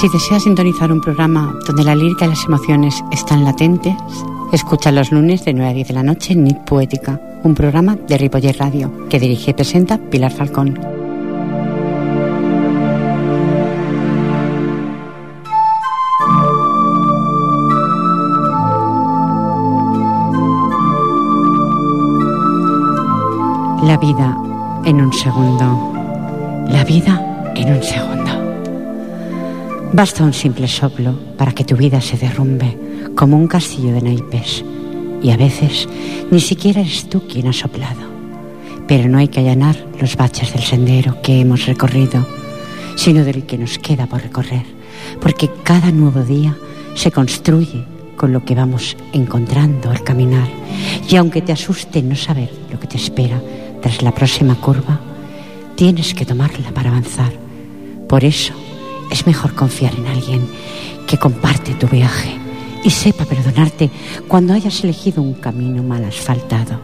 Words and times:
Si 0.00 0.08
deseas 0.08 0.44
sintonizar 0.44 0.90
un 0.90 1.02
programa 1.02 1.54
donde 1.66 1.84
la 1.84 1.94
lírica 1.94 2.24
y 2.24 2.30
las 2.30 2.46
emociones 2.46 3.04
están 3.12 3.44
latentes, 3.44 3.94
escucha 4.50 4.90
los 4.90 5.12
lunes 5.12 5.44
de 5.44 5.52
9 5.52 5.70
a 5.70 5.74
10 5.74 5.88
de 5.88 5.92
la 5.92 6.02
noche 6.02 6.32
en 6.32 6.44
Nit 6.44 6.56
Poética, 6.60 7.20
un 7.42 7.54
programa 7.54 7.96
de 7.96 8.16
Ripoller 8.16 8.56
Radio 8.56 8.90
que 9.10 9.20
dirige 9.20 9.50
y 9.50 9.52
presenta 9.52 9.98
Pilar 9.98 10.32
Falcón. 10.32 10.78
La 23.82 23.98
vida 23.98 24.34
en 24.86 25.02
un 25.02 25.12
segundo. 25.12 25.92
La 26.70 26.84
vida 26.84 27.52
en 27.54 27.74
un 27.74 27.82
segundo. 27.82 28.39
Basta 29.92 30.22
un 30.22 30.32
simple 30.32 30.68
soplo 30.68 31.18
para 31.36 31.50
que 31.50 31.64
tu 31.64 31.76
vida 31.76 32.00
se 32.00 32.16
derrumbe 32.16 32.78
como 33.16 33.36
un 33.36 33.48
castillo 33.48 33.92
de 33.92 34.00
naipes. 34.00 34.64
Y 35.20 35.30
a 35.30 35.36
veces 35.36 35.88
ni 36.30 36.38
siquiera 36.38 36.80
eres 36.80 37.08
tú 37.08 37.26
quien 37.26 37.48
ha 37.48 37.52
soplado. 37.52 38.00
Pero 38.86 39.08
no 39.08 39.18
hay 39.18 39.26
que 39.26 39.40
allanar 39.40 39.76
los 40.00 40.16
baches 40.16 40.52
del 40.52 40.62
sendero 40.62 41.20
que 41.22 41.40
hemos 41.40 41.66
recorrido, 41.66 42.24
sino 42.94 43.24
del 43.24 43.46
que 43.46 43.58
nos 43.58 43.78
queda 43.78 44.06
por 44.06 44.22
recorrer. 44.22 44.62
Porque 45.20 45.50
cada 45.64 45.90
nuevo 45.90 46.22
día 46.22 46.56
se 46.94 47.10
construye 47.10 47.84
con 48.16 48.32
lo 48.32 48.44
que 48.44 48.54
vamos 48.54 48.96
encontrando 49.12 49.90
al 49.90 50.04
caminar. 50.04 50.48
Y 51.08 51.16
aunque 51.16 51.42
te 51.42 51.52
asuste 51.52 52.00
no 52.00 52.14
saber 52.14 52.50
lo 52.70 52.78
que 52.78 52.86
te 52.86 52.96
espera 52.96 53.42
tras 53.82 54.02
la 54.02 54.14
próxima 54.14 54.54
curva, 54.54 55.00
tienes 55.74 56.14
que 56.14 56.26
tomarla 56.26 56.70
para 56.70 56.90
avanzar. 56.90 57.32
Por 58.08 58.24
eso 58.24 58.54
es 59.10 59.26
mejor 59.26 59.54
confiar 59.54 59.94
en 59.94 60.06
alguien 60.06 60.48
que 61.06 61.18
comparte 61.18 61.74
tu 61.74 61.86
viaje 61.88 62.36
y 62.84 62.90
sepa 62.90 63.24
perdonarte 63.24 63.90
cuando 64.28 64.54
hayas 64.54 64.82
elegido 64.84 65.22
un 65.22 65.34
camino 65.34 65.82
mal 65.82 66.04
asfaltado. 66.04 66.80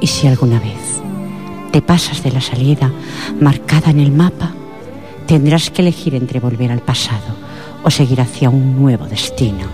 Y 0.00 0.06
si 0.06 0.26
alguna 0.26 0.58
vez 0.58 1.00
te 1.70 1.82
pasas 1.82 2.22
de 2.22 2.32
la 2.32 2.40
salida 2.40 2.90
marcada 3.40 3.90
en 3.90 4.00
el 4.00 4.10
mapa, 4.10 4.52
tendrás 5.26 5.70
que 5.70 5.82
elegir 5.82 6.14
entre 6.14 6.40
volver 6.40 6.72
al 6.72 6.80
pasado 6.80 7.36
o 7.82 7.90
seguir 7.90 8.20
hacia 8.20 8.50
un 8.50 8.76
nuevo 8.80 9.06
destino. 9.06 9.66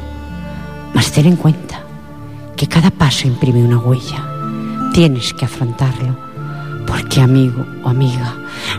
Mas 0.94 1.12
ten 1.12 1.26
en 1.26 1.36
cuenta 1.36 1.82
que 2.56 2.66
cada 2.66 2.90
paso 2.90 3.26
imprime 3.26 3.62
una 3.64 3.78
huella. 3.78 4.26
Tienes 4.92 5.32
que 5.32 5.44
afrontarlo, 5.44 6.16
porque 6.90 7.20
amigo 7.20 7.64
o 7.84 7.88
amiga, 7.88 8.34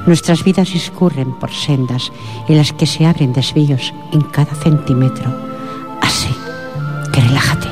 nuestras 0.05 0.43
vidas 0.43 0.73
discurren 0.73 1.31
por 1.39 1.49
sendas 1.49 2.11
en 2.49 2.57
las 2.57 2.73
que 2.73 2.85
se 2.85 3.05
abren 3.05 3.31
desvíos 3.31 3.93
en 4.11 4.19
cada 4.21 4.53
centímetro. 4.53 5.33
Así 6.01 6.27
que 7.13 7.21
relájate 7.21 7.69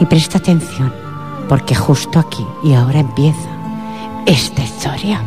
y 0.00 0.04
presta 0.06 0.38
atención, 0.38 0.92
porque 1.48 1.76
justo 1.76 2.18
aquí 2.18 2.44
y 2.64 2.74
ahora 2.74 2.98
empieza 2.98 3.48
esta 4.26 4.64
historia. 4.64 5.22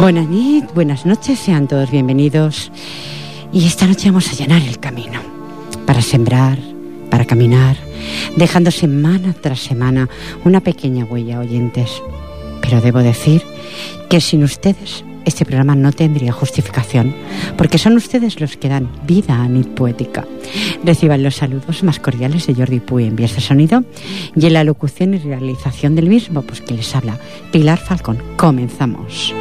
Buenas 0.00 0.28
noches, 0.28 0.74
buenas 0.74 1.04
noches, 1.04 1.40
sean 1.40 1.66
todos 1.66 1.90
bienvenidos. 1.90 2.70
Y 3.52 3.66
esta 3.66 3.88
noche 3.88 4.10
vamos 4.10 4.28
a 4.28 4.36
llenar 4.36 4.62
el 4.62 4.78
camino 4.78 5.20
para 5.86 6.02
sembrar, 6.02 6.58
para 7.10 7.24
caminar, 7.24 7.76
dejando 8.36 8.70
semana 8.70 9.34
tras 9.40 9.58
semana 9.58 10.08
una 10.44 10.60
pequeña 10.60 11.04
huella, 11.04 11.40
oyentes. 11.40 12.00
Pero 12.68 12.82
debo 12.82 12.98
decir 12.98 13.42
que 14.10 14.20
sin 14.20 14.44
ustedes 14.44 15.02
este 15.24 15.46
programa 15.46 15.74
no 15.74 15.90
tendría 15.90 16.32
justificación, 16.32 17.14
porque 17.56 17.78
son 17.78 17.96
ustedes 17.96 18.40
los 18.40 18.58
que 18.58 18.68
dan 18.68 18.90
vida 19.06 19.42
a 19.42 19.48
Nit 19.48 19.68
Poética. 19.68 20.26
Reciban 20.84 21.22
los 21.22 21.36
saludos 21.36 21.82
más 21.82 21.98
cordiales 21.98 22.46
de 22.46 22.54
Jordi 22.54 22.80
Puy 22.80 23.04
en 23.04 23.16
Vías 23.16 23.34
de 23.34 23.40
Sonido 23.40 23.84
y 24.36 24.46
en 24.46 24.52
la 24.52 24.64
locución 24.64 25.14
y 25.14 25.18
realización 25.18 25.94
del 25.94 26.10
mismo, 26.10 26.42
pues 26.42 26.60
que 26.60 26.74
les 26.74 26.94
habla 26.94 27.18
Pilar 27.52 27.78
Falcón. 27.78 28.18
Comenzamos. 28.36 29.34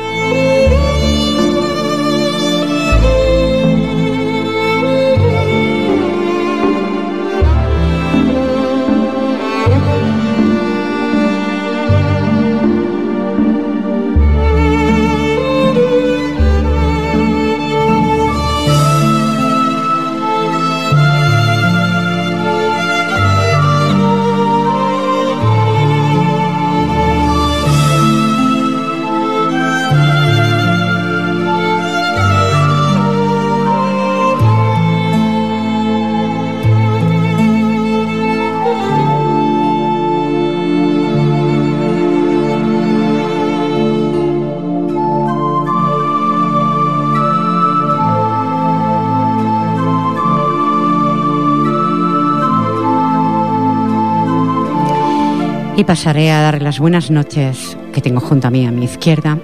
Y 55.78 55.84
pasaré 55.84 56.32
a 56.32 56.42
dar 56.42 56.64
las 56.64 56.80
buenas 56.80 57.12
noches 57.12 57.78
que 57.94 58.02
tengo 58.02 58.20
junto 58.20 58.48
a 58.48 58.52
mí 58.52 58.66
a 58.66 58.72
mi 58.72 58.86
izquierda 58.86 59.38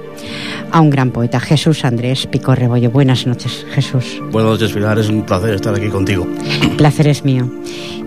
a 0.71 0.81
un 0.81 0.89
gran 0.89 1.11
poeta, 1.11 1.39
Jesús 1.39 1.85
Andrés 1.85 2.25
Pico 2.25 2.55
Rebollo. 2.55 2.89
Buenas 2.89 3.27
noches, 3.27 3.63
Jesús. 3.71 4.19
Buenas 4.31 4.53
noches, 4.53 4.71
Pilar. 4.71 4.97
Es 4.97 5.09
un 5.09 5.21
placer 5.21 5.53
estar 5.53 5.75
aquí 5.75 5.89
contigo. 5.89 6.27
placer 6.75 7.07
es 7.07 7.23
mío. 7.23 7.47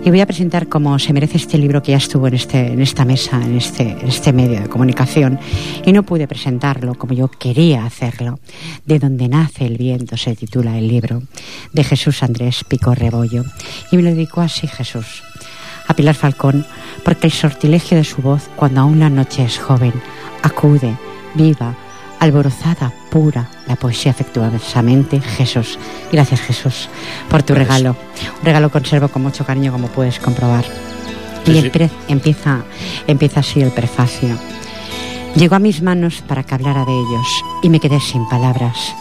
Y 0.03 0.09
voy 0.09 0.19
a 0.19 0.25
presentar 0.25 0.67
como 0.67 0.99
se 0.99 1.13
merece 1.13 1.37
este 1.37 1.57
libro 1.57 1.81
que 1.81 1.93
ya 1.93 1.97
estuvo 1.97 2.27
en, 2.27 2.33
este, 2.33 2.73
en 2.73 2.81
esta 2.81 3.05
mesa, 3.05 3.41
en 3.41 3.55
este, 3.55 3.91
en 3.91 4.09
este 4.09 4.33
medio 4.33 4.59
de 4.59 4.67
comunicación, 4.67 5.39
y 5.85 5.93
no 5.93 6.03
pude 6.03 6.27
presentarlo 6.27 6.95
como 6.95 7.13
yo 7.13 7.29
quería 7.29 7.85
hacerlo. 7.85 8.39
De 8.85 8.99
donde 8.99 9.29
nace 9.29 9.65
el 9.65 9.77
viento 9.77 10.17
se 10.17 10.35
titula 10.35 10.77
el 10.77 10.89
libro, 10.89 11.23
de 11.71 11.83
Jesús 11.85 12.21
Andrés 12.23 12.65
Pico 12.67 12.93
Rebollo. 12.93 13.43
Y 13.93 13.95
me 13.95 14.03
lo 14.03 14.09
dedicó 14.09 14.41
así 14.41 14.67
Jesús 14.67 15.23
a 15.87 15.93
Pilar 15.93 16.15
Falcón, 16.15 16.65
porque 17.03 17.27
el 17.27 17.33
sortilegio 17.33 17.97
de 17.97 18.03
su 18.03 18.21
voz, 18.21 18.49
cuando 18.55 18.81
aún 18.81 18.99
la 18.99 19.09
noche 19.09 19.43
es 19.43 19.57
joven, 19.57 19.93
acude, 20.43 20.95
viva, 21.33 21.73
alborozada, 22.19 22.91
pura, 23.09 23.49
la 23.67 23.75
poesía 23.75 24.11
afectuosamente. 24.11 25.21
Jesús, 25.21 25.77
gracias 26.11 26.41
Jesús 26.41 26.89
por 27.29 27.43
tu 27.43 27.53
regalo. 27.53 27.95
Un 28.39 28.45
regalo 28.45 28.69
conservo 28.69 29.07
con 29.07 29.23
mucho 29.23 29.45
cariño, 29.45 29.71
como 29.71 29.87
puedes 29.87 30.19
comprobar. 30.19 30.65
y 31.45 31.57
empieza, 32.09 32.63
empieza 33.07 33.39
así 33.39 33.61
el 33.61 33.71
prefacio. 33.71 34.37
Llegó 35.35 35.55
a 35.55 35.59
mis 35.59 35.81
manos 35.81 36.21
para 36.27 36.43
que 36.43 36.55
hablara 36.55 36.83
de 36.83 36.91
ellos 36.91 37.27
y 37.61 37.69
me 37.69 37.79
quedé 37.79 37.99
sin 37.99 38.27
palabras. 38.27 38.93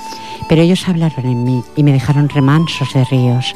Pero 0.48 0.62
ellos 0.62 0.86
hablaron 0.88 1.26
en 1.26 1.44
mí 1.44 1.64
y 1.74 1.82
me 1.82 1.92
dejaron 1.92 2.28
remansos 2.28 2.92
de 2.94 3.04
ríos, 3.04 3.54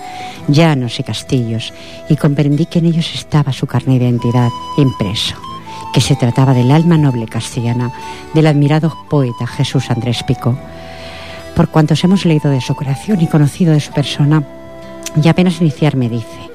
llanos 0.48 0.98
y 0.98 1.02
castillos, 1.02 1.72
y 2.08 2.16
comprendí 2.16 2.66
que 2.66 2.80
en 2.80 2.86
ellos 2.86 3.12
estaba 3.14 3.52
su 3.52 3.66
carne 3.66 3.98
de 3.98 4.06
identidad 4.06 4.50
impreso, 4.76 5.36
que 5.92 6.00
se 6.00 6.16
trataba 6.16 6.52
del 6.52 6.72
alma 6.72 6.98
noble 6.98 7.26
castellana 7.26 7.92
del 8.34 8.48
admirado 8.48 8.96
poeta 9.08 9.46
Jesús 9.46 9.90
Andrés 9.90 10.22
Pico. 10.24 10.58
Por 11.54 11.68
cuantos 11.68 12.02
hemos 12.02 12.24
leído 12.24 12.50
de 12.50 12.60
su 12.60 12.74
creación 12.74 13.20
y 13.20 13.28
conocido 13.28 13.72
de 13.72 13.80
su 13.80 13.92
persona, 13.92 14.42
y 15.22 15.28
apenas 15.28 15.60
iniciarme 15.60 16.08
dice, 16.08 16.50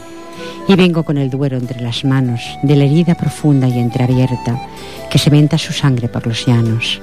y 0.67 0.75
vengo 0.75 1.03
con 1.03 1.17
el 1.17 1.29
duero 1.29 1.57
entre 1.57 1.81
las 1.81 2.03
manos 2.03 2.41
de 2.63 2.75
la 2.75 2.85
herida 2.85 3.15
profunda 3.15 3.67
y 3.67 3.79
entreabierta 3.79 4.59
que 5.09 5.19
se 5.19 5.29
venta 5.29 5.57
su 5.57 5.71
sangre 5.71 6.09
por 6.09 6.25
los 6.25 6.45
llanos 6.45 6.99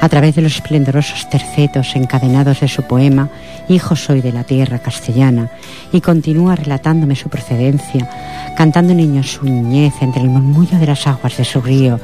a 0.00 0.08
través 0.08 0.34
de 0.34 0.42
los 0.42 0.56
esplendorosos 0.56 1.28
tercetos 1.28 1.96
encadenados 1.96 2.60
de 2.60 2.68
su 2.68 2.82
poema 2.82 3.28
Hijo 3.68 3.96
soy 3.96 4.22
de 4.22 4.32
la 4.32 4.44
tierra 4.44 4.78
castellana, 4.78 5.50
y 5.92 6.00
continúa 6.00 6.56
relatándome 6.56 7.16
su 7.16 7.28
procedencia, 7.28 8.08
cantando 8.56 8.94
niños 8.94 9.32
su 9.32 9.44
niñez 9.44 9.92
entre 10.00 10.22
el 10.22 10.30
murmullo 10.30 10.78
de 10.78 10.86
las 10.86 11.06
aguas 11.06 11.36
de 11.36 11.44
su 11.44 11.60
río, 11.60 12.00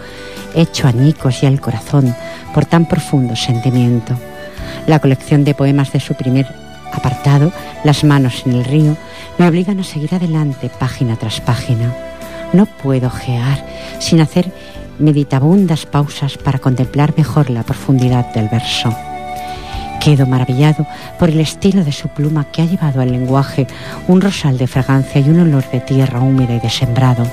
hecho 0.55 0.87
añicos 0.87 1.43
y 1.43 1.47
al 1.47 1.61
corazón 1.61 2.15
por 2.53 2.67
tan 2.67 2.87
profundo 2.87 3.35
sentimiento. 3.35 4.15
La 4.87 4.99
colección 4.99 5.45
de 5.45 5.55
poemas 5.55 5.91
de 5.93 6.01
su 6.01 6.15
primer 6.15 6.47
apartado, 6.93 7.51
Las 7.83 8.05
manos 8.05 8.43
en 8.45 8.53
el 8.53 8.65
río, 8.65 8.97
me 9.39 9.49
obligan 9.49 9.81
a 9.81 9.85
seguir 9.85 10.15
adelante 10.15 10.71
página 10.79 11.17
tras 11.17 11.41
página. 11.41 11.93
No 12.53 12.67
puedo 12.67 13.11
gear 13.11 13.65
sin 13.99 14.21
hacer 14.21 14.53
meditabundas 14.99 15.87
pausas 15.87 16.39
para 16.39 16.59
contemplar 16.59 17.15
mejor 17.17 17.51
la 17.51 17.63
profundidad 17.63 18.33
del 18.33 18.49
verso. 18.49 18.95
Quedo 20.01 20.27
maravillado 20.27 20.87
por 21.19 21.31
el 21.31 21.41
estilo 21.41 21.83
de 21.85 21.93
su 21.93 22.09
pluma 22.09 22.45
que 22.45 22.63
ha 22.63 22.67
llevado 22.67 23.01
al 23.01 23.11
lenguaje 23.11 23.67
un 24.07 24.21
rosal 24.21 24.59
de 24.59 24.67
fragancia 24.67 25.21
y 25.21 25.31
un 25.31 25.41
olor 25.41 25.69
de 25.71 25.81
tierra 25.81 26.21
húmeda 26.21 26.55
y 26.55 26.61
de 26.61 26.71
sembrado. 26.71 27.27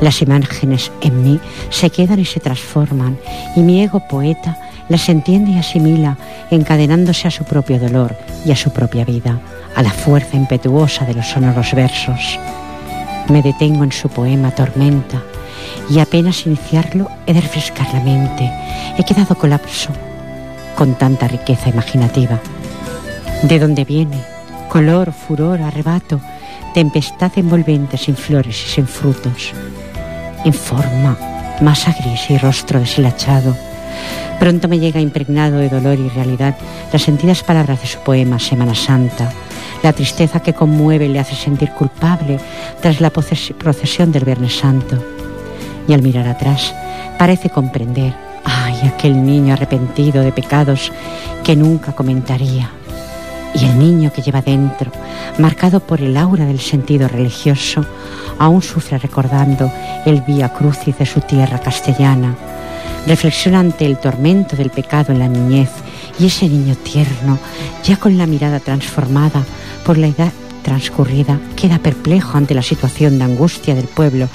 Las 0.00 0.22
imágenes 0.22 0.92
en 1.00 1.22
mí 1.22 1.40
se 1.68 1.90
quedan 1.90 2.20
y 2.20 2.24
se 2.24 2.40
transforman 2.40 3.18
y 3.56 3.60
mi 3.60 3.82
ego 3.82 4.00
poeta 4.08 4.56
las 4.88 5.08
entiende 5.08 5.52
y 5.52 5.58
asimila, 5.58 6.16
encadenándose 6.50 7.28
a 7.28 7.30
su 7.30 7.44
propio 7.44 7.78
dolor 7.78 8.16
y 8.44 8.52
a 8.52 8.56
su 8.56 8.72
propia 8.72 9.04
vida, 9.04 9.38
a 9.76 9.82
la 9.82 9.90
fuerza 9.90 10.36
impetuosa 10.36 11.04
de 11.04 11.14
los 11.14 11.26
sonoros 11.26 11.74
versos. 11.74 12.38
Me 13.28 13.42
detengo 13.42 13.84
en 13.84 13.92
su 13.92 14.08
poema 14.08 14.50
Tormenta 14.50 15.22
y 15.88 15.98
apenas 15.98 16.46
iniciarlo 16.46 17.08
he 17.26 17.32
de 17.32 17.40
refrescar 17.40 17.92
la 17.92 18.00
mente. 18.00 18.50
He 18.98 19.04
quedado 19.04 19.34
colapso 19.34 19.90
con 20.76 20.94
tanta 20.94 21.28
riqueza 21.28 21.68
imaginativa. 21.68 22.40
¿De 23.42 23.58
dónde 23.58 23.84
viene? 23.84 24.22
Color, 24.68 25.12
furor, 25.12 25.60
arrebato, 25.60 26.20
tempestad 26.74 27.32
envolvente 27.36 27.96
sin 27.96 28.16
flores 28.16 28.62
y 28.66 28.70
sin 28.70 28.86
frutos. 28.86 29.52
En 30.44 30.54
forma, 30.54 31.16
masa 31.60 31.94
gris 31.98 32.30
y 32.30 32.38
rostro 32.38 32.80
deshilachado 32.80 33.54
Pronto 34.40 34.68
me 34.68 34.78
llega 34.78 35.02
impregnado 35.02 35.58
de 35.58 35.68
dolor 35.68 35.98
y 35.98 36.08
realidad 36.08 36.56
las 36.90 37.02
sentidas 37.02 37.42
palabras 37.42 37.82
de 37.82 37.86
su 37.86 37.98
poema 37.98 38.38
Semana 38.38 38.74
Santa, 38.74 39.30
la 39.82 39.92
tristeza 39.92 40.40
que 40.40 40.54
conmueve 40.54 41.10
le 41.10 41.18
hace 41.18 41.34
sentir 41.34 41.70
culpable 41.72 42.40
tras 42.80 43.02
la 43.02 43.10
procesión 43.10 44.12
del 44.12 44.24
Viernes 44.24 44.56
Santo. 44.56 45.19
Y 45.90 45.92
al 45.92 46.02
mirar 46.02 46.28
atrás, 46.28 46.72
parece 47.18 47.50
comprender, 47.50 48.14
ay, 48.44 48.76
aquel 48.86 49.26
niño 49.26 49.54
arrepentido 49.54 50.22
de 50.22 50.30
pecados 50.30 50.92
que 51.42 51.56
nunca 51.56 51.90
comentaría. 51.96 52.70
Y 53.56 53.64
el 53.64 53.76
niño 53.76 54.12
que 54.12 54.22
lleva 54.22 54.40
dentro, 54.40 54.92
marcado 55.38 55.80
por 55.80 56.00
el 56.00 56.16
aura 56.16 56.44
del 56.44 56.60
sentido 56.60 57.08
religioso, 57.08 57.84
aún 58.38 58.62
sufre 58.62 58.98
recordando 58.98 59.68
el 60.06 60.20
vía 60.20 60.50
crucis 60.50 60.96
de 60.96 61.06
su 61.06 61.22
tierra 61.22 61.58
castellana 61.58 62.36
reflexiona 63.06 63.60
ante 63.60 63.86
el 63.86 63.96
tormento 63.98 64.56
del 64.56 64.70
pecado 64.70 65.12
en 65.12 65.18
la 65.18 65.26
niñez 65.26 65.70
y 66.20 66.26
ese 66.26 66.48
niño 66.48 66.76
tierno, 66.76 67.38
ya 67.82 67.96
con 67.96 68.16
la 68.18 68.26
mirada 68.26 68.60
transformada 68.60 69.42
por 69.84 69.98
la 69.98 70.08
edad 70.08 70.32
transcurrida, 70.62 71.40
queda 71.56 71.78
perplejo 71.78 72.36
ante 72.36 72.54
la 72.54 72.62
situación 72.62 73.18
de 73.18 73.24
angustia 73.24 73.74
del 73.74 73.86
pueblo 73.86 74.28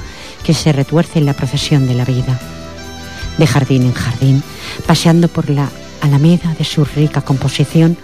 que 0.46 0.54
se 0.54 0.72
retuerce 0.72 1.20
en 1.20 1.26
la 1.26 1.34
procesión 1.34 1.88
de 1.88 1.96
la 1.96 2.06
vida. 2.06 2.40
De 3.38 3.48
jardín 3.48 3.84
en 3.84 3.94
jardín, 3.94 4.44
paseando 4.86 5.28
por 5.28 5.50
la 5.50 5.70
alameda 6.02 6.54
de 6.58 6.64
su 6.64 6.86
rica 6.86 7.22
composición, 7.22 7.98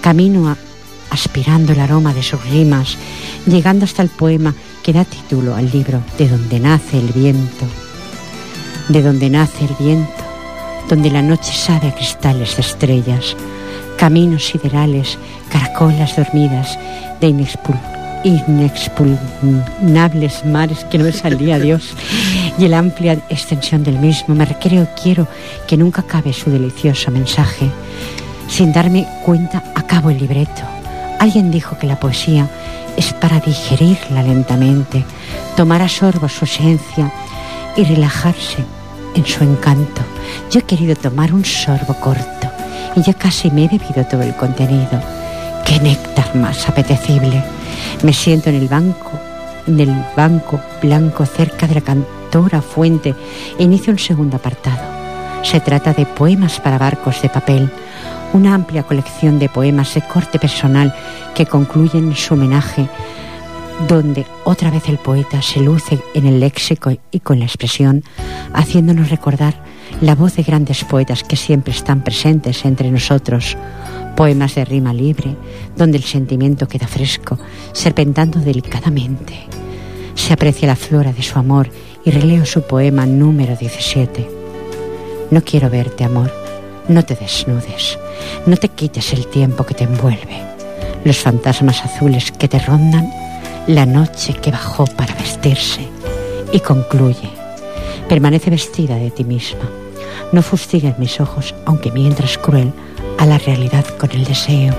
camino 0.00 0.56
aspirando 1.10 1.72
el 1.72 1.80
aroma 1.80 2.14
de 2.14 2.22
sus 2.22 2.42
rimas, 2.44 2.96
llegando 3.46 3.84
hasta 3.84 4.02
el 4.02 4.08
poema 4.08 4.54
que 4.82 4.92
da 4.92 5.04
título 5.04 5.54
al 5.54 5.70
libro 5.70 6.02
De 6.18 6.28
donde 6.28 6.60
nace 6.60 6.98
el 6.98 7.08
viento 7.12 7.66
de 8.88 9.02
donde 9.02 9.28
nace 9.28 9.64
el 9.64 9.74
viento, 9.78 10.24
donde 10.88 11.10
la 11.10 11.22
noche 11.22 11.52
sabe 11.52 11.88
a 11.88 11.94
cristales 11.94 12.56
de 12.56 12.62
estrellas, 12.62 13.36
caminos 13.98 14.46
siderales, 14.46 15.18
caracolas 15.50 16.16
dormidas, 16.16 16.78
de 17.20 17.28
inexpugnables 18.24 20.44
mares 20.44 20.84
que 20.84 20.98
no 20.98 21.04
me 21.04 21.12
salía 21.12 21.58
Dios, 21.58 21.94
y 22.58 22.68
la 22.68 22.78
amplia 22.78 23.14
extensión 23.28 23.84
del 23.84 23.98
mismo. 23.98 24.34
Me 24.34 24.44
recreo, 24.44 24.88
quiero 25.00 25.28
que 25.66 25.76
nunca 25.76 26.02
acabe 26.02 26.32
su 26.32 26.50
delicioso 26.50 27.10
mensaje. 27.10 27.70
Sin 28.48 28.72
darme 28.72 29.06
cuenta, 29.24 29.62
acabo 29.74 30.10
el 30.10 30.18
libreto. 30.18 30.62
Alguien 31.18 31.50
dijo 31.50 31.78
que 31.78 31.86
la 31.86 32.00
poesía 32.00 32.48
es 32.96 33.12
para 33.12 33.40
digerirla 33.40 34.22
lentamente, 34.22 35.04
tomar 35.56 35.82
a 35.82 35.88
sorbo 35.88 36.28
su 36.28 36.44
esencia 36.44 37.12
y 37.76 37.84
relajarse 37.84 38.64
en 39.14 39.24
su 39.24 39.44
encanto. 39.44 40.02
Yo 40.50 40.60
he 40.60 40.62
querido 40.62 40.96
tomar 40.96 41.32
un 41.32 41.44
sorbo 41.44 41.94
corto 41.94 42.50
y 42.96 43.02
ya 43.02 43.14
casi 43.14 43.50
me 43.50 43.64
he 43.64 43.68
bebido 43.68 44.04
todo 44.10 44.22
el 44.22 44.34
contenido. 44.34 45.00
¡Qué 45.64 45.78
néctar 45.80 46.34
más 46.34 46.68
apetecible! 46.68 47.57
Me 48.02 48.12
siento 48.12 48.50
en 48.50 48.56
el 48.56 48.68
banco, 48.68 49.10
en 49.66 49.80
el 49.80 50.04
banco 50.16 50.60
blanco 50.82 51.26
cerca 51.26 51.66
de 51.66 51.74
la 51.74 51.80
cantora 51.80 52.62
fuente. 52.62 53.14
E 53.58 53.62
inicio 53.62 53.92
un 53.92 53.98
segundo 53.98 54.36
apartado. 54.36 54.80
Se 55.42 55.60
trata 55.60 55.92
de 55.92 56.06
poemas 56.06 56.60
para 56.60 56.78
barcos 56.78 57.22
de 57.22 57.28
papel, 57.28 57.70
una 58.32 58.54
amplia 58.54 58.82
colección 58.82 59.38
de 59.38 59.48
poemas 59.48 59.94
de 59.94 60.02
corte 60.02 60.38
personal 60.38 60.94
que 61.34 61.46
concluyen 61.46 62.14
su 62.14 62.34
homenaje 62.34 62.88
donde 63.86 64.26
otra 64.44 64.70
vez 64.70 64.88
el 64.88 64.98
poeta 64.98 65.40
se 65.42 65.60
luce 65.60 66.00
en 66.14 66.26
el 66.26 66.40
léxico 66.40 66.90
y 67.10 67.20
con 67.20 67.38
la 67.38 67.44
expresión, 67.44 68.02
haciéndonos 68.52 69.10
recordar 69.10 69.54
la 70.00 70.14
voz 70.14 70.36
de 70.36 70.42
grandes 70.42 70.84
poetas 70.84 71.22
que 71.22 71.36
siempre 71.36 71.72
están 71.72 72.02
presentes 72.02 72.64
entre 72.64 72.90
nosotros, 72.90 73.56
poemas 74.18 74.56
de 74.56 74.64
rima 74.64 74.92
libre, 74.92 75.36
donde 75.76 75.96
el 75.96 76.02
sentimiento 76.02 76.66
queda 76.66 76.88
fresco, 76.88 77.38
serpentando 77.72 78.40
delicadamente. 78.40 79.46
Se 80.16 80.32
aprecia 80.32 80.66
la 80.66 80.74
flora 80.74 81.12
de 81.12 81.22
su 81.22 81.38
amor 81.38 81.70
y 82.04 82.10
releo 82.10 82.44
su 82.44 82.62
poema 82.62 83.06
número 83.06 83.54
17. 83.54 84.28
No 85.30 85.40
quiero 85.42 85.70
verte, 85.70 86.02
amor, 86.02 86.32
no 86.88 87.04
te 87.04 87.14
desnudes, 87.14 87.96
no 88.44 88.56
te 88.56 88.70
quites 88.70 89.12
el 89.12 89.28
tiempo 89.28 89.64
que 89.64 89.74
te 89.74 89.84
envuelve. 89.84 90.42
Los 91.04 91.18
fantasmas 91.18 91.84
azules 91.84 92.32
que 92.32 92.48
te 92.48 92.58
rondan 92.58 93.08
la 93.68 93.86
noche 93.86 94.34
que 94.34 94.50
bajó 94.50 94.84
para 94.86 95.14
vestirse 95.14 95.82
y 96.52 96.58
concluye, 96.58 97.30
permanece 98.08 98.50
vestida 98.50 98.96
de 98.96 99.12
ti 99.12 99.22
misma. 99.22 99.70
No 100.32 100.42
fustigues 100.42 100.98
mis 100.98 101.20
ojos, 101.20 101.54
aunque 101.66 101.92
mientras 101.92 102.36
cruel, 102.36 102.72
a 103.18 103.26
la 103.26 103.38
realidad 103.38 103.84
con 103.98 104.10
el 104.12 104.24
deseo. 104.24 104.74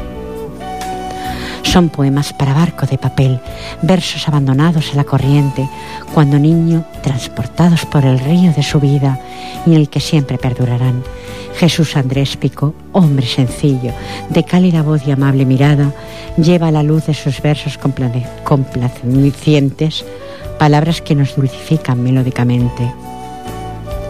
Son 1.64 1.90
poemas 1.90 2.34
para 2.34 2.56
barco 2.56 2.88
de 2.88 2.98
papel, 2.98 3.40
versos 3.84 4.28
abandonados 4.28 4.90
en 4.90 4.98
la 4.98 5.04
corriente, 5.04 5.70
cuando 6.14 6.40
niño, 6.40 6.84
transportados 7.04 7.86
por 7.86 8.06
el 8.06 8.18
río 8.18 8.52
de 8.54 8.64
su 8.64 8.80
vida 8.80 9.20
y 9.68 9.72
en 9.72 9.82
el 9.82 9.90
que 9.90 10.00
siempre 10.00 10.40
perdurarán. 10.40 11.04
Jesús 11.58 11.96
Andrés 11.96 12.38
Pico, 12.38 12.74
hombre 12.92 13.28
sencillo, 13.28 13.92
de 14.30 14.44
cálida 14.44 14.82
voz 14.82 15.06
y 15.06 15.12
amable 15.12 15.46
mirada, 15.46 15.94
lleva 16.38 16.72
la 16.72 16.82
luz 16.82 17.06
de 17.06 17.14
sus 17.14 17.40
versos 17.42 17.78
complacientes, 17.78 20.06
palabras 20.58 21.02
que 21.02 21.16
nos 21.16 21.36
dulcifican 21.36 22.02
melódicamente. 22.02 22.92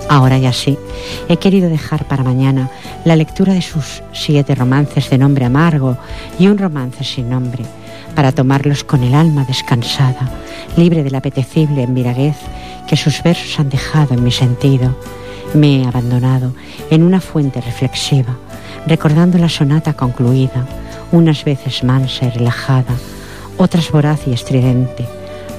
Ahora 0.10 0.39
ya 0.39 0.51
sí, 0.51 0.75
he 1.30 1.38
querido 1.38 1.70
dejar 1.70 2.06
para 2.06 2.24
mañana 2.24 2.72
la 3.06 3.16
lectura 3.16 3.54
de 3.54 3.62
sus 3.62 4.01
siete 4.12 4.56
romances 4.56 5.08
de 5.12 5.20
nombre 5.20 5.46
amargo 5.46 5.98
y 6.39 6.48
un 6.48 6.58
romance 6.58 7.04
sin 7.04 7.30
nombre, 7.30 7.63
para 8.16 8.32
tomarlos 8.32 8.84
con 8.84 9.04
el 9.04 9.13
alma 9.13 9.46
descansada, 9.46 10.28
libre 10.75 11.04
del 11.04 11.13
apetecible 11.13 11.84
enviraguez 11.84 12.36
que 12.88 12.98
sus 12.98 13.22
versos 13.22 13.60
han 13.60 13.70
dejado 13.70 14.16
en 14.16 14.24
mi 14.24 14.32
sentido. 14.32 14.98
Me 15.54 15.84
he 15.84 15.86
abandonado 15.86 16.54
en 16.89 17.04
una 17.04 17.22
fuente 17.22 17.62
reflexiva, 17.62 18.36
recordando 18.88 19.38
la 19.38 19.48
sonata 19.48 19.94
concluida, 19.94 20.66
unas 21.12 21.44
veces 21.44 21.84
mansa 21.84 22.25
y 22.25 22.30
relajada, 22.32 22.96
otras 23.58 23.92
voraz 23.92 24.22
y 24.25 24.34
estridente. 24.34 25.06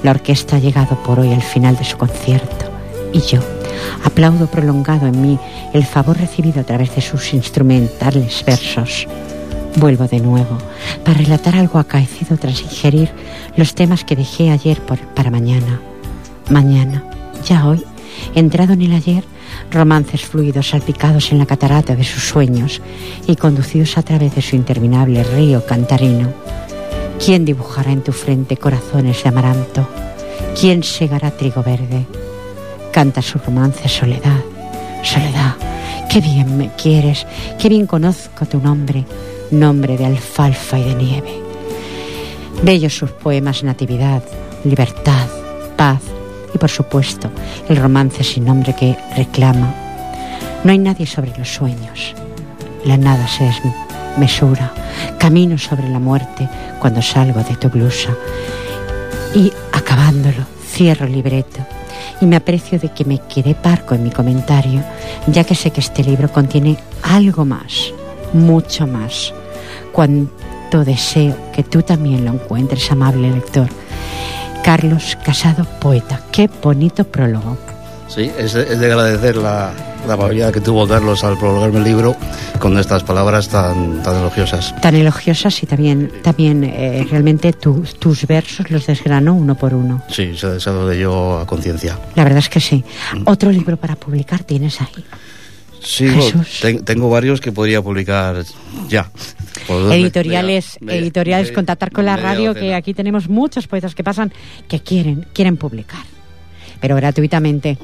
La 0.03 0.11
orquesta 0.11 0.57
ha 0.57 0.59
llegado 0.59 1.01
por 1.03 1.21
hoy 1.21 1.31
al 1.31 1.41
final 1.41 1.77
de 1.77 1.85
su 1.85 1.97
concierto 1.97 2.70
y 3.13 3.21
yo 3.21 3.39
aplaudo 4.03 4.47
prolongado 4.47 5.07
en 5.07 5.21
mí 5.21 5.39
el 5.73 5.85
favor 5.85 6.17
recibido 6.17 6.61
a 6.61 6.63
través 6.63 6.95
de 6.95 7.01
sus 7.01 7.33
instrumentales 7.33 8.43
versos. 8.45 9.07
Vuelvo 9.77 10.07
de 10.07 10.19
nuevo 10.19 10.57
para 11.05 11.17
relatar 11.17 11.55
algo 11.55 11.79
acaecido 11.79 12.37
tras 12.37 12.61
ingerir 12.61 13.09
los 13.55 13.73
temas 13.73 14.03
que 14.03 14.15
dejé 14.15 14.51
ayer 14.51 14.79
para 14.81 15.31
mañana. 15.31 15.79
Mañana, 16.49 17.03
ya 17.47 17.65
hoy, 17.65 17.83
entrado 18.35 18.73
en 18.73 18.81
el 18.81 18.93
ayer, 18.93 19.23
romances 19.71 20.21
fluidos 20.21 20.69
salpicados 20.69 21.31
en 21.31 21.37
la 21.37 21.45
catarata 21.45 21.95
de 21.95 22.03
sus 22.03 22.23
sueños 22.23 22.81
y 23.27 23.37
conducidos 23.37 23.97
a 23.97 24.03
través 24.03 24.35
de 24.35 24.41
su 24.41 24.55
interminable 24.55 25.23
río 25.23 25.65
cantarino. 25.65 26.29
¿Quién 27.23 27.45
dibujará 27.45 27.91
en 27.91 28.01
tu 28.01 28.11
frente 28.11 28.57
corazones 28.57 29.23
de 29.23 29.29
amaranto? 29.29 29.87
¿Quién 30.59 30.83
segará 30.83 31.31
trigo 31.31 31.63
verde? 31.63 32.05
Canta 32.91 33.21
su 33.21 33.39
romance 33.39 33.87
Soledad. 33.87 34.41
Soledad, 35.01 35.55
qué 36.09 36.19
bien 36.19 36.57
me 36.57 36.71
quieres, 36.75 37.25
qué 37.57 37.69
bien 37.69 37.87
conozco 37.87 38.45
tu 38.45 38.59
nombre, 38.59 39.05
nombre 39.49 39.97
de 39.97 40.05
alfalfa 40.05 40.77
y 40.77 40.83
de 40.83 40.95
nieve. 40.95 41.41
Bellos 42.63 42.93
sus 42.93 43.09
poemas 43.11 43.63
Natividad, 43.63 44.21
Libertad, 44.65 45.25
Paz, 45.77 46.01
y 46.53 46.57
por 46.57 46.69
supuesto 46.69 47.31
el 47.69 47.77
romance 47.77 48.25
sin 48.25 48.43
nombre 48.43 48.75
que 48.75 48.97
reclama. 49.15 49.73
No 50.65 50.71
hay 50.71 50.77
nadie 50.77 51.05
sobre 51.05 51.35
los 51.37 51.47
sueños. 51.47 52.13
la 52.83 52.97
nada 52.97 53.25
se 53.27 53.45
desmesura. 53.45 54.73
Camino 55.17 55.57
sobre 55.57 55.87
la 55.87 55.99
muerte 55.99 56.49
cuando 56.79 57.01
salgo 57.01 57.41
de 57.41 57.55
tu 57.55 57.69
blusa. 57.69 58.09
Y 59.33 59.51
acabándolo, 59.71 60.43
cierro 60.67 61.05
el 61.05 61.13
libreto 61.13 61.65
y 62.21 62.25
me 62.27 62.35
aprecio 62.35 62.79
de 62.79 62.89
que 62.89 63.03
me 63.03 63.19
quedé 63.19 63.55
parco 63.55 63.95
en 63.95 64.03
mi 64.03 64.11
comentario, 64.11 64.81
ya 65.27 65.43
que 65.43 65.55
sé 65.55 65.71
que 65.71 65.81
este 65.81 66.03
libro 66.03 66.31
contiene 66.31 66.77
algo 67.03 67.43
más, 67.43 67.91
mucho 68.31 68.87
más. 68.87 69.33
Cuanto 69.91 70.85
deseo 70.85 71.35
que 71.51 71.63
tú 71.63 71.81
también 71.81 72.23
lo 72.23 72.31
encuentres, 72.31 72.91
amable 72.91 73.31
lector. 73.31 73.67
Carlos 74.63 75.17
Casado, 75.25 75.65
poeta. 75.79 76.21
Qué 76.31 76.49
bonito 76.61 77.03
prólogo. 77.03 77.57
Sí, 78.07 78.31
es 78.37 78.53
de, 78.53 79.33
la 80.07 80.13
amabilidad 80.15 80.51
que 80.51 80.61
tuvo 80.61 80.87
Carlos 80.87 81.23
al 81.23 81.37
prologarme 81.37 81.77
el 81.79 81.83
libro 81.85 82.15
con 82.59 82.77
estas 82.77 83.03
palabras 83.03 83.47
tan, 83.49 84.01
tan 84.03 84.17
elogiosas. 84.17 84.73
Tan 84.81 84.95
elogiosas 84.95 85.61
y 85.63 85.65
también, 85.65 86.11
también 86.23 86.63
eh, 86.63 87.05
realmente 87.09 87.53
tu- 87.53 87.83
tus 87.99 88.25
versos 88.27 88.69
los 88.71 88.87
desgrano 88.87 89.33
uno 89.33 89.55
por 89.55 89.73
uno. 89.73 90.01
Sí, 90.09 90.35
se, 90.37 90.59
se 90.59 90.69
lo 90.71 90.87
de 90.87 90.99
yo 90.99 91.39
a 91.39 91.45
conciencia. 91.45 91.97
La 92.15 92.23
verdad 92.23 92.39
es 92.39 92.49
que 92.49 92.59
sí. 92.59 92.83
Otro 93.25 93.51
libro 93.51 93.77
para 93.77 93.95
publicar 93.95 94.43
tienes 94.43 94.81
ahí. 94.81 95.03
Sí, 95.83 96.07
ten- 96.61 96.83
tengo 96.85 97.09
varios 97.09 97.41
que 97.41 97.51
podría 97.51 97.81
publicar 97.81 98.43
ya. 98.87 99.09
Editoriales, 99.91 100.77
media- 100.79 100.99
editoriales, 100.99 101.47
media- 101.47 101.55
contactar 101.55 101.91
con 101.91 102.05
la 102.05 102.17
radio, 102.17 102.53
que 102.53 102.73
aquí 102.75 102.93
tenemos 102.93 103.29
muchos 103.29 103.67
poetas 103.67 103.95
que 103.95 104.03
pasan 104.03 104.31
que 104.67 104.81
quieren, 104.81 105.25
quieren 105.33 105.57
publicar, 105.57 106.01
pero 106.79 106.95
gratuitamente. 106.95 107.77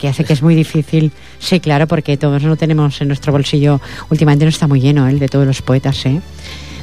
Que 0.00 0.08
hace 0.08 0.24
que 0.24 0.32
es 0.32 0.42
muy 0.42 0.54
difícil, 0.54 1.12
sí, 1.38 1.60
claro, 1.60 1.86
porque 1.86 2.16
todos 2.16 2.42
no 2.42 2.56
tenemos 2.56 3.00
en 3.02 3.08
nuestro 3.08 3.32
bolsillo. 3.32 3.80
Últimamente 4.08 4.44
no 4.46 4.48
está 4.48 4.66
muy 4.66 4.80
lleno 4.80 5.06
el 5.06 5.18
de 5.18 5.28
todos 5.28 5.46
los 5.46 5.60
poetas, 5.60 6.06
¿eh? 6.06 6.20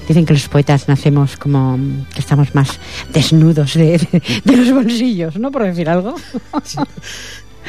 Dicen 0.08 0.26
que 0.26 0.34
los 0.34 0.48
poetas 0.48 0.88
nacemos 0.88 1.36
como 1.36 1.78
mm, 1.78 2.06
que 2.14 2.20
estamos 2.20 2.54
más 2.56 2.80
desnudos 3.12 3.74
de, 3.74 3.98
de- 3.98 4.22
de 4.46 4.56
los 4.58 4.72
bolsillos, 4.72 5.38
¿no? 5.38 5.52
Por 5.52 5.64
decir 5.64 5.90
algo. 5.90 6.16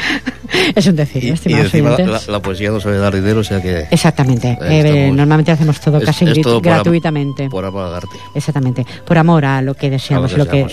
es 0.75 0.87
un 0.87 0.97
decir, 0.97 1.25
Y, 1.25 1.29
y 1.29 1.31
estimados 1.31 1.67
encima 1.67 1.91
la, 1.91 1.95
oyentes. 1.97 2.27
la- 2.27 2.33
la 2.33 2.43
poesía 2.43 2.71
no 2.71 2.81
suele 2.81 2.99
dar 2.99 3.15
dinero, 3.15 3.41
o 3.41 3.45
sea 3.45 3.61
que... 3.61 3.87
Exactamente. 3.91 4.59
Eh, 4.63 4.79
estamos. 4.81 5.17
normalmente 5.17 5.53
hacemos 5.53 5.81
todo 5.81 5.99
es- 5.99 6.05
casi 6.05 6.25
es 6.27 6.41
todo 6.41 6.61
por 6.63 6.69
am- 6.73 6.75
gratuitamente. 6.79 7.49
Por 7.51 7.65
amor. 7.65 8.09
Exactamente, 8.35 8.87
por 9.05 9.19
amor 9.19 9.45
a 9.45 9.63
lo 9.63 9.75
que 9.75 9.91
deseamos, 9.91 10.33
lo 10.33 10.39
lo 10.39 10.51
que 10.51 10.67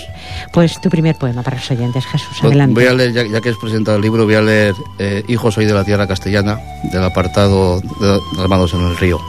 pues 0.52 0.80
tu 0.80 0.88
primer 0.88 1.16
poema 1.16 1.42
para 1.42 1.56
los 1.56 1.70
oyentes, 1.70 2.04
Jesús, 2.06 2.28
Pues 2.40 2.44
adelante. 2.44 2.74
Voy 2.74 2.86
a 2.86 2.92
leer, 2.94 3.12
ya, 3.12 3.26
ya 3.26 3.40
que 3.40 3.48
has 3.50 3.56
presentado 3.56 3.96
el 3.96 4.02
libro, 4.02 4.24
voy 4.24 4.34
a 4.34 4.42
leer 4.42 4.74
eh, 4.98 5.22
Hijo 5.28 5.50
soy 5.50 5.64
de 5.66 5.74
la 5.74 5.84
tierra 5.84 6.06
castellana, 6.06 6.58
del 6.92 7.02
apartado 7.04 7.80
de 7.80 8.18
Las 8.38 8.48
manos 8.48 8.72
en 8.74 8.80
el 8.86 8.96
río. 8.96 9.20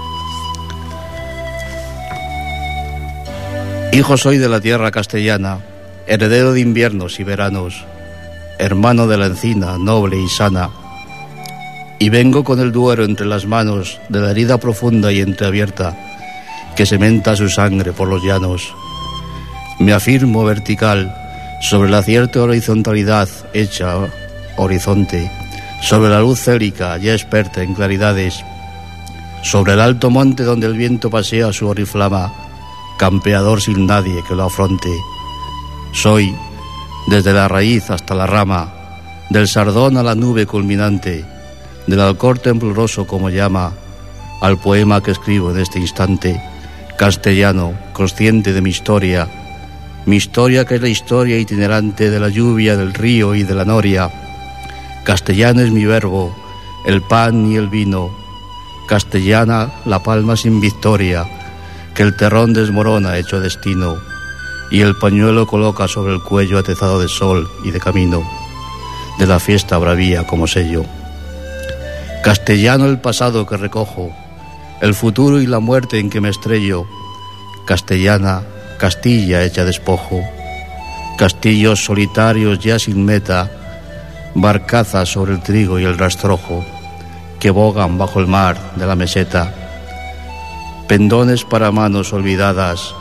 Hijo 3.93 4.17
soy 4.17 4.37
de 4.37 4.49
la 4.49 4.59
tierra 4.61 4.91
castellana, 4.91 5.59
heredero 6.07 6.53
de 6.53 6.59
inviernos 6.61 7.19
y 7.19 7.23
veranos, 7.23 7.85
hermano 8.59 9.07
de 9.07 9.17
la 9.17 9.27
encina, 9.27 9.77
noble 9.77 10.19
y 10.19 10.27
sana, 10.27 10.69
y 11.99 12.09
vengo 12.09 12.43
con 12.43 12.59
el 12.59 12.71
duero 12.71 13.03
entre 13.03 13.25
las 13.25 13.45
manos 13.45 13.99
de 14.09 14.19
la 14.19 14.31
herida 14.31 14.57
profunda 14.57 15.11
y 15.11 15.21
entreabierta, 15.21 15.95
que 16.75 16.85
sementa 16.85 17.35
su 17.35 17.49
sangre 17.49 17.91
por 17.91 18.07
los 18.07 18.23
llanos. 18.23 18.73
Me 19.79 19.93
afirmo 19.93 20.43
vertical 20.43 21.13
sobre 21.61 21.89
la 21.89 22.03
cierta 22.03 22.41
horizontalidad 22.41 23.27
hecha 23.53 23.95
horizonte, 24.57 25.31
sobre 25.81 26.09
la 26.09 26.21
luz 26.21 26.39
célica 26.39 26.97
ya 26.97 27.13
experta 27.13 27.63
en 27.63 27.73
claridades, 27.73 28.43
sobre 29.43 29.73
el 29.73 29.79
alto 29.79 30.09
monte 30.09 30.43
donde 30.43 30.67
el 30.67 30.73
viento 30.73 31.09
pasea 31.09 31.53
su 31.53 31.67
oriflama, 31.67 32.33
campeador 32.97 33.61
sin 33.61 33.85
nadie 33.85 34.23
que 34.27 34.35
lo 34.35 34.45
afronte. 34.45 34.89
Soy, 35.93 36.35
desde 37.07 37.33
la 37.33 37.47
raíz 37.47 37.89
hasta 37.89 38.13
la 38.13 38.27
rama, 38.27 38.73
del 39.29 39.47
sardón 39.47 39.97
a 39.97 40.03
la 40.03 40.13
nube 40.13 40.45
culminante, 40.45 41.25
del 41.87 42.01
alcor 42.01 42.39
tembloroso 42.39 43.07
como 43.07 43.29
llama, 43.29 43.71
al 44.41 44.59
poema 44.59 45.01
que 45.01 45.11
escribo 45.11 45.51
en 45.51 45.59
este 45.59 45.79
instante, 45.79 46.41
castellano, 46.97 47.73
consciente 47.93 48.53
de 48.53 48.61
mi 48.61 48.69
historia, 48.69 49.27
mi 50.05 50.17
historia 50.17 50.65
que 50.65 50.75
es 50.75 50.81
la 50.81 50.89
historia 50.89 51.37
itinerante 51.37 52.09
de 52.09 52.19
la 52.19 52.29
lluvia, 52.29 52.77
del 52.77 52.93
río 52.93 53.35
y 53.35 53.43
de 53.43 53.55
la 53.55 53.65
noria. 53.65 54.09
Castellano 55.03 55.61
es 55.61 55.71
mi 55.71 55.85
verbo, 55.85 56.33
el 56.85 57.01
pan 57.01 57.51
y 57.51 57.57
el 57.57 57.67
vino. 57.67 58.09
Castellana 58.87 59.69
la 59.85 60.01
palma 60.03 60.37
sin 60.37 60.61
victoria, 60.61 61.25
que 61.93 62.03
el 62.03 62.15
terrón 62.15 62.53
desmorona 62.53 63.17
hecho 63.17 63.41
destino, 63.41 63.97
y 64.69 64.81
el 64.81 64.95
pañuelo 64.95 65.47
coloca 65.47 65.87
sobre 65.87 66.13
el 66.13 66.21
cuello 66.21 66.57
atezado 66.57 66.99
de 66.99 67.07
sol 67.07 67.49
y 67.63 67.71
de 67.71 67.79
camino, 67.79 68.23
de 69.19 69.27
la 69.27 69.39
fiesta 69.39 69.77
bravía 69.77 70.25
como 70.25 70.47
sello. 70.47 70.83
Castellano 72.23 72.85
el 72.85 72.99
pasado 72.99 73.45
que 73.45 73.57
recojo, 73.57 74.11
el 74.81 74.93
futuro 74.93 75.41
y 75.41 75.47
la 75.47 75.59
muerte 75.59 75.99
en 75.99 76.09
que 76.09 76.21
me 76.21 76.29
estrello. 76.29 76.85
Castellana, 77.65 78.43
Castilla 78.77 79.43
hecha 79.43 79.65
despojo, 79.65 80.21
castillos 81.17 81.83
solitarios 81.83 82.59
ya 82.59 82.77
sin 82.77 83.03
meta, 83.03 83.49
barcazas 84.35 85.09
sobre 85.09 85.33
el 85.33 85.41
trigo 85.41 85.79
y 85.79 85.83
el 85.83 85.97
rastrojo, 85.97 86.63
que 87.39 87.49
bogan 87.49 87.97
bajo 87.97 88.19
el 88.19 88.27
mar 88.27 88.57
de 88.75 88.85
la 88.85 88.95
meseta, 88.95 89.51
pendones 90.87 91.43
para 91.43 91.71
manos 91.71 92.13
olvidadas, 92.13 92.93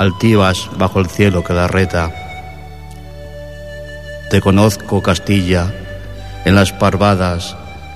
altivas 0.00 0.70
bajo 0.78 0.98
el 0.98 1.08
cielo 1.08 1.44
que 1.44 1.52
la 1.52 1.68
reta. 1.68 2.10
Te 4.30 4.40
conozco, 4.40 5.02
Castilla, 5.02 5.70
en 6.46 6.54
las 6.54 6.72
parvadas, 6.72 7.54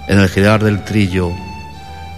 en 0.08 0.18
el 0.20 0.28
girar 0.28 0.62
del 0.62 0.84
trillo, 0.84 1.30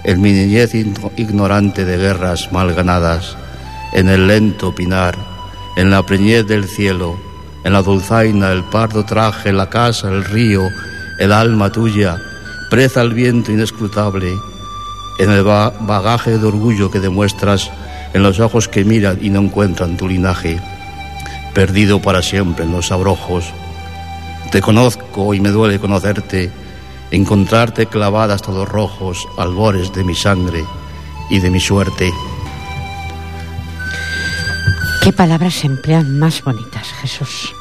en 0.02 0.20
mi 0.20 0.32
niñez 0.32 0.74
igno- 0.74 1.12
ignorante 1.16 1.84
de 1.84 1.98
guerras 1.98 2.50
mal 2.50 2.74
ganadas, 2.74 3.36
en 3.92 4.08
el 4.08 4.26
lento 4.26 4.74
pinar, 4.74 5.16
en 5.76 5.90
la 5.90 6.02
preñez 6.02 6.44
del 6.48 6.64
cielo, 6.66 7.16
en 7.62 7.72
la 7.72 7.82
dulzaina, 7.82 8.50
el 8.50 8.64
pardo 8.64 9.04
traje, 9.04 9.52
la 9.52 9.70
casa, 9.70 10.08
el 10.08 10.24
río, 10.24 10.62
el 11.20 11.30
alma 11.32 11.70
tuya, 11.70 12.16
preza 12.70 13.02
el 13.02 13.14
viento 13.14 13.52
inescrutable, 13.52 14.34
en 15.20 15.30
el 15.30 15.44
ba- 15.44 15.72
bagaje 15.80 16.38
de 16.38 16.46
orgullo 16.46 16.90
que 16.90 16.98
demuestras 16.98 17.70
en 18.16 18.22
los 18.22 18.40
ojos 18.40 18.66
que 18.66 18.82
miran 18.82 19.18
y 19.20 19.28
no 19.28 19.40
encuentran 19.40 19.98
tu 19.98 20.08
linaje, 20.08 20.58
perdido 21.52 22.00
para 22.00 22.22
siempre 22.22 22.64
en 22.64 22.72
los 22.72 22.90
abrojos. 22.90 23.44
Te 24.50 24.62
conozco 24.62 25.34
y 25.34 25.40
me 25.40 25.50
duele 25.50 25.78
conocerte, 25.78 26.50
encontrarte 27.10 27.84
clavada 27.84 28.32
hasta 28.32 28.52
los 28.52 28.66
rojos 28.66 29.28
albores 29.36 29.92
de 29.92 30.02
mi 30.02 30.14
sangre 30.14 30.64
y 31.28 31.40
de 31.40 31.50
mi 31.50 31.60
suerte. 31.60 32.10
¿Qué 35.02 35.12
palabras 35.12 35.52
se 35.52 35.66
emplean 35.66 36.18
más 36.18 36.42
bonitas, 36.42 36.88
Jesús? 37.02 37.52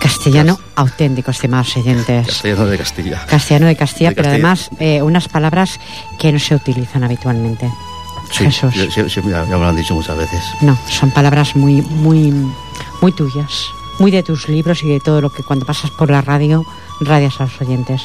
Castellano 0.00 0.60
auténtico, 0.76 1.32
estimados 1.32 1.76
oyentes. 1.76 2.28
Castellano 2.28 2.66
de 2.66 2.78
Castilla. 2.78 3.26
Castellano 3.26 3.66
de 3.66 3.76
Castilla, 3.76 4.10
De 4.10 4.14
pero 4.14 4.28
Castilla. 4.28 4.46
además 4.52 4.70
eh, 4.78 5.02
unas 5.02 5.26
palabras 5.26 5.80
que 6.20 6.30
no 6.30 6.38
se 6.38 6.54
utilizan 6.54 7.02
habitualmente. 7.02 7.68
Sí, 8.32 8.44
Jesús. 8.44 8.74
sí, 9.12 9.20
ya, 9.28 9.44
me 9.44 9.50
lo 9.58 9.68
han 9.68 9.76
dicho 9.76 9.94
muchas 9.94 10.16
veces. 10.16 10.42
No, 10.60 10.76
son 10.88 11.10
palabras 11.10 11.54
muy, 11.54 11.82
muy, 11.82 12.32
muy 13.00 13.12
tuyas, 13.12 13.66
muy 13.98 14.10
de 14.10 14.22
tus 14.22 14.48
libros 14.48 14.82
y 14.82 14.88
de 14.88 15.00
todo 15.00 15.20
lo 15.20 15.30
que 15.30 15.42
cuando 15.42 15.64
pasas 15.66 15.90
por 15.90 16.10
la 16.10 16.22
radio 16.22 16.64
radias 17.00 17.40
a 17.40 17.44
los 17.44 17.60
oyentes 17.60 18.02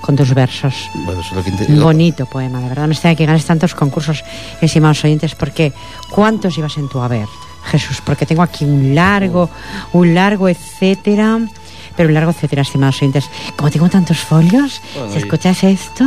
con 0.00 0.16
tus 0.16 0.34
versos. 0.34 0.74
Bueno, 1.04 1.20
eso 1.20 1.38
es 1.38 1.50
lo 1.50 1.66
que 1.66 1.72
Un 1.72 1.80
bonito 1.82 2.26
poema, 2.26 2.58
de 2.60 2.68
verdad. 2.68 2.86
Me 2.88 2.94
extraña 2.94 3.16
que 3.16 3.26
ganes 3.26 3.44
tantos 3.44 3.74
concursos, 3.74 4.24
estimados 4.60 5.04
oyentes, 5.04 5.34
porque 5.34 5.72
¿cuántos 6.10 6.56
ibas 6.58 6.76
en 6.78 6.88
tu 6.88 7.00
haber, 7.00 7.26
Jesús? 7.70 8.00
Porque 8.04 8.26
tengo 8.26 8.42
aquí 8.42 8.64
un 8.64 8.94
largo, 8.94 9.50
un 9.92 10.14
largo 10.14 10.48
etcétera, 10.48 11.38
pero 11.96 12.08
un 12.08 12.14
largo 12.14 12.30
etcétera, 12.32 12.62
estimados 12.62 12.96
oyentes. 13.02 13.28
Como 13.56 13.70
tengo 13.70 13.88
tantos 13.90 14.18
folios, 14.18 14.80
Bueno, 14.94 15.12
si 15.12 15.18
y- 15.18 15.22
escuchas 15.22 15.62
esto, 15.64 16.04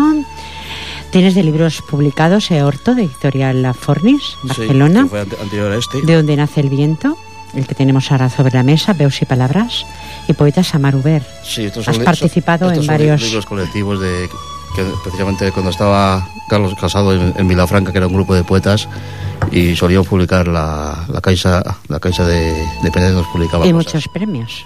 tienes 1.13 1.36
de 1.36 1.43
libros 1.43 1.82
publicados, 1.82 2.51
Eorto, 2.51 2.96
de 2.96 3.03
Editorial 3.03 3.62
La 3.62 3.74
Fornis, 3.74 4.22
Sí, 4.41 4.48
Barcelona, 4.48 5.03
que 5.03 5.10
fue 5.10 5.22
ante- 5.22 5.38
anterior 5.41 5.72
a 5.72 5.77
este. 5.77 6.01
de 6.01 6.15
donde 6.15 6.36
nace 6.36 6.60
el 6.60 6.70
viento, 6.70 7.17
el 7.53 7.65
que 7.67 7.75
tenemos 7.75 8.12
ahora 8.12 8.29
sobre 8.29 8.51
la 8.53 8.63
mesa, 8.63 8.93
Veus 8.93 9.22
y 9.22 9.25
Palabras, 9.25 9.86
y 10.27 10.34
Poetas 10.34 10.74
Amaruber. 10.75 11.24
Sí, 11.43 11.65
estos 11.65 11.88
Has 11.88 12.00
li- 12.00 12.03
participado 12.03 12.65
estos 12.65 12.79
en 12.79 12.84
son 12.88 12.93
varios- 12.96 13.22
libros 13.22 13.46
colectivos 13.46 14.01
de 14.01 14.27
que 14.75 14.84
precisamente 15.03 15.51
cuando 15.51 15.70
estaba 15.70 16.27
Carlos 16.50 16.74
Casado 16.82 17.13
en, 17.13 17.34
en 17.38 17.48
Vilafranca, 17.48 17.91
que 17.91 18.00
era 18.00 18.08
un 18.08 18.13
grupo 18.13 18.34
de 18.34 18.43
poetas, 18.43 18.89
y 19.51 19.75
solía 19.75 20.01
publicar 20.01 20.48
la, 20.48 21.05
la 21.10 21.22
Caixa, 21.22 21.62
la 21.89 22.00
Caixa 22.00 22.25
de, 22.25 22.53
de 22.82 23.12
nos 23.12 23.27
publicaba 23.27 23.67
Y 23.67 23.72
cosas. 23.72 23.86
muchos 23.93 24.08
premios. 24.08 24.65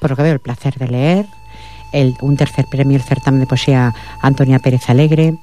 Por 0.00 0.10
lo 0.10 0.16
que 0.16 0.22
veo, 0.24 0.32
el 0.32 0.40
placer 0.40 0.74
de 0.74 0.88
leer, 0.88 1.26
el, 1.94 2.14
un 2.20 2.36
tercer 2.36 2.66
premio, 2.70 2.96
el 2.96 3.02
certamen 3.02 3.40
de 3.40 3.46
poesía 3.46 3.94
Antonia 4.20 4.58
Pérez 4.58 4.90
Alegre, 4.90 5.34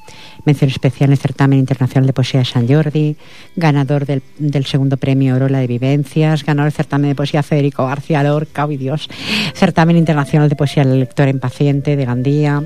mención 0.45 0.69
especial 0.69 1.09
en 1.09 1.13
el 1.13 1.17
certamen 1.17 1.59
internacional 1.59 2.05
de 2.05 2.13
poesía 2.13 2.41
de 2.41 2.45
San 2.45 2.67
Jordi, 2.67 3.15
ganador 3.55 4.05
del, 4.05 4.21
del 4.37 4.65
segundo 4.65 4.97
premio 4.97 5.35
Orola 5.35 5.59
de 5.59 5.67
Vivencias, 5.67 6.43
ganador 6.43 6.71
del 6.71 6.77
certamen 6.77 7.09
de 7.09 7.15
poesía 7.15 7.41
Federico 7.41 7.87
García 7.87 8.21
Lorca, 8.21 8.67
¡ay 8.69 8.77
Dios! 8.77 9.09
certamen 9.55 9.97
internacional 9.97 10.49
de 10.49 10.55
poesía 10.55 10.83
La 10.83 10.95
lectora 10.95 11.29
impaciente 11.29 11.95
de 11.95 12.05
Gandía, 12.05 12.63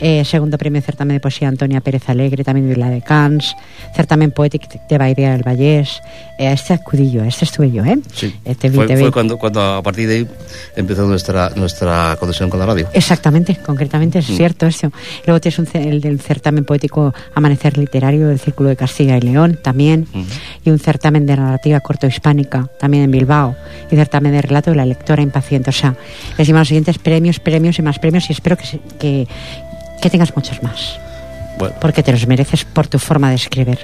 eh, 0.00 0.24
segundo 0.24 0.58
premio 0.58 0.80
certamen 0.82 1.16
de 1.16 1.20
poesía 1.20 1.48
Antonia 1.48 1.80
Pérez 1.80 2.08
Alegre, 2.08 2.42
también 2.44 2.68
de 2.68 2.76
la 2.76 2.90
de 2.90 3.02
Cans, 3.02 3.54
certamen 3.94 4.30
poético 4.32 4.66
de 4.88 4.98
Baidea 4.98 5.32
del 5.32 5.42
Vallés. 5.42 6.00
Eh, 6.38 6.52
este 6.52 6.74
acudí 6.74 7.10
yo, 7.12 7.22
este 7.22 7.44
estuve 7.44 7.70
yo, 7.70 7.84
¿eh? 7.84 7.98
Sí. 8.12 8.34
Te 8.58 8.68
vi, 8.68 8.76
fue 8.76 8.96
fue 8.96 9.12
cuando, 9.12 9.38
cuando 9.38 9.60
a 9.62 9.82
partir 9.82 10.08
de 10.08 10.14
ahí 10.16 10.28
empezó 10.74 11.06
nuestra, 11.06 11.50
nuestra 11.54 12.16
conexión 12.18 12.50
con 12.50 12.58
la 12.58 12.66
radio. 12.66 12.88
Exactamente, 12.92 13.56
concretamente 13.64 14.18
es 14.18 14.28
Mm. 14.30 14.36
cierto 14.36 14.66
eso. 14.66 14.90
Luego 15.26 15.40
tienes 15.40 15.58
un, 15.60 15.68
el 15.74 16.00
del 16.00 16.20
certamen 16.20 16.64
poético 16.64 17.14
Amanecer 17.34 17.78
Literario 17.78 18.28
del 18.28 18.40
Círculo 18.40 18.70
de 18.70 18.76
Castilla 18.76 19.16
y 19.16 19.20
León 19.20 19.58
también, 19.62 20.08
Mm. 20.12 20.22
y 20.64 20.70
un 20.70 20.78
certamen 20.78 21.26
de 21.26 21.36
narrativa 21.36 21.78
corto 21.80 22.06
hispánica 22.06 22.68
también 22.80 23.04
en 23.04 23.10
Bilbao, 23.10 23.54
y 23.90 23.96
certamen 23.96 24.32
de 24.32 24.42
relato 24.42 24.70
de 24.70 24.76
la 24.76 24.86
lectora 24.86 25.22
impaciente. 25.22 25.70
O 25.70 25.72
sea, 25.72 25.94
les 26.38 26.48
los 26.48 26.68
siguientes 26.68 26.98
premios, 26.98 27.38
premios 27.40 27.78
y 27.78 27.82
más 27.82 27.98
premios, 27.98 28.28
y 28.30 28.32
espero 28.32 28.56
que, 28.56 28.80
que, 28.98 29.28
que 30.00 30.10
tengas 30.10 30.34
muchos 30.36 30.62
más, 30.62 30.98
Bueno, 31.58 31.74
porque 31.80 32.02
te 32.02 32.12
los 32.12 32.26
mereces 32.26 32.64
por 32.64 32.86
tu 32.86 32.98
forma 32.98 33.30
de 33.30 33.36
escribir. 33.36 33.78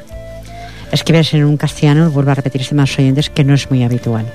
Escribes 0.92 1.32
en 1.34 1.44
un 1.44 1.56
castellano, 1.56 2.10
vuelvo 2.10 2.32
a 2.32 2.34
repetir, 2.34 2.60
estimados 2.62 2.98
oyentes, 2.98 3.30
que 3.30 3.44
no 3.44 3.54
es 3.54 3.70
muy 3.70 3.84
habitual. 3.84 4.26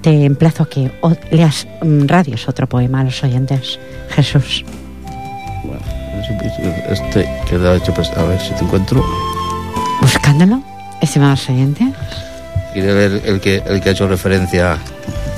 Te 0.00 0.24
emplazo 0.24 0.62
a 0.64 0.68
que 0.68 0.90
o- 1.02 1.12
leas 1.30 1.66
mm, 1.82 2.06
radios 2.06 2.48
otro 2.48 2.66
poema 2.66 3.00
a 3.00 3.04
los 3.04 3.22
oyentes. 3.22 3.78
Jesús. 4.10 4.64
bueno, 5.64 5.80
este 6.90 7.28
que 7.48 7.58
le 7.58 7.68
ha 7.68 7.74
hecho, 7.76 7.92
pues, 7.94 8.10
a 8.16 8.22
ver 8.24 8.40
si 8.40 8.52
te 8.54 8.64
encuentro. 8.64 9.04
Buscándolo, 10.00 10.62
estimados 11.00 11.48
oyentes. 11.48 11.88
Quiere 12.72 12.92
ver 12.92 13.22
el 13.24 13.40
que, 13.40 13.62
el 13.66 13.80
que 13.80 13.90
ha 13.90 13.92
hecho 13.92 14.08
referencia 14.08 14.72
a 14.72 14.78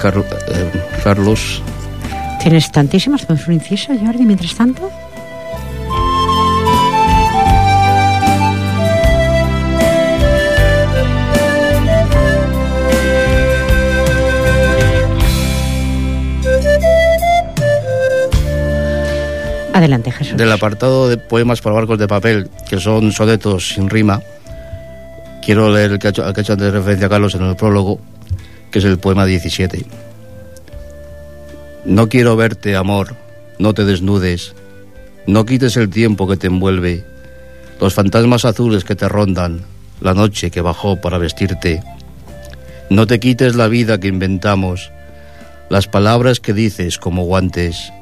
Carl- 0.00 0.24
eh, 0.48 0.70
Carlos. 1.04 1.60
¿Tienes 2.40 2.70
tantísimos? 2.70 3.22
¿Hacemos 3.24 3.46
un 3.48 3.54
inciso, 3.54 3.92
Jordi, 3.98 4.24
mientras 4.24 4.54
tanto? 4.54 4.90
Adelante, 19.76 20.10
Jesús. 20.10 20.38
Del 20.38 20.50
apartado 20.52 21.06
de 21.06 21.18
poemas 21.18 21.60
para 21.60 21.74
barcos 21.74 21.98
de 21.98 22.08
papel, 22.08 22.48
que 22.66 22.80
son 22.80 23.12
sonetos 23.12 23.74
sin 23.74 23.90
rima, 23.90 24.22
quiero 25.44 25.70
leer 25.70 25.92
el 25.92 25.98
que 25.98 26.06
ha 26.06 26.10
hecho, 26.10 26.24
antes 26.24 26.72
referencia 26.72 27.08
a 27.08 27.10
Carlos 27.10 27.34
en 27.34 27.42
el 27.42 27.56
prólogo, 27.56 28.00
que 28.70 28.78
es 28.78 28.86
el 28.86 28.98
poema 28.98 29.26
17. 29.26 29.84
No 31.84 32.08
quiero 32.08 32.36
verte, 32.36 32.74
amor, 32.74 33.16
no 33.58 33.74
te 33.74 33.84
desnudes, 33.84 34.54
no 35.26 35.44
quites 35.44 35.76
el 35.76 35.90
tiempo 35.90 36.26
que 36.26 36.38
te 36.38 36.46
envuelve, 36.46 37.04
los 37.78 37.92
fantasmas 37.92 38.46
azules 38.46 38.82
que 38.82 38.96
te 38.96 39.10
rondan, 39.10 39.60
la 40.00 40.14
noche 40.14 40.50
que 40.50 40.62
bajó 40.62 41.02
para 41.02 41.18
vestirte. 41.18 41.82
No 42.88 43.06
te 43.06 43.20
quites 43.20 43.56
la 43.56 43.68
vida 43.68 44.00
que 44.00 44.08
inventamos, 44.08 44.90
las 45.68 45.86
palabras 45.86 46.40
que 46.40 46.54
dices 46.54 46.96
como 46.96 47.24
guantes, 47.24 47.92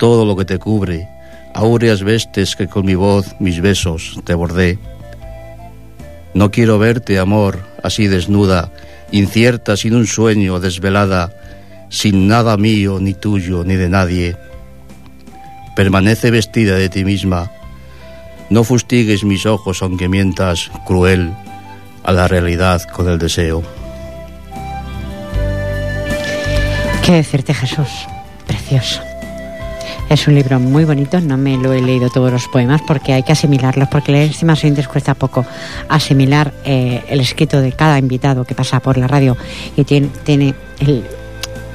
todo 0.00 0.24
lo 0.24 0.34
que 0.34 0.46
te 0.46 0.58
cubre, 0.58 1.08
áureas 1.52 2.02
vestes 2.02 2.56
que 2.56 2.66
con 2.68 2.86
mi 2.86 2.94
voz, 2.94 3.36
mis 3.38 3.60
besos, 3.60 4.18
te 4.24 4.32
bordé. 4.32 4.78
No 6.32 6.50
quiero 6.50 6.78
verte, 6.78 7.18
amor, 7.18 7.60
así 7.82 8.08
desnuda, 8.08 8.72
incierta, 9.12 9.76
sin 9.76 9.94
un 9.94 10.06
sueño, 10.06 10.58
desvelada, 10.58 11.34
sin 11.90 12.28
nada 12.28 12.56
mío, 12.56 12.98
ni 12.98 13.12
tuyo, 13.12 13.62
ni 13.62 13.76
de 13.76 13.90
nadie. 13.90 14.36
Permanece 15.76 16.30
vestida 16.30 16.76
de 16.76 16.88
ti 16.88 17.04
misma. 17.04 17.50
No 18.48 18.64
fustigues 18.64 19.22
mis 19.22 19.44
ojos 19.44 19.82
aunque 19.82 20.08
mientas, 20.08 20.70
cruel, 20.86 21.30
a 22.04 22.12
la 22.12 22.26
realidad 22.26 22.80
con 22.90 23.06
el 23.06 23.18
deseo. 23.18 23.62
¿Qué 27.04 27.12
decirte, 27.12 27.52
Jesús? 27.52 27.88
Precioso. 28.46 29.09
Es 30.10 30.26
un 30.26 30.34
libro 30.34 30.58
muy 30.58 30.84
bonito, 30.84 31.20
no 31.20 31.36
me 31.36 31.56
lo 31.56 31.72
he 31.72 31.80
leído 31.80 32.10
todos 32.10 32.32
los 32.32 32.48
poemas 32.48 32.82
porque 32.84 33.12
hay 33.12 33.22
que 33.22 33.30
asimilarlos, 33.30 33.88
porque 33.88 34.10
leer 34.10 34.30
estimados 34.30 34.64
oyentes 34.64 34.88
cuesta 34.88 35.14
poco 35.14 35.46
asimilar 35.88 36.52
eh, 36.64 37.04
el 37.08 37.20
escrito 37.20 37.60
de 37.60 37.70
cada 37.70 37.96
invitado 37.96 38.44
que 38.44 38.56
pasa 38.56 38.80
por 38.80 38.98
la 38.98 39.06
radio 39.06 39.36
y 39.76 39.84
tiene, 39.84 40.08
tiene 40.24 40.52
el... 40.80 41.04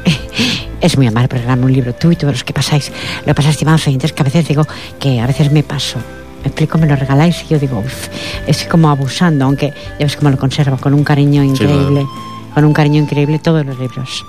Es 0.82 0.98
muy 0.98 1.08
amable 1.08 1.30
programa, 1.30 1.66
un 1.66 1.72
libro, 1.72 1.96
tú 1.96 2.12
y 2.12 2.18
todos 2.18 2.34
los 2.34 2.44
que 2.44 2.52
pasáis. 2.52 2.92
Lo 3.26 3.34
pasa, 3.34 3.52
estimados 3.52 3.88
oyentes, 3.88 4.12
que 4.12 4.22
a 4.22 4.26
veces 4.26 4.46
digo 4.50 4.68
que 5.00 5.22
a 5.22 5.28
veces 5.28 5.50
me 5.50 5.64
paso. 5.64 5.98
Me 6.42 6.48
explico, 6.48 6.78
me 6.78 6.88
lo 6.88 6.98
regaláis 6.98 7.42
y 7.46 7.54
yo 7.54 7.58
digo, 7.58 7.80
uff, 7.80 8.10
estoy 8.46 8.68
como 8.68 8.90
abusando, 8.90 9.46
aunque 9.46 9.74
ya 9.98 10.06
ves 10.06 10.18
cómo 10.18 10.30
lo 10.30 10.38
conservo, 10.38 10.76
con 10.76 10.94
un 10.94 11.06
cariño 11.06 11.42
increíble, 11.42 12.06
con 12.54 12.66
un 12.66 12.74
cariño 12.74 13.02
increíble 13.02 13.40
todos 13.40 13.66
los 13.66 13.80
libros. 13.80 14.26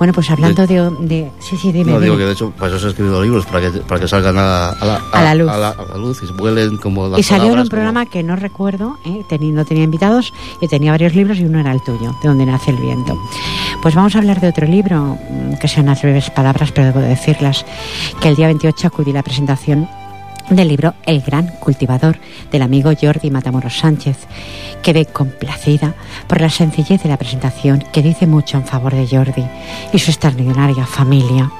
Bueno, 0.00 0.12
pues 0.12 0.28
hablando 0.30 0.66
de... 0.66 0.90
de 1.00 1.30
sí, 1.38 1.56
sí, 1.56 1.70
dime. 1.70 1.92
No, 1.92 2.00
digo 2.00 2.16
que 2.16 2.24
de 2.24 2.32
hecho 2.32 2.50
para 2.50 2.68
eso 2.70 2.78
se 2.80 2.86
han 2.86 2.90
escrito 2.90 3.22
libros, 3.22 3.46
para 3.46 3.70
que, 3.70 3.78
para 3.80 4.00
que 4.00 4.08
salgan 4.08 4.36
a, 4.38 4.70
a 4.70 4.84
la, 4.84 5.00
A 5.12 5.22
la 5.22 5.34
luz. 5.36 5.48
A 5.50 5.56
la, 5.58 5.68
a 5.68 5.84
la 5.92 5.96
luz 5.98 6.22
y 6.22 6.26
se 6.26 6.32
vuelen 6.32 6.78
como 6.78 7.06
las 7.06 7.20
Y 7.20 7.22
salió 7.22 7.44
en 7.48 7.50
un 7.52 7.56
como- 7.58 7.68
programa 7.68 8.06
que 8.06 8.22
no 8.24 8.34
recuerdo, 8.34 8.98
¿eh? 9.04 9.22
Teni- 9.28 9.52
no 9.52 9.64
tenía 9.64 9.84
invitados 9.84 10.32
y 10.60 10.66
tenía 10.66 10.90
varios 10.90 11.14
libros 11.14 11.38
y 11.38 11.44
uno 11.44 11.60
era 11.60 11.70
el 11.72 11.82
tuyo, 11.82 12.16
de 12.22 12.28
donde 12.28 12.46
nace 12.46 12.70
el 12.70 12.78
viento. 12.78 13.16
Pues 13.82 13.94
vamos 13.94 14.16
a 14.16 14.18
hablar 14.18 14.40
de 14.40 14.48
otro 14.48 14.66
libro, 14.66 15.16
mm, 15.30 15.58
que 15.60 15.68
son 15.68 15.84
unas 15.84 16.00
breves 16.02 16.30
palabras, 16.30 16.72
pero 16.72 16.86
debo 16.88 17.00
decirlas, 17.00 17.64
que 18.22 18.28
el 18.30 18.36
día 18.36 18.46
28 18.46 18.86
acudí 18.88 19.10
a 19.10 19.14
la 19.14 19.22
presentación 19.22 19.86
del 20.56 20.68
libro 20.68 20.94
El 21.06 21.20
gran 21.20 21.46
cultivador 21.46 22.18
del 22.50 22.62
amigo 22.62 22.90
Jordi 23.00 23.30
Matamoros 23.30 23.78
Sánchez. 23.78 24.16
Quedé 24.82 25.06
complacida 25.06 25.94
por 26.26 26.40
la 26.40 26.50
sencillez 26.50 27.02
de 27.02 27.08
la 27.08 27.16
presentación 27.16 27.84
que 27.92 28.02
dice 28.02 28.26
mucho 28.26 28.56
en 28.56 28.66
favor 28.66 28.94
de 28.94 29.06
Jordi 29.06 29.44
y 29.92 29.98
su 29.98 30.10
extraordinaria 30.10 30.86
familia. 30.86 31.50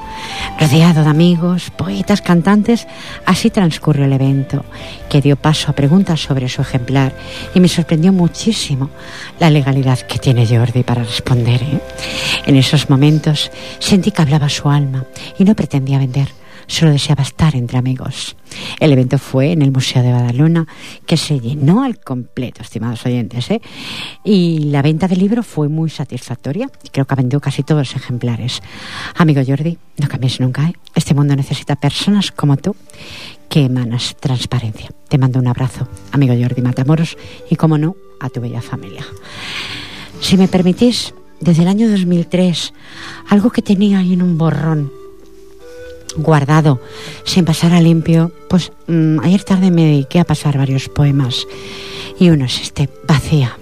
Rodeado 0.58 1.04
de 1.04 1.10
amigos, 1.10 1.70
poetas, 1.70 2.20
cantantes, 2.20 2.86
así 3.24 3.50
transcurrió 3.50 4.04
el 4.04 4.12
evento, 4.12 4.64
que 5.08 5.20
dio 5.20 5.36
paso 5.36 5.70
a 5.70 5.74
preguntas 5.74 6.20
sobre 6.20 6.48
su 6.48 6.60
ejemplar 6.62 7.14
y 7.54 7.60
me 7.60 7.68
sorprendió 7.68 8.12
muchísimo 8.12 8.90
la 9.38 9.50
legalidad 9.50 9.98
que 10.00 10.18
tiene 10.18 10.46
Jordi 10.46 10.82
para 10.82 11.04
responder. 11.04 11.62
¿eh? 11.62 11.80
En 12.46 12.56
esos 12.56 12.90
momentos 12.90 13.50
sentí 13.78 14.10
que 14.10 14.22
hablaba 14.22 14.48
su 14.48 14.68
alma 14.68 15.04
y 15.38 15.44
no 15.44 15.54
pretendía 15.54 15.98
vender, 15.98 16.28
solo 16.70 16.92
deseaba 16.92 17.22
estar 17.22 17.56
entre 17.56 17.78
amigos. 17.78 18.36
El 18.78 18.92
evento 18.92 19.18
fue 19.18 19.52
en 19.52 19.62
el 19.62 19.72
Museo 19.72 20.02
de 20.02 20.12
Badalona, 20.12 20.66
que 21.04 21.16
se 21.16 21.40
llenó 21.40 21.82
al 21.82 21.98
completo, 21.98 22.62
estimados 22.62 23.04
oyentes, 23.04 23.50
¿eh? 23.50 23.60
y 24.24 24.60
la 24.70 24.80
venta 24.80 25.08
del 25.08 25.18
libro 25.18 25.42
fue 25.42 25.68
muy 25.68 25.90
satisfactoria. 25.90 26.70
Creo 26.92 27.06
que 27.06 27.14
ha 27.14 27.16
vendido 27.16 27.40
casi 27.40 27.64
todos 27.64 27.80
los 27.80 27.96
ejemplares. 27.96 28.62
Amigo 29.16 29.42
Jordi, 29.46 29.78
no 29.98 30.08
cambies 30.08 30.40
nunca. 30.40 30.68
¿eh? 30.68 30.74
Este 30.94 31.12
mundo 31.12 31.34
necesita 31.34 31.76
personas 31.76 32.30
como 32.30 32.56
tú 32.56 32.76
que 33.48 33.64
emanas 33.64 34.16
transparencia. 34.20 34.90
Te 35.08 35.18
mando 35.18 35.40
un 35.40 35.48
abrazo, 35.48 35.88
amigo 36.12 36.34
Jordi 36.40 36.62
Matamoros, 36.62 37.18
y 37.50 37.56
como 37.56 37.78
no, 37.78 37.96
a 38.20 38.28
tu 38.28 38.40
bella 38.40 38.62
familia. 38.62 39.04
Si 40.20 40.36
me 40.36 40.46
permitís, 40.46 41.14
desde 41.40 41.62
el 41.62 41.68
año 41.68 41.90
2003, 41.90 42.72
algo 43.28 43.50
que 43.50 43.62
tenía 43.62 43.98
ahí 43.98 44.12
en 44.12 44.22
un 44.22 44.38
borrón, 44.38 44.99
guardado, 46.16 46.80
sin 47.24 47.44
pasar 47.44 47.72
a 47.72 47.80
limpio, 47.80 48.32
pues 48.48 48.72
mm, 48.86 49.20
ayer 49.20 49.44
tarde 49.44 49.70
me 49.70 49.84
dediqué 49.84 50.20
a 50.20 50.24
pasar 50.24 50.58
varios 50.58 50.88
poemas 50.88 51.46
y 52.18 52.30
uno 52.30 52.44
es 52.44 52.60
este, 52.60 52.88
vacía. 53.06 53.58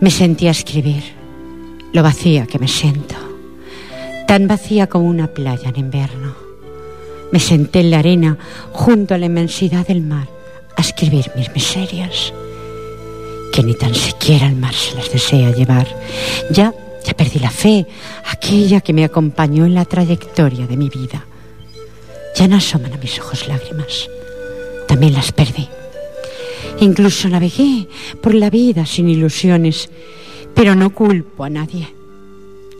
Me 0.00 0.10
sentí 0.10 0.46
a 0.46 0.50
escribir, 0.50 1.02
lo 1.92 2.02
vacía 2.02 2.46
que 2.46 2.58
me 2.58 2.68
siento, 2.68 3.14
tan 4.26 4.46
vacía 4.46 4.86
como 4.88 5.06
una 5.06 5.28
playa 5.28 5.70
en 5.70 5.78
invierno. 5.78 6.34
Me 7.32 7.40
senté 7.40 7.80
en 7.80 7.90
la 7.90 7.98
arena, 7.98 8.38
junto 8.72 9.14
a 9.14 9.18
la 9.18 9.26
inmensidad 9.26 9.86
del 9.86 10.02
mar, 10.02 10.28
a 10.76 10.80
escribir 10.80 11.32
mis 11.36 11.50
miserias, 11.52 12.32
que 13.52 13.62
ni 13.62 13.74
tan 13.74 13.94
siquiera 13.94 14.46
el 14.46 14.56
mar 14.56 14.74
se 14.74 14.94
las 14.94 15.10
desea 15.10 15.50
llevar. 15.50 15.88
Ya 16.50 16.72
ya 17.06 17.14
perdí 17.14 17.38
la 17.38 17.50
fe, 17.50 17.86
aquella 18.32 18.80
que 18.80 18.92
me 18.92 19.04
acompañó 19.04 19.64
en 19.64 19.74
la 19.74 19.84
trayectoria 19.84 20.66
de 20.66 20.76
mi 20.76 20.88
vida. 20.88 21.24
Ya 22.34 22.48
no 22.48 22.56
asoman 22.56 22.92
a 22.92 22.96
mis 22.96 23.20
ojos 23.20 23.46
lágrimas. 23.46 24.10
También 24.88 25.14
las 25.14 25.30
perdí. 25.30 25.68
Incluso 26.80 27.28
navegué 27.28 27.88
por 28.20 28.34
la 28.34 28.50
vida 28.50 28.84
sin 28.86 29.08
ilusiones, 29.08 29.88
pero 30.54 30.74
no 30.74 30.90
culpo 30.90 31.44
a 31.44 31.50
nadie. 31.50 31.94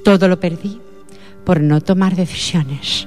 Todo 0.04 0.26
lo 0.26 0.40
perdí 0.40 0.80
por 1.44 1.60
no 1.60 1.80
tomar 1.80 2.16
decisiones, 2.16 3.06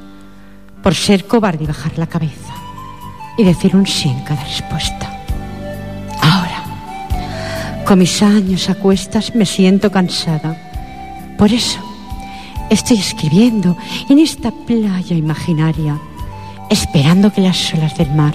por 0.81 0.95
ser 0.95 1.25
cobarde 1.25 1.65
y 1.65 1.67
bajar 1.67 1.97
la 1.97 2.07
cabeza 2.07 2.53
y 3.37 3.43
decir 3.43 3.75
un 3.75 3.85
sí 3.85 4.07
en 4.07 4.23
cada 4.23 4.43
respuesta. 4.45 5.21
Ahora, 6.21 7.83
con 7.85 7.99
mis 7.99 8.21
años 8.21 8.69
a 8.69 8.75
cuestas, 8.75 9.35
me 9.35 9.45
siento 9.45 9.91
cansada. 9.91 10.68
Por 11.39 11.53
eso, 11.53 11.79
estoy 12.69 12.97
escribiendo 12.97 13.77
en 14.09 14.19
esta 14.19 14.51
playa 14.51 15.15
imaginaria, 15.15 15.97
esperando 16.69 17.31
que 17.31 17.39
las 17.39 17.73
olas 17.73 17.97
del 17.97 18.13
mar 18.13 18.33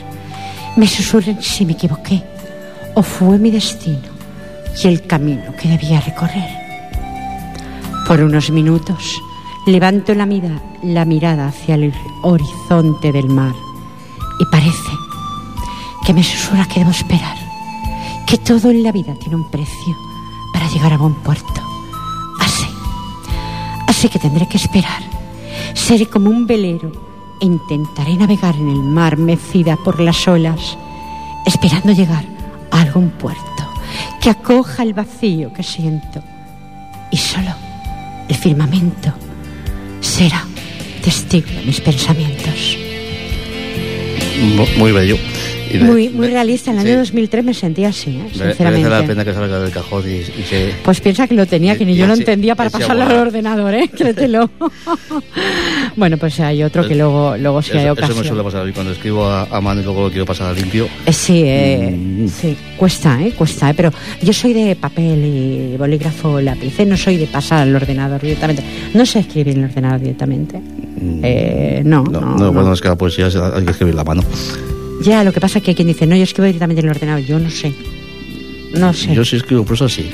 me 0.77 0.89
susurren 0.89 1.43
si 1.43 1.67
me 1.67 1.75
equivoqué 1.75 2.23
o 2.95 3.03
fue 3.03 3.39
mi 3.39 3.51
destino 3.51 4.09
y 4.83 4.89
el 4.89 5.07
camino 5.07 5.55
que 5.61 5.69
debía 5.69 6.01
recorrer. 6.01 6.49
Por 8.09 8.23
unos 8.23 8.51
minutos 8.51 9.21
levanto 9.67 10.15
la, 10.15 10.27
la 10.83 11.05
mirada 11.05 11.49
hacia 11.49 11.75
el 11.75 11.93
horizonte 12.23 13.13
del 13.13 13.29
mar 13.29 13.55
y 14.41 14.47
parece 14.47 14.93
que 16.07 16.15
me 16.15 16.25
susurra 16.25 16.67
que 16.67 16.81
debo 16.81 16.91
esperar, 16.91 17.37
que 18.27 18.39
todo 18.39 18.71
en 18.71 18.83
la 18.83 18.93
vida 18.93 19.15
tiene 19.21 19.37
un 19.37 19.51
precio 19.51 19.95
para 20.55 20.69
llegar 20.69 20.95
a 20.95 20.97
buen 20.97 21.15
puerto. 21.17 21.74
Así 24.05 24.13
que 24.13 24.19
tendré 24.19 24.47
que 24.47 24.59
esperar. 24.59 25.03
Seré 25.73 26.05
como 26.05 26.29
un 26.29 26.47
velero 26.47 26.93
e 27.41 27.47
intentaré 27.47 28.17
navegar 28.17 28.55
en 28.55 28.69
el 28.69 28.83
mar 28.83 29.17
mecida 29.17 29.79
por 29.79 29.99
las 29.99 30.29
olas, 30.29 30.77
esperando 31.47 31.91
llegar 31.91 32.23
a 32.71 32.83
algún 32.83 33.09
puerto 33.09 33.63
que 34.21 34.29
acoja 34.29 34.83
el 34.83 34.93
vacío 34.93 35.55
que 35.55 35.63
siento. 35.63 36.23
Y 37.11 37.17
solo 37.17 37.49
el 38.29 38.37
firmamento 38.37 39.11
será 40.03 40.45
testigo 41.03 41.49
de 41.49 41.63
mis 41.63 41.81
pensamientos. 41.81 42.77
Muy 44.77 44.93
bello. 44.93 45.17
Muy, 45.81 46.09
muy 46.09 46.29
realista. 46.29 46.71
En 46.71 46.79
el 46.79 46.87
año 46.87 46.99
2003 46.99 47.45
me 47.45 47.55
sentía 47.55 47.89
así, 47.89 48.11
¿eh? 48.11 48.29
sinceramente. 48.31 48.89
Merece 48.89 48.89
la 48.89 49.07
pena 49.07 49.25
que 49.25 49.35
salga 49.35 49.59
del 49.61 49.73
cajón 49.73 50.05
y, 50.07 50.17
y 50.17 50.45
que... 50.49 50.75
Pues 50.83 51.01
piensa 51.01 51.27
que 51.27 51.35
lo 51.35 51.47
tenía, 51.47 51.77
que 51.77 51.85
ni 51.85 51.95
yo 51.95 52.07
lo 52.07 52.15
entendía 52.15 52.55
para 52.55 52.71
pasarlo 52.71 53.05
al 53.05 53.17
ordenador, 53.17 53.75
¿eh? 53.75 53.89
Créetelo. 53.97 54.51
bueno, 55.97 56.17
pues 56.19 56.41
hay 56.41 56.63
otro 56.63 56.87
que 56.87 56.95
luego, 56.95 57.37
luego 57.37 57.63
sí 57.63 57.77
hay 57.77 57.89
ocasión. 57.89 58.13
Eso 58.13 58.21
me 58.21 58.29
suele 58.29 58.43
pasar 58.43 58.63
a 58.63 58.65
mí 58.65 58.73
cuando 58.73 58.93
escribo 58.93 59.27
a, 59.27 59.43
a, 59.43 59.61
mano 59.61 59.81
y 59.81 59.85
luego 59.85 60.03
lo 60.03 60.09
quiero 60.11 60.27
pasar 60.27 60.49
a 60.49 60.53
limpio. 60.53 60.89
Eh, 61.07 61.13
sí, 61.13 61.43
eh, 61.45 61.91
mm. 61.97 62.29
sí, 62.29 62.57
cuesta, 62.77 63.21
¿eh? 63.23 63.33
Cuesta, 63.33 63.71
¿eh? 63.71 63.75
Pero 63.75 63.91
yo 64.23 64.33
soy 64.33 64.53
de 64.53 64.77
papel 64.77 65.25
y 65.25 65.77
bolígrafo, 65.77 66.41
lápiz, 66.41 66.79
¿eh? 66.81 66.87
no 66.87 66.97
soy 66.97 67.17
de 67.17 67.27
pasar 67.27 67.61
al 67.61 67.75
ordenador 67.75 68.21
directamente. 68.21 68.63
No 68.95 69.05
sé 69.07 69.21
escribir 69.21 69.55
en 69.57 69.65
el 69.65 69.71
ordenador 69.71 70.01
directamente. 70.01 70.59
Mm. 70.59 71.21
Eh, 71.23 71.83
no, 71.85 72.05
no, 72.05 72.21
no, 72.21 72.37
no, 72.37 72.53
Bueno, 72.53 72.73
es 72.73 72.81
que 72.81 72.89
la 72.89 72.97
poesía 72.97 73.27
hay 73.27 73.65
que 73.65 73.71
escribir 73.71 73.95
la 73.95 74.05
mano. 74.05 74.23
Ya, 75.05 75.23
lo 75.23 75.33
que 75.33 75.41
pasa 75.41 75.59
es 75.59 75.65
que 75.65 75.73
hay 75.73 75.75
quien 75.75 75.89
dice, 75.89 76.07
no, 76.07 76.17
yo 76.17 76.23
escribo 76.25 76.47
directamente 76.47 76.81
en 76.81 76.87
el 76.87 76.91
ordenador. 76.91 77.25
Yo 77.25 77.39
no 77.39 77.51
sé. 77.51 77.73
No 78.75 78.93
sé. 78.93 79.15
Yo 79.15 79.25
sí 79.25 79.37
escribo 79.37 79.65
prosa, 79.65 79.89
sí. 79.89 80.09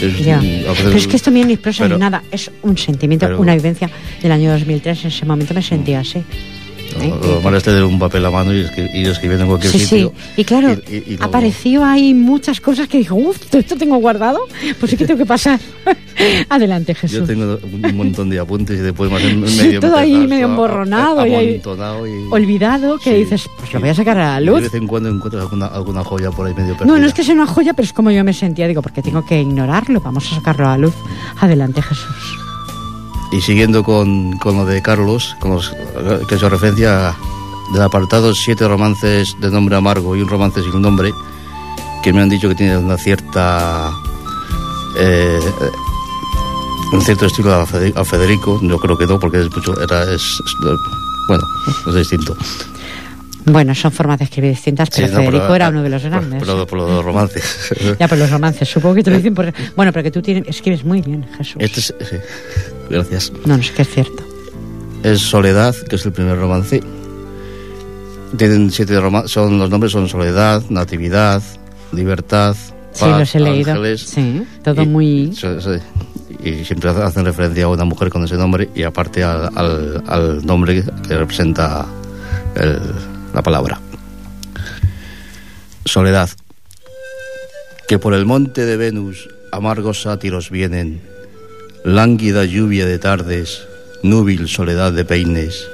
Es, 0.00 0.18
ya. 0.24 0.40
Pero 0.40 0.90
es 0.90 1.06
que 1.06 1.16
esto 1.16 1.30
mío 1.30 1.46
ni 1.46 1.56
prosa 1.56 1.84
pero, 1.84 1.96
ni 1.96 2.00
nada. 2.00 2.22
Es 2.30 2.50
un 2.62 2.76
sentimiento, 2.76 3.26
pero, 3.26 3.40
una 3.40 3.54
vivencia 3.54 3.88
del 4.20 4.32
año 4.32 4.50
2003. 4.50 5.02
En 5.02 5.08
ese 5.08 5.26
momento 5.26 5.54
me 5.54 5.62
sentía 5.62 6.00
así. 6.00 6.22
¿Eh? 7.00 7.08
Lo 7.08 7.34
normal 7.34 7.54
es 7.56 7.62
tener 7.62 7.84
un 7.84 7.98
papel 7.98 8.24
a 8.24 8.30
mano 8.30 8.52
y 8.52 8.58
ir 8.58 9.08
escribiendo 9.08 9.44
en 9.44 9.48
cualquier 9.48 9.72
sí, 9.72 9.78
sitio. 9.80 10.12
Sí, 10.16 10.40
y 10.40 10.44
claro, 10.44 10.72
y, 10.72 10.94
y, 10.94 10.96
y 10.96 11.04
luego... 11.10 11.24
apareció 11.24 11.84
ahí 11.84 12.14
muchas 12.14 12.60
cosas 12.60 12.88
que 12.88 12.98
dijo, 12.98 13.14
uff, 13.14 13.54
esto 13.54 13.76
tengo 13.76 13.96
guardado, 13.96 14.40
pues 14.78 14.90
sí 14.90 14.96
que 14.96 15.06
tengo 15.06 15.18
que 15.18 15.26
pasar. 15.26 15.60
Adelante, 16.48 16.94
Jesús. 16.94 17.20
Yo 17.20 17.24
tengo 17.26 17.58
un 17.62 17.96
montón 17.96 18.30
de 18.30 18.38
apuntes 18.38 18.78
y 18.78 18.82
después 18.82 19.10
más 19.10 19.22
en 19.22 19.40
medio 19.40 19.54
sí, 19.56 19.78
todo 19.80 19.96
ahí 19.96 20.26
medio 20.26 20.46
emborronado 20.46 21.26
y, 21.26 21.32
y, 21.32 21.62
olvidado, 22.30 22.98
que 22.98 23.10
sí, 23.10 23.16
dices, 23.16 23.48
pues 23.58 23.72
lo 23.72 23.80
voy 23.80 23.88
a 23.88 23.94
sacar 23.94 24.18
a 24.18 24.32
la 24.34 24.40
luz. 24.40 24.56
de 24.56 24.62
vez 24.62 24.74
en 24.74 24.86
cuando 24.86 25.08
encuentras 25.08 25.42
alguna, 25.42 25.66
alguna 25.66 26.04
joya 26.04 26.30
por 26.30 26.46
ahí 26.46 26.54
medio 26.54 26.76
perdida. 26.76 26.92
No, 26.92 26.98
no 26.98 27.06
es 27.06 27.14
que 27.14 27.24
sea 27.24 27.34
una 27.34 27.46
joya, 27.46 27.72
pero 27.74 27.86
es 27.86 27.92
como 27.92 28.10
yo 28.10 28.22
me 28.24 28.32
sentía, 28.32 28.68
digo, 28.68 28.82
porque 28.82 29.02
tengo 29.02 29.24
que 29.24 29.40
ignorarlo, 29.40 30.00
vamos 30.00 30.30
a 30.32 30.36
sacarlo 30.36 30.66
a 30.66 30.70
la 30.72 30.78
luz. 30.78 30.94
Adelante, 31.40 31.82
Jesús. 31.82 32.41
Y 33.32 33.40
siguiendo 33.40 33.82
con, 33.82 34.38
con 34.38 34.56
lo 34.56 34.66
de 34.66 34.82
Carlos, 34.82 35.36
con 35.40 35.52
los, 35.52 35.74
que 36.28 36.34
hizo 36.34 36.48
referencia 36.48 37.16
del 37.72 37.82
apartado 37.82 38.34
Siete 38.34 38.68
romances 38.68 39.34
de 39.40 39.50
nombre 39.50 39.74
amargo 39.76 40.14
y 40.14 40.20
un 40.20 40.28
romance 40.28 40.62
sin 40.62 40.80
nombre, 40.82 41.12
que 42.02 42.12
me 42.12 42.20
han 42.20 42.28
dicho 42.28 42.48
que 42.48 42.54
tiene 42.54 42.76
una 42.76 42.98
cierta. 42.98 43.90
Eh, 44.98 45.40
un 46.92 47.00
cierto 47.00 47.24
estilo 47.24 47.54
a 47.54 48.04
Federico, 48.04 48.60
yo 48.62 48.78
creo 48.78 48.98
que 48.98 49.06
no, 49.06 49.18
porque 49.18 49.40
es 49.40 49.50
mucho, 49.50 49.80
era, 49.80 50.02
es, 50.12 50.22
es, 50.22 50.54
bueno, 51.26 51.42
es 51.88 51.94
distinto. 51.94 52.36
Bueno, 53.44 53.74
son 53.74 53.90
formas 53.90 54.18
de 54.18 54.26
escribir 54.26 54.50
distintas, 54.50 54.90
pero 54.90 55.08
sí, 55.08 55.12
no, 55.12 55.20
Federico 55.20 55.42
pero, 55.44 55.54
era 55.54 55.68
uno 55.70 55.82
de 55.82 55.88
los 55.88 56.02
grandes. 56.02 56.40
Pero, 56.40 56.66
por 56.66 56.78
los 56.78 57.04
romances. 57.04 57.72
ya, 57.98 58.06
por 58.06 58.18
los 58.18 58.30
romances. 58.30 58.68
Supongo 58.68 58.96
que 58.96 59.02
te 59.02 59.10
lo 59.10 59.16
dicen 59.16 59.34
por... 59.34 59.52
Bueno, 59.74 59.92
pero 59.92 60.04
que 60.04 60.10
tú 60.10 60.22
tienes, 60.22 60.46
escribes 60.48 60.84
muy 60.84 61.00
bien, 61.00 61.26
Jesús. 61.36 61.56
Este 61.58 61.80
es, 61.80 61.94
sí. 62.08 62.16
Gracias. 62.92 63.32
No, 63.46 63.56
no, 63.56 63.62
es 63.62 63.70
que 63.70 63.82
es 63.82 63.88
cierto. 63.88 64.22
Es 65.02 65.20
Soledad, 65.20 65.74
que 65.88 65.96
es 65.96 66.06
el 66.06 66.12
primer 66.12 66.38
romance. 66.38 66.80
Tienen 68.36 68.70
siete 68.70 69.00
romances, 69.00 69.32
son, 69.32 69.58
los 69.58 69.68
nombres 69.70 69.92
son 69.92 70.08
Soledad, 70.08 70.62
Natividad, 70.68 71.42
Libertad, 71.92 72.54
Paz, 72.54 72.74
sí, 72.92 73.06
los 73.06 73.34
he 73.34 73.40
leído. 73.40 73.72
Ángeles. 73.72 74.02
Sí, 74.02 74.42
todo 74.62 74.82
y, 74.82 74.86
muy... 74.86 75.32
Sí, 75.34 75.46
y 76.44 76.64
siempre 76.64 76.90
hacen 76.90 77.24
referencia 77.24 77.64
a 77.64 77.68
una 77.68 77.84
mujer 77.84 78.10
con 78.10 78.24
ese 78.24 78.36
nombre 78.36 78.68
y 78.74 78.82
aparte 78.82 79.22
al, 79.22 79.50
al, 79.54 80.02
al 80.06 80.46
nombre 80.46 80.84
que 81.06 81.16
representa 81.16 81.86
el, 82.54 82.78
la 83.32 83.42
palabra. 83.42 83.80
Soledad. 85.84 86.30
Que 87.88 87.98
por 87.98 88.14
el 88.14 88.26
monte 88.26 88.64
de 88.64 88.76
Venus 88.76 89.28
amargos 89.50 90.02
sátiros 90.02 90.50
vienen, 90.50 91.02
lánguida 91.84 92.44
lluvia 92.44 92.86
de 92.86 92.98
tardes, 92.98 93.66
núbil 94.04 94.46
soledad 94.46 94.92
de 94.92 95.04
peines, 95.04 95.66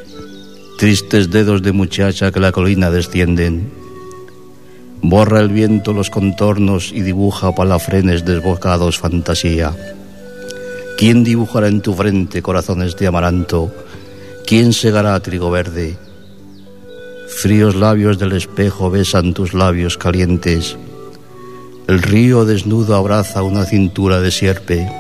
tristes 0.79 1.31
dedos 1.31 1.61
de 1.62 1.73
muchacha 1.73 2.33
que 2.33 2.40
la 2.40 2.51
colina 2.51 2.90
descienden. 2.90 3.71
Borra 5.03 5.40
el 5.40 5.51
viento 5.51 5.92
los 5.92 6.09
contornos 6.09 6.92
y 6.92 7.03
dibuja 7.03 7.55
palafrenes 7.55 8.25
desbocados 8.25 8.99
fantasía. 8.99 9.77
¿Quién 10.97 11.25
dibujará 11.25 11.68
en 11.68 11.83
tu 11.83 11.92
frente 11.92 12.40
corazones 12.40 12.97
de 12.97 13.07
amaranto? 13.07 13.71
¿Quién 14.47 14.73
segará 14.73 15.21
trigo 15.21 15.51
verde? 15.51 15.99
Fríos 17.29 17.77
labios 17.77 18.18
del 18.18 18.33
espejo 18.33 18.90
besan 18.90 19.35
tus 19.35 19.53
labios 19.53 19.99
calientes. 19.99 20.77
El 21.87 22.01
río 22.03 22.47
desnudo 22.47 22.97
abraza 22.97 23.42
una 23.42 23.66
cintura 23.66 24.21
de 24.21 24.31
sierpe. 24.31 24.90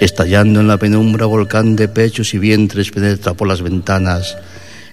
Estallando 0.00 0.60
en 0.60 0.68
la 0.68 0.76
penumbra, 0.76 1.26
volcán 1.26 1.74
de 1.74 1.88
pechos 1.88 2.32
y 2.32 2.38
vientres 2.38 2.92
penetra 2.92 3.34
por 3.34 3.48
las 3.48 3.62
ventanas. 3.62 4.36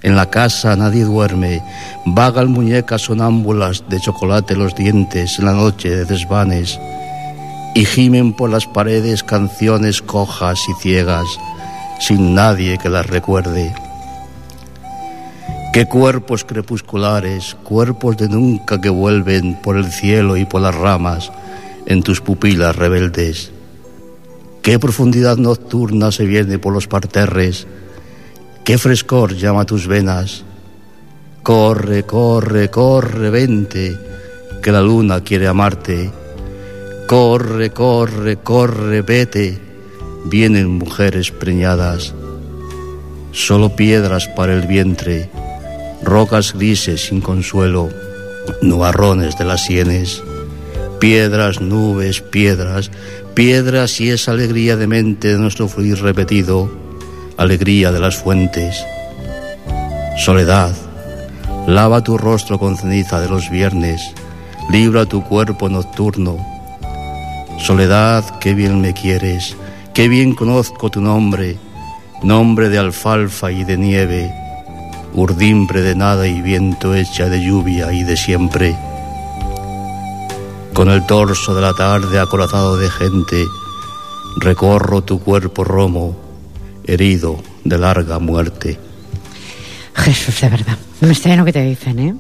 En 0.01 0.15
la 0.15 0.31
casa 0.31 0.75
nadie 0.75 1.03
duerme. 1.03 1.61
Vagan 2.05 2.49
muñecas 2.49 3.03
sonámbulas 3.03 3.83
de 3.87 3.99
chocolate 3.99 4.55
los 4.55 4.75
dientes 4.75 5.37
en 5.37 5.45
la 5.45 5.53
noche 5.53 5.89
de 5.89 6.05
desvanes. 6.05 6.79
Y 7.75 7.85
gimen 7.85 8.33
por 8.33 8.49
las 8.49 8.65
paredes 8.65 9.23
canciones 9.23 10.01
cojas 10.01 10.59
y 10.69 10.81
ciegas, 10.81 11.27
sin 11.99 12.33
nadie 12.33 12.77
que 12.79 12.89
las 12.89 13.05
recuerde. 13.05 13.73
Qué 15.71 15.85
cuerpos 15.85 16.45
crepusculares, 16.45 17.55
cuerpos 17.63 18.17
de 18.17 18.29
nunca 18.29 18.79
que 18.79 18.89
vuelven 18.89 19.59
por 19.61 19.75
el 19.75 19.91
cielo 19.91 20.37
y 20.37 20.45
por 20.45 20.61
las 20.61 20.73
ramas 20.73 21.31
en 21.85 22.01
tus 22.01 22.21
pupilas 22.21 22.75
rebeldes. 22.75 23.51
Qué 24.65 24.79
profundidad 24.79 25.37
nocturna 25.37 26.11
se 26.11 26.25
viene 26.25 26.57
por 26.57 26.73
los 26.73 26.87
parterres, 26.87 27.67
qué 28.63 28.79
frescor 28.79 29.35
llama 29.35 29.63
tus 29.67 29.85
venas. 29.85 30.43
Corre, 31.43 32.01
corre, 32.01 32.71
corre, 32.71 33.29
vente, 33.29 33.95
que 34.63 34.71
la 34.71 34.81
luna 34.81 35.21
quiere 35.21 35.45
amarte. 35.45 36.11
Corre, 37.07 37.69
corre, 37.69 38.37
corre, 38.37 39.03
vete, 39.03 39.59
vienen 40.25 40.79
mujeres 40.79 41.29
preñadas. 41.29 42.15
Solo 43.33 43.75
piedras 43.75 44.27
para 44.29 44.55
el 44.55 44.65
vientre 44.65 45.29
rocas 46.01 46.53
grises 46.53 47.05
sin 47.05 47.21
consuelo, 47.21 47.89
nubarrones 48.63 49.37
de 49.37 49.45
las 49.45 49.63
sienes, 49.63 50.23
piedras, 50.99 51.61
nubes, 51.61 52.21
piedras, 52.21 52.89
piedras 53.35 53.99
y 53.99 54.09
esa 54.09 54.31
alegría 54.31 54.77
de 54.77 54.87
mente 54.87 55.27
de 55.27 55.37
nuestro 55.37 55.67
fluir 55.67 56.01
repetido, 56.01 56.71
alegría 57.35 57.91
de 57.91 57.99
las 57.99 58.15
fuentes. 58.15 58.81
Soledad, 60.17 60.73
lava 61.67 62.01
tu 62.01 62.17
rostro 62.17 62.57
con 62.57 62.77
ceniza 62.77 63.19
de 63.19 63.27
los 63.27 63.49
viernes, 63.49 64.01
libra 64.71 65.05
tu 65.05 65.21
cuerpo 65.21 65.67
nocturno. 65.67 66.37
Soledad, 67.59 68.39
qué 68.39 68.53
bien 68.53 68.79
me 68.79 68.93
quieres, 68.93 69.57
qué 69.93 70.07
bien 70.07 70.33
conozco 70.33 70.89
tu 70.89 71.01
nombre, 71.01 71.57
nombre 72.23 72.69
de 72.69 72.77
alfalfa 72.77 73.51
y 73.51 73.65
de 73.65 73.77
nieve, 73.77 74.33
urdimbre 75.13 75.81
de 75.81 75.95
nada 75.95 76.25
y 76.25 76.41
viento 76.41 76.95
hecha 76.95 77.27
de 77.27 77.43
lluvia 77.43 77.91
y 77.91 78.03
de 78.03 78.15
siempre. 78.15 78.77
Con 80.75 80.89
el 80.89 81.05
torso 81.05 81.55
de 81.55 81.61
la 81.61 81.73
tarde 81.73 82.19
acorazado 82.19 82.75
de 82.75 82.89
gente, 82.89 83.45
recorro 84.35 85.03
tu 85.03 85.21
cuerpo 85.21 85.63
romo, 85.63 86.19
herido 86.83 87.41
de 87.63 87.77
larga 87.77 88.19
muerte. 88.19 88.77
Jesús, 89.95 90.41
de 90.41 90.49
verdad. 90.49 90.77
No 90.99 91.07
me 91.07 91.13
extraña 91.13 91.37
lo 91.37 91.45
que 91.45 91.53
te 91.53 91.63
dicen, 91.63 91.99
¿eh? 91.99 92.15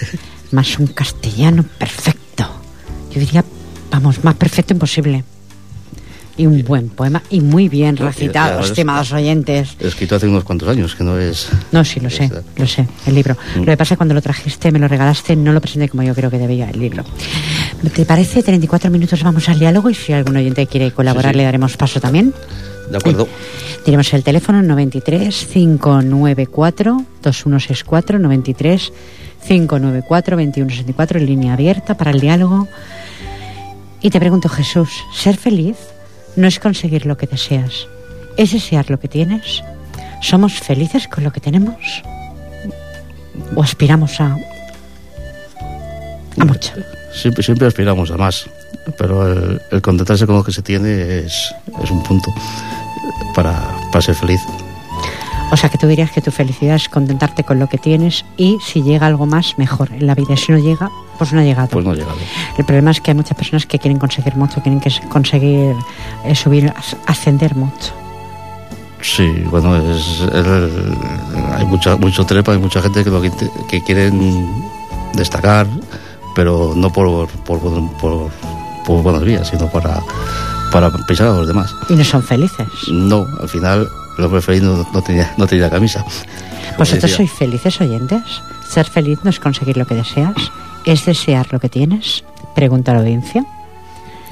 más 0.52 0.78
un 0.78 0.86
castellano 0.86 1.66
perfecto. 1.76 2.48
Yo 3.12 3.20
diría, 3.20 3.44
vamos, 3.90 4.24
más 4.24 4.36
perfecto 4.36 4.72
imposible. 4.72 5.22
Y 6.38 6.46
un 6.46 6.64
buen 6.64 6.88
poema 6.88 7.22
y 7.28 7.42
muy 7.42 7.68
bien 7.68 7.98
recitado, 7.98 8.60
estimados 8.60 9.12
oyentes. 9.12 9.76
Escrito 9.80 10.16
hace 10.16 10.28
unos 10.28 10.44
cuantos 10.44 10.68
años, 10.70 10.94
que 10.94 11.04
no 11.04 11.18
es... 11.18 11.50
No, 11.72 11.84
sí, 11.84 12.00
lo 12.00 12.08
sé, 12.08 12.30
lo 12.56 12.66
sé, 12.66 12.88
el 13.06 13.14
libro. 13.16 13.36
Mm. 13.56 13.58
Lo 13.58 13.66
que 13.66 13.76
pasa 13.76 13.82
es 13.82 13.88
que 13.90 13.96
cuando 13.98 14.14
lo 14.14 14.22
trajiste, 14.22 14.72
me 14.72 14.78
lo 14.78 14.88
regalaste, 14.88 15.36
no 15.36 15.52
lo 15.52 15.60
presenté 15.60 15.90
como 15.90 16.04
yo 16.04 16.14
creo 16.14 16.30
que 16.30 16.38
debía 16.38 16.70
el 16.70 16.78
libro. 16.78 17.04
¿Te 17.94 18.04
parece? 18.04 18.42
34 18.42 18.90
minutos 18.90 19.22
vamos 19.22 19.48
al 19.48 19.58
diálogo 19.58 19.90
y 19.90 19.94
si 19.94 20.12
algún 20.12 20.36
oyente 20.36 20.66
quiere 20.66 20.90
colaborar 20.90 21.34
le 21.34 21.44
daremos 21.44 21.76
paso 21.76 22.00
también. 22.00 22.34
De 22.90 22.96
acuerdo. 22.96 23.28
Tenemos 23.84 24.12
el 24.14 24.22
teléfono 24.22 24.62
93 24.62 25.48
594 25.52 27.04
2164 27.22 28.18
93 28.18 28.92
594 29.46 30.36
2164 30.36 31.18
en 31.18 31.26
línea 31.26 31.52
abierta 31.52 31.96
para 31.96 32.10
el 32.10 32.20
diálogo. 32.20 32.66
Y 34.00 34.10
te 34.10 34.20
pregunto, 34.20 34.48
Jesús, 34.48 34.90
¿ser 35.12 35.36
feliz? 35.36 35.76
no 36.38 36.46
es 36.46 36.60
conseguir 36.60 37.04
lo 37.04 37.16
que 37.16 37.26
deseas, 37.26 37.88
es 38.36 38.52
desear 38.52 38.90
lo 38.90 39.00
que 39.00 39.08
tienes. 39.08 39.62
¿Somos 40.22 40.54
felices 40.60 41.08
con 41.08 41.24
lo 41.24 41.32
que 41.32 41.40
tenemos? 41.40 42.02
¿O 43.56 43.62
aspiramos 43.62 44.20
a, 44.20 44.36
a 46.38 46.44
mucho? 46.44 46.72
Siempre, 47.20 47.42
siempre 47.42 47.66
aspiramos 47.66 48.10
a 48.10 48.16
más, 48.16 48.46
pero 48.96 49.26
el, 49.70 49.82
contentarse 49.82 50.26
con 50.26 50.36
lo 50.36 50.44
que 50.44 50.52
se 50.52 50.62
tiene 50.62 51.18
es, 51.18 51.52
es 51.82 51.90
un 51.90 52.02
punto 52.02 52.32
para, 53.34 53.54
para 53.90 54.02
ser 54.02 54.14
feliz. 54.14 54.40
O 55.50 55.56
sea, 55.56 55.70
que 55.70 55.78
tú 55.78 55.86
dirías 55.86 56.10
que 56.10 56.20
tu 56.20 56.30
felicidad 56.30 56.76
es 56.76 56.88
contentarte 56.88 57.42
con 57.42 57.58
lo 57.58 57.68
que 57.68 57.78
tienes 57.78 58.24
y 58.36 58.58
si 58.64 58.82
llega 58.82 59.06
algo 59.06 59.26
más, 59.26 59.56
mejor 59.56 59.90
en 59.92 60.06
la 60.06 60.14
vida. 60.14 60.36
Si 60.36 60.52
no 60.52 60.58
llega, 60.58 60.90
pues 61.16 61.32
no 61.32 61.40
ha 61.40 61.44
llegado. 61.44 61.68
Pues 61.68 61.84
no 61.84 61.92
ha 61.92 61.94
llegado. 61.94 62.16
El 62.58 62.64
problema 62.64 62.90
es 62.90 63.00
que 63.00 63.12
hay 63.12 63.16
muchas 63.16 63.36
personas 63.36 63.64
que 63.64 63.78
quieren 63.78 63.98
conseguir 63.98 64.36
mucho, 64.36 64.60
quieren 64.60 64.80
que 64.80 64.90
conseguir 65.08 65.74
eh, 66.24 66.34
subir, 66.34 66.72
ascender 67.06 67.54
mucho. 67.54 67.92
Sí, 69.00 69.26
bueno, 69.50 69.76
es, 69.76 70.22
hay 71.52 71.64
mucha, 71.64 71.96
mucho 71.96 72.26
trepa, 72.26 72.52
hay 72.52 72.58
mucha 72.58 72.82
gente 72.82 73.04
que, 73.04 73.10
lo, 73.10 73.22
que 73.22 73.82
quieren 73.82 74.46
destacar, 75.14 75.66
pero 76.38 76.72
no 76.76 76.92
por, 76.92 77.26
por, 77.42 77.60
por, 77.98 78.30
por 78.86 79.02
buenas 79.02 79.24
vías, 79.24 79.48
sino 79.48 79.68
para, 79.72 80.00
para 80.70 80.88
pisar 81.08 81.26
a 81.26 81.32
los 81.32 81.48
demás. 81.48 81.74
¿Y 81.88 81.94
no 81.94 82.04
son 82.04 82.22
felices? 82.22 82.68
No, 82.92 83.26
al 83.40 83.48
final 83.48 83.88
lo 84.18 84.30
preferido 84.30 84.86
no, 84.94 85.02
tenía, 85.02 85.34
no 85.36 85.48
tenía 85.48 85.68
camisa. 85.68 86.04
¿Vosotros 86.78 87.10
sois 87.10 87.32
felices 87.32 87.80
oyentes? 87.80 88.22
Ser 88.70 88.86
feliz 88.86 89.18
no 89.24 89.30
es 89.30 89.40
conseguir 89.40 89.76
lo 89.76 89.84
que 89.84 89.96
deseas, 89.96 90.52
es 90.84 91.06
desear 91.06 91.48
lo 91.50 91.58
que 91.58 91.68
tienes. 91.68 92.22
Pregunta 92.54 92.92
a 92.92 92.94
la 92.94 93.00
audiencia. 93.00 93.44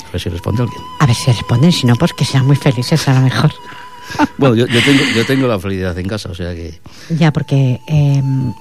A 0.06 0.12
ver 0.12 0.20
si 0.20 0.28
responde 0.28 0.62
alguien. 0.62 0.82
A 1.00 1.06
ver 1.06 1.16
si 1.16 1.32
responden, 1.32 1.72
si 1.72 1.88
no, 1.88 1.96
pues 1.96 2.12
que 2.12 2.24
sean 2.24 2.46
muy 2.46 2.54
felices 2.54 3.08
a 3.08 3.14
lo 3.14 3.20
mejor. 3.22 3.50
bueno, 4.38 4.54
yo, 4.54 4.66
tengo, 4.68 5.02
yo 5.12 5.26
tengo 5.26 5.48
la 5.48 5.58
felicidad 5.58 5.98
en 5.98 6.06
casa, 6.06 6.28
o 6.28 6.36
sea 6.36 6.54
que... 6.54 6.78
Ya, 7.10 7.32
porque 7.32 7.80
em, 7.88 8.54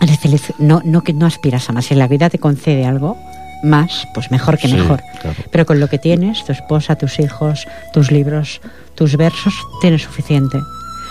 eres 0.00 0.18
feliz, 0.18 0.52
no, 0.58 0.80
no, 0.84 1.02
que 1.02 1.12
no 1.12 1.26
aspiras 1.26 1.68
a 1.68 1.72
más. 1.72 1.86
Si 1.86 1.94
la 1.94 2.08
vida 2.08 2.30
te 2.30 2.38
concede 2.38 2.86
algo, 2.86 3.16
más, 3.62 4.06
pues 4.14 4.30
mejor 4.30 4.58
que 4.58 4.68
mejor. 4.68 5.02
Pero 5.50 5.66
con 5.66 5.80
lo 5.80 5.88
que 5.88 5.98
tienes, 5.98 6.44
tu 6.44 6.52
esposa, 6.52 6.96
tus 6.96 7.18
hijos, 7.18 7.66
tus 7.92 8.10
libros, 8.10 8.60
tus 8.94 9.16
versos, 9.16 9.54
tienes 9.80 10.02
suficiente. 10.02 10.58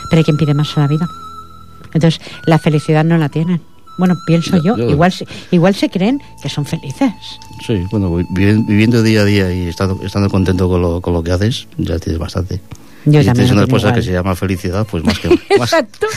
Pero 0.10 0.20
hay 0.20 0.24
quien 0.24 0.38
pide 0.38 0.54
más 0.54 0.78
a 0.78 0.82
la 0.82 0.88
vida. 0.88 1.08
Entonces, 1.94 2.22
la 2.46 2.60
felicidad 2.60 3.04
no 3.04 3.18
la 3.18 3.30
tienen. 3.30 3.62
Bueno, 3.98 4.16
pienso 4.26 4.62
yo, 4.62 4.78
igual, 4.78 5.14
igual 5.52 5.74
se 5.74 5.90
creen 5.90 6.22
que 6.42 6.50
son 6.50 6.66
felices. 6.66 7.14
Sí, 7.66 7.86
bueno, 7.92 8.14
viviendo 8.30 9.02
día 9.02 9.22
a 9.22 9.26
día 9.26 9.54
y 9.54 9.70
estando, 9.70 10.02
estando 10.04 10.30
contento 10.30 10.68
con 10.68 10.82
lo, 10.82 11.00
con 11.00 11.14
lo 11.14 11.24
que 11.24 11.32
haces, 11.32 11.68
ya 11.78 11.98
tienes 11.98 12.20
bastante. 12.20 12.60
Yo 13.06 13.22
y 13.22 13.24
tienes 13.24 13.52
una 13.52 13.64
esposa 13.64 13.94
que 13.94 14.02
se 14.02 14.12
llama 14.12 14.36
Felicidad, 14.36 14.86
pues 14.90 15.04
más 15.04 15.20
que 15.20 15.28
Exacto. 15.50 16.08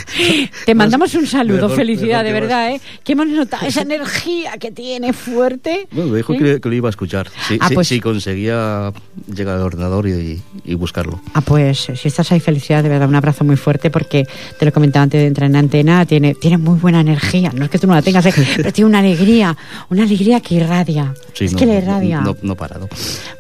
Te 0.65 0.75
mandamos 0.75 1.15
un 1.15 1.27
saludo, 1.27 1.69
Felicidad, 1.69 2.25
de 2.25 2.33
verdad, 2.33 2.71
¿eh? 2.71 2.81
Que 3.05 3.13
hemos 3.13 3.29
notado 3.29 3.67
esa 3.67 3.83
energía 3.83 4.57
que 4.59 4.71
tiene 4.71 5.13
fuerte. 5.13 5.87
Bueno, 5.91 6.11
me 6.11 6.17
dijo 6.17 6.33
¿eh? 6.35 6.61
que, 6.61 6.69
lo 6.69 6.75
iba 6.75 6.89
a 6.89 6.91
escuchar. 6.91 7.31
Sí, 7.47 7.59
ah, 7.61 7.69
pues, 7.75 7.93
conseguía 8.03 8.93
llegar 9.35 9.57
al 9.57 9.63
ordenador 9.63 10.09
y, 10.09 10.43
buscarlo. 10.75 11.21
Ah, 11.35 11.41
pues 11.41 11.89
si 11.95 12.09
estás 12.09 12.33
ahí, 12.33 12.41
Felicidad, 12.41 12.83
de 12.83 12.89
verdad, 12.89 13.09
un 13.09 13.17
abrazo 13.17 13.45
muy 13.45 13.57
fuerte 13.57 13.91
porque 13.91 14.27
te 14.59 14.65
lo 14.65 14.73
comentaba 14.73 15.03
antes 15.03 15.21
de 15.21 15.27
entrar 15.27 15.51
en 15.51 15.57
antena, 15.57 16.07
tiene, 16.07 16.35
tiene 16.35 16.57
muy 16.57 16.79
buena 16.79 17.01
energía. 17.01 17.53
No 17.55 17.65
es 17.65 17.71
que 17.71 17.79
tú 17.79 17.87
no 17.87 17.95
la 17.95 18.03
tengas, 18.03 18.25
¿eh? 18.27 18.33
pero 18.57 18.73
tiene 18.73 18.89
una 18.89 19.01
alegría, 19.01 19.57
una 19.91 20.05
alegría 20.05 20.41
que 20.41 20.55
irradia. 20.55 21.15
es 21.39 21.55
que 21.55 21.67
le 21.67 21.79
irradia. 21.79 22.21
No, 22.21 22.37
no 22.41 22.55
parado. 22.55 22.89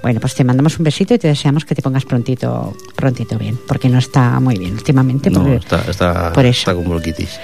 Bueno, 0.03 0.21
pues 0.21 0.35
te 0.35 0.45
mandamos 0.45 0.79
un 0.79 0.85
besito 0.85 1.15
y 1.15 1.19
te 1.19 1.29
deseamos 1.29 1.65
que 1.65 1.75
te 1.75 1.83
pongas 1.83 2.05
prontito, 2.05 2.77
prontito 2.97 3.38
bien, 3.39 3.59
porque 3.67 3.89
no 3.89 3.99
está 3.99 4.39
muy 4.41 4.59
bien 4.59 4.75
últimamente. 4.75 5.31
No, 5.31 5.53
está, 5.53 5.85
está, 5.89 6.33
por 6.33 6.45
eso. 6.45 6.61
está 6.61 6.75
con 6.75 6.89
bronquitis. 6.89 7.39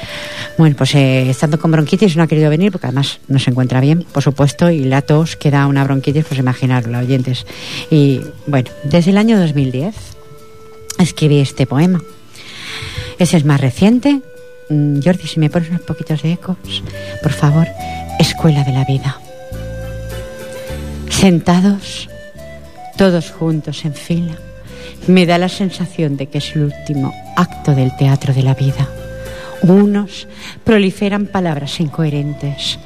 Bueno, 0.58 0.76
pues 0.76 0.94
eh, 0.94 1.30
estando 1.30 1.58
con 1.58 1.70
bronquitis 1.70 2.16
no 2.16 2.22
ha 2.22 2.26
querido 2.26 2.50
venir 2.50 2.72
porque 2.72 2.86
además 2.86 3.20
no 3.28 3.38
se 3.38 3.50
encuentra 3.50 3.80
bien, 3.80 4.04
por 4.12 4.22
supuesto, 4.22 4.70
y 4.70 4.84
la 4.84 5.02
tos 5.02 5.36
que 5.36 5.50
da 5.50 5.66
una 5.66 5.84
bronquitis, 5.84 6.24
pues 6.24 6.38
imaginarlo, 6.38 6.98
oyentes. 6.98 7.46
Y 7.90 8.20
bueno, 8.46 8.70
desde 8.84 9.10
el 9.10 9.18
año 9.18 9.38
2010 9.38 9.94
escribí 10.98 11.38
este 11.38 11.66
poema. 11.66 12.02
Ese 13.18 13.36
es 13.36 13.44
más 13.44 13.60
reciente. 13.60 14.20
Mm, 14.70 15.00
Jordi, 15.02 15.26
si 15.26 15.40
me 15.40 15.50
pones 15.50 15.68
unos 15.68 15.82
poquitos 15.82 16.22
de 16.22 16.32
ecos, 16.32 16.56
por 17.22 17.32
favor, 17.32 17.66
Escuela 18.18 18.64
de 18.64 18.72
la 18.72 18.84
Vida. 18.84 19.20
Sentados, 21.10 22.08
todos 22.96 23.30
juntos 23.30 23.84
en 23.84 23.94
fila 23.94 24.36
me 25.06 25.26
da 25.26 25.38
la 25.38 25.48
sensación 25.48 26.16
de 26.16 26.26
que 26.26 26.38
es 26.38 26.56
el 26.56 26.64
último 26.64 27.12
acto 27.36 27.74
del 27.74 27.96
teatro 27.96 28.32
de 28.32 28.42
la 28.42 28.54
vida. 28.54 28.88
Unos 29.62 30.28
proliferan 30.62 31.26
palabras 31.26 31.80
incoherentes, 31.80 32.78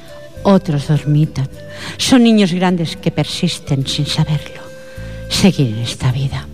otros 0.42 0.88
dormitan. 0.88 1.48
Son 1.96 2.22
niños 2.22 2.52
grandes 2.52 2.96
que 2.96 3.10
persisten 3.10 3.86
sin 3.86 4.06
saberlo. 4.06 4.62
Seguir 5.28 5.68
en 5.68 5.78
esta 5.80 6.12
vida. 6.12 6.46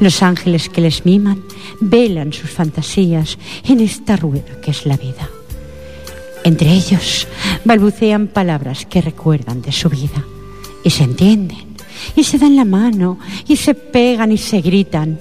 Los 0.00 0.22
ángeles 0.22 0.68
que 0.68 0.80
les 0.80 1.04
miman 1.04 1.42
velan 1.80 2.32
sus 2.32 2.50
fantasías 2.50 3.38
en 3.64 3.80
esta 3.80 4.16
rueda 4.16 4.60
que 4.62 4.70
es 4.70 4.86
la 4.86 4.96
vida. 4.96 5.28
Entre 6.44 6.70
ellos 6.70 7.28
balbucean 7.64 8.26
palabras 8.26 8.86
que 8.86 9.00
recuerdan 9.00 9.62
de 9.62 9.72
su 9.72 9.88
vida 9.88 10.24
y 10.84 10.90
se 10.90 11.04
entienden 11.04 11.71
y 12.16 12.24
se 12.24 12.38
dan 12.38 12.56
la 12.56 12.64
mano 12.64 13.18
y 13.46 13.56
se 13.56 13.74
pegan 13.74 14.32
y 14.32 14.38
se 14.38 14.60
gritan. 14.60 15.18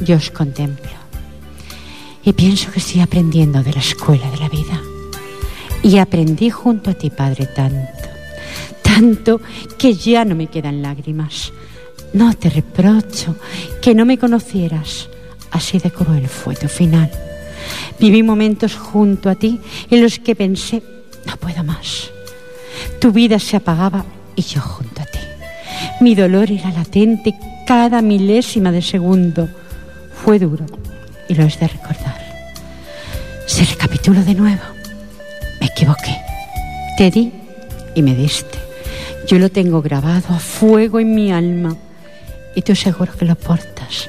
Yo 0.00 0.16
os 0.16 0.30
contemplo 0.30 1.02
y 2.24 2.32
pienso 2.32 2.70
que 2.70 2.78
estoy 2.78 3.00
aprendiendo 3.00 3.62
de 3.62 3.72
la 3.72 3.80
escuela 3.80 4.30
de 4.30 4.36
la 4.38 4.48
vida. 4.48 4.80
Y 5.82 5.98
aprendí 5.98 6.50
junto 6.50 6.90
a 6.90 6.94
ti, 6.94 7.10
Padre, 7.10 7.46
tanto, 7.46 8.08
tanto 8.82 9.40
que 9.76 9.94
ya 9.94 10.24
no 10.24 10.34
me 10.34 10.46
quedan 10.46 10.82
lágrimas. 10.82 11.52
No 12.12 12.32
te 12.34 12.50
reprocho 12.50 13.36
que 13.80 13.94
no 13.94 14.04
me 14.04 14.18
conocieras. 14.18 15.08
Así 15.50 15.78
de 15.78 15.90
cruel 15.90 16.28
fue 16.28 16.54
tu 16.54 16.68
final. 16.68 17.10
Viví 17.98 18.22
momentos 18.22 18.76
junto 18.76 19.28
a 19.28 19.34
ti 19.34 19.60
en 19.90 20.02
los 20.02 20.18
que 20.18 20.36
pensé, 20.36 20.82
no 21.26 21.36
puedo 21.36 21.64
más. 21.64 22.10
Tu 23.00 23.10
vida 23.10 23.38
se 23.38 23.56
apagaba 23.56 24.04
y 24.36 24.42
yo 24.42 24.60
junto 24.60 25.02
a 25.02 25.06
ti. 25.06 25.11
Mi 26.00 26.14
dolor 26.14 26.50
era 26.50 26.70
latente 26.70 27.34
cada 27.66 28.02
milésima 28.02 28.72
de 28.72 28.82
segundo. 28.82 29.48
Fue 30.24 30.38
duro 30.38 30.66
y 31.28 31.34
lo 31.34 31.44
es 31.44 31.58
de 31.58 31.68
recordar. 31.68 32.20
Se 33.46 33.64
recapitulo 33.64 34.22
de 34.22 34.34
nuevo. 34.34 34.62
Me 35.60 35.66
equivoqué. 35.66 36.18
Te 36.96 37.10
di 37.10 37.32
y 37.94 38.02
me 38.02 38.14
diste. 38.14 38.58
Yo 39.26 39.38
lo 39.38 39.50
tengo 39.50 39.82
grabado 39.82 40.34
a 40.34 40.38
fuego 40.38 40.98
en 40.98 41.14
mi 41.14 41.32
alma 41.32 41.76
y 42.54 42.62
tú 42.62 42.74
seguro 42.74 43.12
que 43.16 43.24
lo 43.24 43.36
portas 43.36 44.08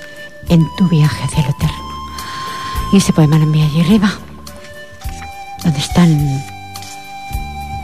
en 0.50 0.62
tu 0.78 0.88
viaje 0.90 1.24
hacia 1.24 1.44
lo 1.44 1.50
eterno. 1.50 1.94
Y 2.92 2.98
ese 2.98 3.14
poema 3.14 3.38
lo 3.38 3.44
envía 3.44 3.66
allí 3.66 3.82
arriba, 3.82 4.12
donde 5.64 5.80
están 5.80 6.44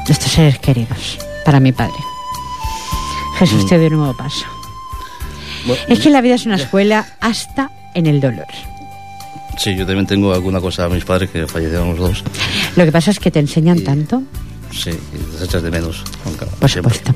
nuestros 0.08 0.32
seres 0.32 0.60
queridos, 0.60 1.17
para 1.45 1.60
mi 1.60 1.71
padre. 1.71 1.95
Jesús 3.39 3.65
te 3.67 3.78
dio 3.80 3.88
un 3.89 3.97
nuevo 3.97 4.15
paso. 4.17 4.45
es 5.88 5.99
que 5.99 6.10
la 6.10 6.21
vida 6.21 6.36
es 6.36 6.45
una 6.45 6.56
escuela 6.56 7.06
hasta 7.19 7.71
en 7.95 8.06
el 8.06 8.19
dolor. 8.21 8.45
Sí, 9.58 9.75
yo 9.75 9.86
también 9.86 10.08
tengo 10.08 10.34
alguna 10.34 10.62
cosa 10.62 10.86
a 10.86 10.89
mis 10.89 11.04
padres 11.04 11.30
que 11.32 11.45
fallecieron 11.47 11.89
los 11.89 11.97
dos. 11.99 12.23
Lo 12.75 12.86
que 12.86 12.91
pasa 12.91 13.12
es 13.12 13.19
que 13.19 13.30
te 13.32 13.39
enseñan 13.39 13.82
tanto. 13.84 14.21
Sí, 14.71 14.91
y 14.91 15.43
echas 15.43 15.63
de 15.63 15.71
menos. 15.71 16.04
Por 16.60 16.69
supuesto. 16.69 17.13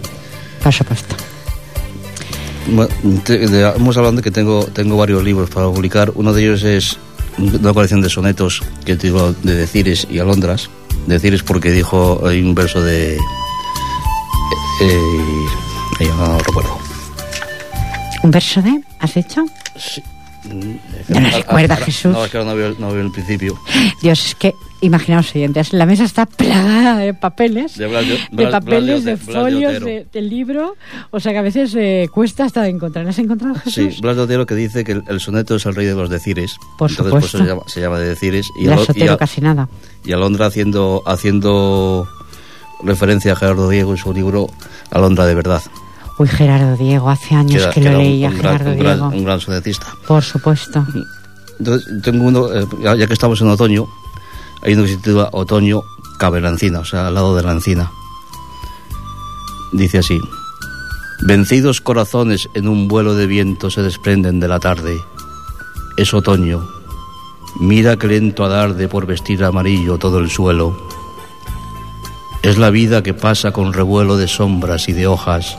Por 0.61 0.73
supuesto. 0.73 1.15
Bueno, 2.67 2.89
te- 3.23 3.47
de- 3.47 3.69
hemos 3.75 3.95
hablado 3.97 4.15
de 4.17 4.21
que 4.21 4.31
tengo, 4.31 4.65
tengo 4.65 4.97
varios 4.97 5.23
libros 5.23 5.49
para 5.49 5.67
publicar. 5.67 6.11
Uno 6.15 6.33
de 6.33 6.41
ellos 6.43 6.63
es 6.63 6.97
una 7.37 7.73
colección 7.73 8.01
de 8.01 8.09
sonetos 8.09 8.61
que 8.85 8.95
digo 8.95 9.33
de 9.43 9.55
Decires 9.55 10.07
y 10.09 10.19
Alondras. 10.19 10.69
Decires 11.07 11.43
porque 11.43 11.71
dijo, 11.71 12.21
hay 12.25 12.41
un 12.41 12.55
verso 12.55 12.81
de... 12.81 13.15
Eh, 14.81 15.32
no 15.99 16.37
recuerdo. 16.39 16.77
¿Un 18.23 18.31
verso 18.31 18.61
de? 18.61 18.81
¿Has 18.99 19.13
dicho? 19.13 19.45
Sí. 19.77 20.01
No 21.07 21.21
lo 21.21 21.29
recuerda, 21.29 21.75
ahora- 21.75 21.85
Jesús. 21.85 22.11
No, 22.11 22.25
es 22.25 22.31
que 22.31 22.37
ahora 22.37 22.49
no 22.51 22.55
veo, 22.57 22.75
no 22.77 22.91
veo 22.91 23.01
el 23.01 23.11
principio. 23.11 23.57
Dios, 24.01 24.25
es 24.25 24.35
que 24.35 24.53
imaginaos 24.81 25.33
oyentes, 25.33 25.71
la 25.71 25.85
mesa 25.85 26.03
está 26.03 26.25
plagada 26.25 26.97
de 26.97 27.13
papeles, 27.13 27.77
De 27.77 27.87
Blas 27.87 28.05
de- 28.05 28.13
de 28.31 28.43
Blas- 28.45 28.51
papeles, 28.51 29.03
Blas 29.03 29.03
de 29.05 29.11
de- 29.11 29.15
Blas 29.15 29.27
de 29.27 29.33
folios, 29.33 29.71
Otero. 29.71 29.85
de, 29.85 30.07
del 30.11 30.29
libro, 30.29 30.75
o 31.11 31.19
sea 31.21 31.31
que 31.31 31.37
a 31.37 31.41
veces 31.41 31.73
eh, 31.77 32.09
cuesta 32.13 32.43
hasta 32.43 32.61
de 32.63 32.69
encontrar. 32.69 33.07
¿Has 33.07 33.19
encontrado 33.19 33.55
Sí, 33.65 33.85
Jesús? 33.85 34.01
Blas 34.01 34.17
de 34.17 34.21
Otero 34.23 34.45
que 34.45 34.55
dice 34.55 34.83
que 34.83 34.91
el, 34.93 35.03
el 35.07 35.19
soneto 35.21 35.55
es 35.55 35.65
el 35.65 35.75
rey 35.75 35.85
de 35.85 35.95
los 35.95 36.09
decires. 36.09 36.57
Por 36.77 36.89
Entonces 36.91 37.13
supuesto. 37.13 37.37
se 37.37 37.43
llama, 37.45 37.61
se 37.67 37.79
llama 37.81 37.99
de 37.99 38.09
decires. 38.09 38.47
Y, 38.59 38.65
La 38.65 38.75
Alo- 38.75 38.85
y, 38.93 39.07
a- 39.07 39.17
casi 39.17 39.39
nada. 39.39 39.69
y 40.03 40.11
Alondra 40.11 40.47
haciendo, 40.47 41.03
haciendo 41.05 42.05
referencia 42.83 43.31
a 43.31 43.35
Gerardo 43.37 43.69
Diego 43.69 43.91
en 43.91 43.97
su 43.97 44.11
libro 44.13 44.47
Alondra 44.91 45.25
de 45.25 45.35
verdad. 45.35 45.61
Uy, 46.17 46.27
Gerardo 46.27 46.77
Diego, 46.77 47.09
hace 47.09 47.33
años 47.35 47.65
que 47.73 47.81
lo 47.81 47.91
un- 47.91 47.97
leía, 47.97 48.29
un 48.29 48.37
gran- 48.37 48.51
Gerardo 48.57 48.71
un 48.71 48.79
gran- 48.79 48.97
Diego. 48.97 49.07
un 49.17 49.23
gran 49.23 49.39
sonetista. 49.39 49.87
Por 50.07 50.23
supuesto. 50.23 50.85
Entonces, 51.59 52.01
tengo 52.03 52.25
uno, 52.25 52.53
eh, 52.53 52.67
ya, 52.81 52.95
ya 52.95 53.07
que 53.07 53.13
estamos 53.13 53.41
en 53.41 53.49
otoño, 53.49 53.87
hay 54.63 54.73
uno 54.73 54.83
que 54.83 54.89
se 54.89 54.97
titula 54.97 55.29
Otoño 55.31 55.81
cabe 56.19 56.39
la 56.41 56.49
encina, 56.49 56.79
o 56.79 56.85
sea, 56.85 57.07
al 57.07 57.15
lado 57.15 57.35
de 57.35 57.43
la 57.43 57.51
encina. 57.51 57.91
Dice 59.71 59.97
así: 59.99 60.19
Vencidos 61.25 61.81
corazones 61.81 62.47
en 62.53 62.67
un 62.67 62.87
vuelo 62.87 63.15
de 63.15 63.27
viento 63.27 63.69
se 63.71 63.81
desprenden 63.81 64.39
de 64.39 64.47
la 64.47 64.59
tarde. 64.59 65.01
Es 65.97 66.13
otoño. 66.13 66.63
Mira 67.59 67.97
que 67.97 68.07
lento 68.07 68.43
adarde 68.43 68.87
por 68.87 69.05
vestir 69.05 69.43
amarillo 69.43 69.97
todo 69.97 70.19
el 70.19 70.29
suelo. 70.29 70.75
Es 72.41 72.57
la 72.57 72.71
vida 72.71 73.03
que 73.03 73.13
pasa 73.13 73.51
con 73.51 73.73
revuelo 73.73 74.17
de 74.17 74.27
sombras 74.27 74.89
y 74.89 74.93
de 74.93 75.07
hojas, 75.07 75.57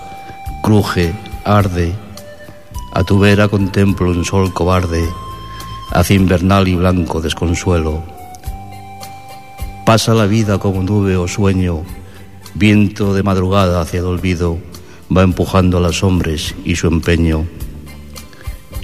cruje, 0.65 1.13
arde. 1.45 1.93
A 2.95 3.05
tu 3.05 3.19
vera 3.19 3.49
contemplo 3.49 4.11
un 4.11 4.25
sol 4.25 4.55
cobarde, 4.55 5.05
hacia 5.93 6.17
invernal 6.17 6.67
y 6.69 6.75
blanco 6.75 7.21
desconsuelo. 7.21 8.03
Pasa 9.85 10.15
la 10.15 10.25
vida 10.25 10.59
como 10.59 10.83
nube 10.83 11.19
o 11.19 11.29
sueño, 11.29 11.83
viento 12.55 13.13
de 13.13 13.23
madrugada 13.23 13.83
hacia 13.83 14.01
el 14.01 14.07
olvido, 14.07 14.57
va 15.15 15.21
empujando 15.23 15.77
a 15.77 15.81
los 15.83 16.03
hombres 16.03 16.55
y 16.65 16.77
su 16.77 16.87
empeño. 16.87 17.45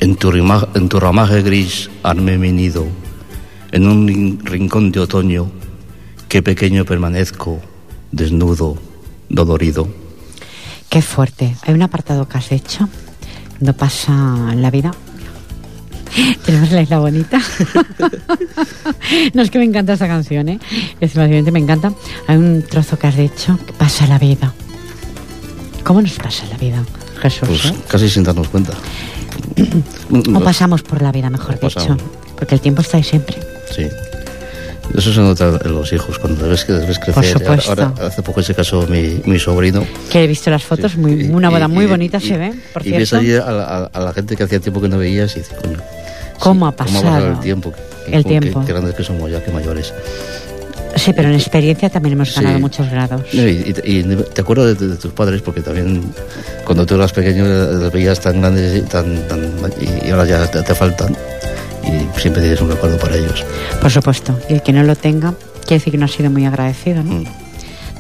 En 0.01 0.17
tu, 0.17 0.33
en 0.33 0.89
tu 0.91 1.01
ramaje 1.01 1.41
gris 1.41 1.89
armé 2.03 2.37
mi 2.37 2.53
nido, 2.53 2.85
en 3.73 3.87
un 3.89 4.07
rin- 4.07 4.39
rincón 4.45 4.93
de 4.93 5.01
otoño, 5.01 5.51
que 6.29 6.43
pequeño 6.43 6.85
permanezco, 6.85 7.59
desnudo, 8.13 8.77
dolorido. 9.31 9.89
Qué 10.91 11.03
fuerte. 11.03 11.57
Hay 11.63 11.73
un 11.73 11.83
apartado 11.83 12.29
que 12.29 12.37
has 12.37 12.51
hecho. 12.51 12.89
No 13.61 13.73
pasa 13.75 14.13
en 14.53 14.61
la 14.61 14.73
vida. 14.73 14.91
Tenemos 16.45 16.73
la 16.73 16.83
isla 16.83 16.99
bonita. 16.99 17.41
no 19.35 19.43
es 19.43 19.51
que 19.51 19.59
me 19.61 19.65
encanta 19.65 19.93
esta 19.93 20.09
canción, 20.09 20.49
¿eh? 20.49 20.59
Efectivamente 21.01 21.53
me 21.53 21.61
encanta. 21.61 21.93
Hay 22.27 22.37
un 22.37 22.65
trozo 22.69 22.99
que 22.99 23.07
has 23.07 23.17
hecho 23.19 23.57
que 23.65 23.73
pasa 23.73 24.09
la 24.09 24.19
vida. 24.19 24.53
¿Cómo 25.85 26.03
nos 26.03 26.15
pasa 26.15 26.45
la 26.51 26.57
vida, 26.57 26.85
Jesús? 27.23 27.49
Pues 27.49 27.65
eh? 27.67 27.75
casi 27.87 28.11
sin 28.11 28.25
darnos 28.25 28.49
cuenta. 28.49 28.73
O 30.35 30.41
pasamos 30.41 30.83
por 30.83 31.01
la 31.03 31.13
vida, 31.13 31.31
mejor 31.31 31.55
dicho. 31.55 31.79
pasamos. 31.79 32.03
Porque 32.37 32.57
el 32.57 32.61
tiempo 32.61 32.83
está 32.83 32.97
ahí 32.97 33.05
siempre. 33.05 33.39
Sí. 33.71 33.87
Eso 34.97 35.13
se 35.13 35.21
nota 35.21 35.59
en 35.65 35.73
los 35.73 35.93
hijos, 35.93 36.19
cuando 36.19 36.41
les 36.43 36.51
ves, 36.51 36.65
que 36.65 36.73
les 36.73 36.87
ves 36.87 36.99
crecer. 36.99 37.15
Por 37.15 37.25
supuesto. 37.25 37.71
Ahora, 37.71 37.85
ahora, 37.97 38.07
hace 38.09 38.23
poco 38.23 38.43
se 38.43 38.55
casó 38.55 38.87
mi, 38.89 39.21
mi 39.25 39.39
sobrino. 39.39 39.85
Que 40.11 40.25
he 40.25 40.27
visto 40.27 40.51
las 40.51 40.63
fotos, 40.65 40.97
muy, 40.97 41.13
Y- 41.27 41.29
una 41.29 41.49
boda 41.51 41.67
y- 41.67 41.69
muy 41.69 41.85
y- 41.85 41.89
bonita 41.89 42.19
y- 42.19 42.29
se 42.29 42.37
ve, 42.37 42.53
por 42.73 42.87
y 42.87 42.91
ves 42.93 43.09
cierto. 43.11 43.25
allí 43.25 43.35
a 43.35 43.51
la, 43.53 43.65
a- 43.65 43.85
a 43.93 44.01
la 44.01 44.13
gente 44.13 44.37
que 44.37 44.43
hacía 44.45 44.59
tiempo 44.61 44.81
que 44.81 44.89
no 44.89 44.99
veías 44.99 45.35
y 45.37 45.41
dices, 45.41 45.57
coño. 45.63 45.79
¿Cómo 46.39 46.67
ha 46.67 46.73
¿Cómo 46.73 46.99
ha 46.99 47.03
pasado 47.03 47.29
el 47.29 47.41
tiempo? 47.41 47.73
Qué- 48.07 48.17
el 48.17 48.23
qué- 48.25 48.29
tiempo? 48.41 48.65
Qué, 48.65 48.73
grandes 48.73 48.95
que 48.95 49.05
somos 49.05 49.31
ya, 49.31 49.43
qué 49.45 49.51
mayores. 49.53 49.93
Sí, 50.97 51.13
pero 51.15 51.29
en 51.29 51.35
experiencia 51.37 51.89
también 51.89 52.15
hemos 52.15 52.35
ganado 52.35 52.57
Sí. 52.57 52.61
muchos 52.61 52.91
grados. 52.91 53.23
Y, 53.33 53.39
y 53.41 53.73
te- 53.73 53.89
y 53.89 54.03
te 54.35 54.41
acuerdas 54.41 54.77
de, 54.79 54.89
de 54.89 54.97
tus 54.97 55.13
padres 55.13 55.41
porque 55.41 55.61
también 55.61 56.03
cuando 56.65 56.85
tú 56.85 56.97
eras 56.97 57.13
pequeño 57.13 57.47
eh, 57.47 57.75
los 57.75 57.93
veías 57.93 58.19
tan 58.21 58.41
grandes 58.41 58.77
y, 58.79 58.83
tan, 58.83 59.29
tan- 59.29 59.53
y 60.05 60.11
ahora 60.11 60.25
ya 60.27 60.51
te, 60.51 60.61
te 60.63 60.75
faltan 60.75 61.17
y 61.85 62.21
siempre 62.21 62.43
tienes 62.43 62.61
un 62.61 62.71
recuerdo 62.71 62.99
para 62.99 63.17
ellos. 63.17 63.45
Por 63.81 63.91
supuesto. 63.91 64.39
Y 64.49 64.55
el 64.55 64.63
que 64.63 64.73
no 64.73 64.83
lo 64.83 64.97
tenga, 64.97 65.35
quiere 65.63 65.77
decir 65.79 65.93
que 65.93 65.99
no 65.99 66.05
ha 66.07 66.09
sido 66.09 66.31
muy 66.31 66.45
agradecido, 66.47 67.03
¿no? 67.03 67.15
Mm. 67.17 67.25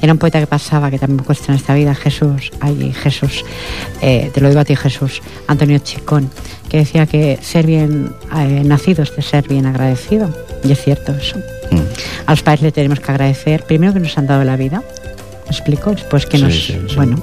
Era 0.02 0.14
un 0.14 0.18
poeta 0.18 0.40
que 0.40 0.46
pasaba, 0.46 0.90
que 0.90 0.98
también 0.98 1.22
cuesta 1.24 1.52
en 1.52 1.56
esta 1.58 1.74
vida, 1.74 1.94
Jesús, 1.94 2.50
ay 2.60 2.94
Jesús, 2.94 3.44
eh, 4.00 4.30
te 4.32 4.40
lo 4.40 4.48
digo 4.48 4.58
a 4.60 4.64
ti 4.64 4.74
Jesús, 4.74 5.20
Antonio 5.46 5.78
Chicón, 5.78 6.30
que 6.70 6.78
decía 6.78 7.04
que 7.04 7.38
ser 7.42 7.66
bien 7.66 8.14
eh, 8.34 8.62
nacido 8.64 9.02
es 9.02 9.14
de 9.14 9.20
ser 9.20 9.46
bien 9.46 9.66
agradecido. 9.66 10.34
Y 10.64 10.72
es 10.72 10.82
cierto 10.82 11.12
eso. 11.12 11.36
Mm. 11.70 11.80
A 12.26 12.30
los 12.30 12.42
padres 12.42 12.62
le 12.62 12.72
tenemos 12.72 12.98
que 13.00 13.10
agradecer, 13.10 13.64
primero 13.64 13.92
que 13.92 14.00
nos 14.00 14.16
han 14.16 14.26
dado 14.26 14.42
la 14.42 14.56
vida, 14.56 14.82
¿me 15.44 15.50
explico? 15.50 15.90
Después 15.90 16.24
que 16.24 16.38
Sí, 16.38 16.42
nos... 16.44 16.54
sí, 16.54 16.78
sí. 16.88 16.96
Bueno. 16.96 17.22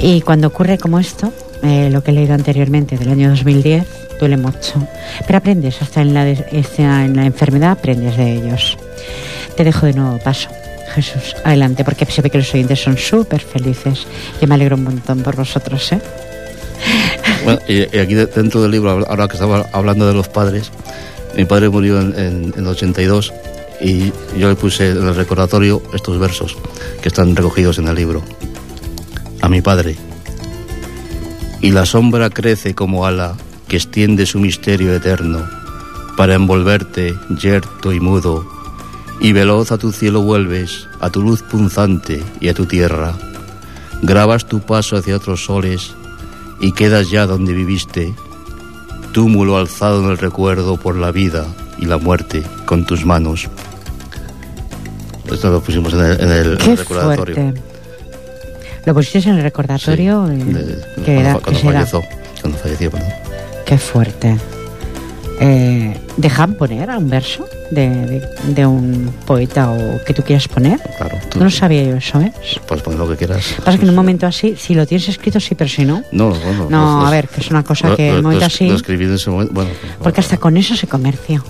Y 0.00 0.22
cuando 0.22 0.48
ocurre 0.48 0.78
como 0.78 0.98
esto, 0.98 1.32
eh, 1.62 1.88
lo 1.90 2.02
que 2.02 2.10
he 2.10 2.14
leído 2.14 2.34
anteriormente 2.34 2.96
del 2.98 3.08
año 3.10 3.30
2010, 3.30 3.84
duele 4.20 4.36
mucho. 4.36 4.86
Pero 5.26 5.38
aprendes, 5.38 5.80
hasta 5.82 6.00
en 6.02 6.14
la, 6.14 6.22
hasta 6.22 7.04
en 7.04 7.16
la 7.16 7.26
enfermedad 7.26 7.72
aprendes 7.72 8.16
de 8.16 8.34
ellos. 8.36 8.76
Te 9.56 9.64
dejo 9.64 9.86
de 9.86 9.92
nuevo 9.94 10.18
paso. 10.18 10.48
Jesús, 10.94 11.34
adelante, 11.44 11.84
porque 11.84 12.04
se 12.04 12.20
ve 12.20 12.28
que 12.28 12.36
los 12.38 12.52
oyentes 12.52 12.78
son 12.82 12.98
súper 12.98 13.40
felices 13.40 14.06
y 14.42 14.46
me 14.46 14.54
alegro 14.56 14.76
un 14.76 14.84
montón 14.84 15.20
por 15.22 15.36
vosotros, 15.36 15.90
¿eh? 15.92 16.00
Bueno, 17.44 17.60
y, 17.66 17.82
aquí 17.98 18.14
de- 18.14 18.26
dentro 18.26 18.60
del 18.62 18.70
libro, 18.70 18.90
ahora 19.08 19.26
que 19.26 19.34
estaba 19.34 19.66
hablando 19.72 20.06
de 20.06 20.12
los 20.14 20.28
padres, 20.28 20.70
mi 21.36 21.44
padre 21.46 21.70
murió 21.70 21.98
en, 22.00 22.08
en, 22.18 22.52
en 22.56 22.60
el 22.60 22.66
82 22.66 23.32
y 23.80 24.12
yo 24.38 24.48
le 24.48 24.54
puse 24.54 24.90
en 24.90 25.08
el 25.08 25.14
recordatorio 25.14 25.82
estos 25.94 26.18
versos 26.18 26.56
que 27.00 27.08
están 27.08 27.34
recogidos 27.34 27.78
en 27.78 27.88
el 27.88 27.94
libro. 27.94 28.22
A 29.40 29.48
mi 29.48 29.60
padre. 29.62 29.96
Y 31.62 31.70
la 31.70 31.86
sombra 31.86 32.28
crece 32.28 32.74
como 32.74 33.06
ala 33.06 33.34
que 33.68 33.76
extiende 33.76 34.26
su 34.26 34.38
misterio 34.38 34.92
eterno 34.92 35.48
para 36.16 36.34
envolverte 36.34 37.16
yerto 37.40 37.92
y 37.92 38.00
mudo 38.00 38.46
y 39.20 39.32
veloz 39.32 39.70
a 39.70 39.78
tu 39.78 39.92
cielo 39.92 40.20
vuelves, 40.20 40.88
a 41.00 41.08
tu 41.08 41.22
luz 41.22 41.42
punzante 41.42 42.22
y 42.40 42.48
a 42.48 42.54
tu 42.54 42.66
tierra. 42.66 43.14
Grabas 44.02 44.46
tu 44.46 44.60
paso 44.60 44.96
hacia 44.96 45.16
otros 45.16 45.44
soles 45.44 45.94
y 46.60 46.72
quedas 46.72 47.10
ya 47.10 47.26
donde 47.26 47.52
viviste, 47.52 48.12
túmulo 49.12 49.56
alzado 49.56 50.02
en 50.04 50.10
el 50.10 50.18
recuerdo 50.18 50.76
por 50.76 50.96
la 50.96 51.12
vida 51.12 51.46
y 51.78 51.86
la 51.86 51.98
muerte 51.98 52.42
con 52.66 52.84
tus 52.84 53.06
manos. 53.06 53.48
Esto 55.30 55.50
lo 55.50 55.60
pusimos 55.62 55.94
en 55.94 56.00
el, 56.00 56.20
en 56.20 56.30
el 56.30 56.58
Qué 56.58 56.76
recordatorio. 56.76 57.34
fuerte. 57.36 57.71
Lo 58.84 58.94
pusiste 58.94 59.28
en 59.28 59.36
el 59.36 59.42
recordatorio 59.42 60.26
Sí, 60.28 60.32
eh, 60.32 60.44
de- 60.44 60.52
que 60.54 61.02
cuando, 61.04 61.20
era, 61.20 61.32
cuando 61.34 61.60
que 61.60 61.66
falleció, 61.66 62.02
cuando 62.40 62.58
falleció, 62.58 62.90
perdón. 62.90 63.08
Qué 63.64 63.78
fuerte. 63.78 64.36
Eh, 65.40 65.96
¿Dejan 66.18 66.54
poner 66.54 66.90
a 66.90 66.98
un 66.98 67.08
verso 67.08 67.46
de, 67.70 67.88
de- 67.88 68.28
de 68.54 68.66
un 68.66 69.12
poeta 69.26 69.70
o 69.72 70.00
que 70.04 70.12
tú 70.14 70.22
quieras 70.22 70.46
poner? 70.46 70.78
Claro, 70.98 71.16
tú 71.30 71.38
No 71.38 71.46
lo 71.46 71.50
sabía 71.50 71.82
yo 71.84 71.96
eso, 71.96 72.20
¿eh? 72.20 72.32
puedes 72.66 72.82
poner 72.84 72.98
lo 73.00 73.08
que 73.08 73.16
quieras. 73.16 73.54
Pasa 73.64 73.76
que 73.78 73.84
en 73.84 73.88
un 73.90 73.94
momento 73.96 74.26
así, 74.26 74.54
si 74.56 74.74
lo 74.74 74.86
tienes 74.86 75.08
escrito, 75.08 75.40
sí, 75.40 75.54
pero 75.54 75.68
si 75.70 75.84
no. 75.84 76.02
No, 76.12 76.30
bueno, 76.30 76.66
No, 76.70 77.06
a 77.06 77.10
ver, 77.10 77.28
que 77.28 77.40
es 77.40 77.50
una 77.50 77.64
cosa 77.64 77.88
lo- 77.88 77.96
que 77.96 78.10
en 78.10 78.16
un 78.16 78.22
momento 78.22 78.44
así. 78.44 78.68
Lo 78.68 78.76
escribí 78.76 79.04
en 79.04 79.14
ese 79.14 79.30
momento. 79.30 79.52
Bueno, 79.54 79.70
Porque 80.02 80.20
hasta 80.20 80.36
con 80.36 80.56
eso 80.56 80.76
se 80.76 80.86
comercia. 80.86 81.42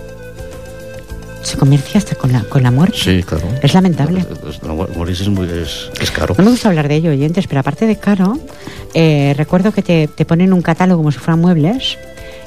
Se 1.43 1.57
comercia 1.57 1.99
hasta 1.99 2.15
con 2.15 2.33
la, 2.33 2.43
con 2.45 2.63
la 2.63 2.71
muerte. 2.71 2.97
Sí, 2.99 3.23
claro. 3.23 3.45
Es 3.63 3.75
lamentable. 3.75 4.25
Pues, 4.43 4.63
no, 4.63 4.75
Morirse 4.97 5.25
es, 5.25 5.29
muy, 5.29 5.47
es, 5.49 5.91
es 6.01 6.11
caro. 6.11 6.35
No 6.39 6.45
me 6.45 6.51
gusta 6.51 6.69
hablar 6.69 6.89
de 6.89 6.95
ello, 6.97 7.11
oyentes, 7.11 7.47
pero 7.47 7.61
aparte 7.61 7.87
de 7.87 7.97
caro, 7.97 8.39
eh, 8.95 9.35
recuerdo 9.37 9.73
que 9.73 9.83
te, 9.83 10.09
te 10.09 10.25
ponen 10.25 10.53
un 10.53 10.63
catálogo 10.63 10.99
como 11.01 11.11
si 11.13 11.19
fueran 11.19 11.41
muebles 11.41 11.99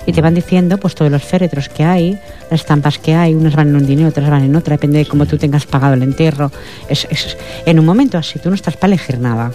y 0.08 0.12
te 0.14 0.22
van 0.22 0.34
diciendo 0.36 0.78
pues 0.78 0.94
todos 0.96 1.12
los 1.12 1.24
féretros 1.24 1.68
que 1.68 1.84
hay, 1.84 2.20
las 2.52 2.62
estampas 2.62 3.00
que 3.00 3.16
hay, 3.16 3.34
unas 3.34 3.56
van 3.56 3.70
en 3.70 3.76
un 3.76 3.86
dinero, 3.88 4.10
otras 4.10 4.30
van 4.30 4.44
en 4.44 4.56
otra, 4.56 4.76
depende 4.76 5.00
de 5.00 5.06
cómo 5.08 5.26
tú 5.26 5.38
tengas 5.38 5.66
pagado 5.66 5.96
el 5.96 6.04
entierro. 6.04 6.52
Es, 6.88 7.08
es- 7.10 7.36
en 7.66 7.80
un 7.80 7.86
momento 7.86 8.18
así, 8.18 8.40
tú 8.40 8.50
no 8.50 8.56
estás 8.56 8.78
para 8.78 8.94
elegir 8.94 9.20
nada. 9.20 9.52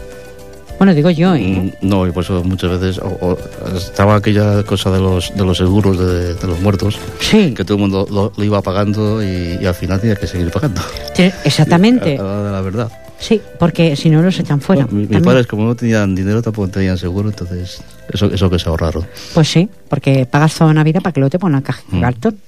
Bueno, 0.81 0.95
digo 0.95 1.11
yo, 1.11 1.35
¿eh? 1.35 1.43
Mm, 1.83 1.87
No, 1.87 2.07
y 2.07 2.11
por 2.11 2.25
eso 2.25 2.43
muchas 2.43 2.71
veces 2.81 2.99
o- 3.05 3.19
o 3.21 3.39
estaba 3.77 4.17
aquella 4.17 4.63
cosa 4.63 4.91
de 4.91 4.99
los, 4.99 5.31
de 5.37 5.45
los 5.45 5.59
seguros 5.59 5.99
de, 5.99 6.33
de 6.35 6.47
los 6.47 6.59
muertos, 6.61 6.99
Sí, 7.21 7.53
que 7.53 7.65
todo 7.67 7.75
el 7.77 7.83
mundo 7.83 8.07
lo, 8.11 8.33
lo 8.35 8.45
iba 8.45 8.63
pagando 8.63 9.23
y, 9.23 9.59
y 9.61 9.67
al 9.67 9.75
final 9.75 10.01
tenía 10.01 10.17
que 10.17 10.27
seguir 10.27 10.51
pagando. 10.51 10.81
Tiene- 11.15 11.35
exactamente. 11.45 12.17
A 12.21 12.51
la 12.51 12.61
verdad. 12.63 12.91
Sí, 13.19 13.43
porque 13.59 13.95
si 13.95 14.09
no 14.09 14.23
los 14.23 14.39
echan 14.39 14.63
fuera. 14.63 14.87
Mi- 14.91 15.07
mis 15.07 15.21
padres, 15.21 15.47
como 15.47 15.67
no 15.67 15.75
tenían 15.77 16.15
dinero, 16.15 16.41
tampoco 16.41 16.69
tenían 16.69 16.97
seguro, 16.97 17.29
entonces 17.29 17.83
eso, 18.11 18.27
eso 18.33 18.49
que 18.49 18.59
se 18.59 18.67
ahorraron. 18.71 19.07
Pues 19.35 19.49
sí, 19.51 19.69
porque 19.91 20.25
pagas 20.25 20.55
toda 20.55 20.71
una 20.71 20.83
vida 20.83 21.03
para 21.03 21.13
que 21.13 21.21
luego 21.21 21.29
te 21.31 21.39
pongan 21.39 21.61
caja 21.61 21.83
de 21.93 21.99
Mm. 21.99 22.01
cartón. 22.01 22.39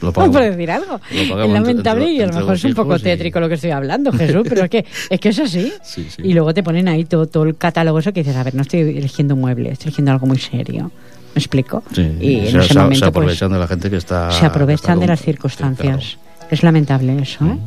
Lo 0.00 0.12
por 0.12 0.30
decir 0.32 0.70
algo. 0.70 1.00
Lo 1.10 1.42
Es 1.44 1.50
lamentable 1.50 2.02
entre- 2.04 2.14
y 2.16 2.20
a 2.22 2.26
lo 2.26 2.32
mejor 2.34 2.54
es 2.54 2.64
un 2.64 2.74
poco 2.74 2.96
y- 2.96 3.00
tétrico 3.00 3.40
lo 3.40 3.48
que 3.48 3.54
estoy 3.54 3.70
hablando, 3.70 4.12
Jesús, 4.12 4.42
pero 4.48 4.64
es 4.64 4.70
que 4.70 4.84
es, 5.10 5.20
que 5.20 5.28
es 5.30 5.38
así. 5.38 5.72
Sí, 5.82 6.06
sí. 6.08 6.22
Y 6.24 6.32
luego 6.32 6.54
te 6.54 6.62
ponen 6.62 6.88
ahí 6.88 7.04
todo, 7.04 7.26
todo 7.26 7.44
el 7.44 7.56
catálogo 7.56 7.98
eso 7.98 8.12
que 8.12 8.20
dices, 8.20 8.36
a 8.36 8.42
ver, 8.44 8.54
no 8.54 8.62
estoy 8.62 8.80
eligiendo 8.80 9.34
un 9.34 9.40
mueble, 9.40 9.70
estoy 9.72 9.88
eligiendo 9.88 10.12
algo 10.12 10.26
muy 10.26 10.38
serio. 10.38 10.90
¿Me 11.34 11.38
explico? 11.38 11.82
Sí, 11.94 12.02
y 12.20 12.34
en 12.40 12.50
se, 12.52 12.58
ese 12.58 12.68
se- 12.68 12.74
momento 12.74 12.94
se 13.06 13.10
pues, 13.12 13.24
aprovechan 13.24 13.52
de 13.52 13.58
la 13.58 13.66
gente 13.66 13.90
que 13.90 13.96
está... 13.96 14.30
se 14.30 14.44
aprovechan 14.46 15.00
de 15.00 15.06
las 15.06 15.20
circunstancias. 15.22 16.04
Sí, 16.04 16.16
Es 16.50 16.62
lamentable 16.62 17.18
eso, 17.22 17.46
¿eh? 17.46 17.58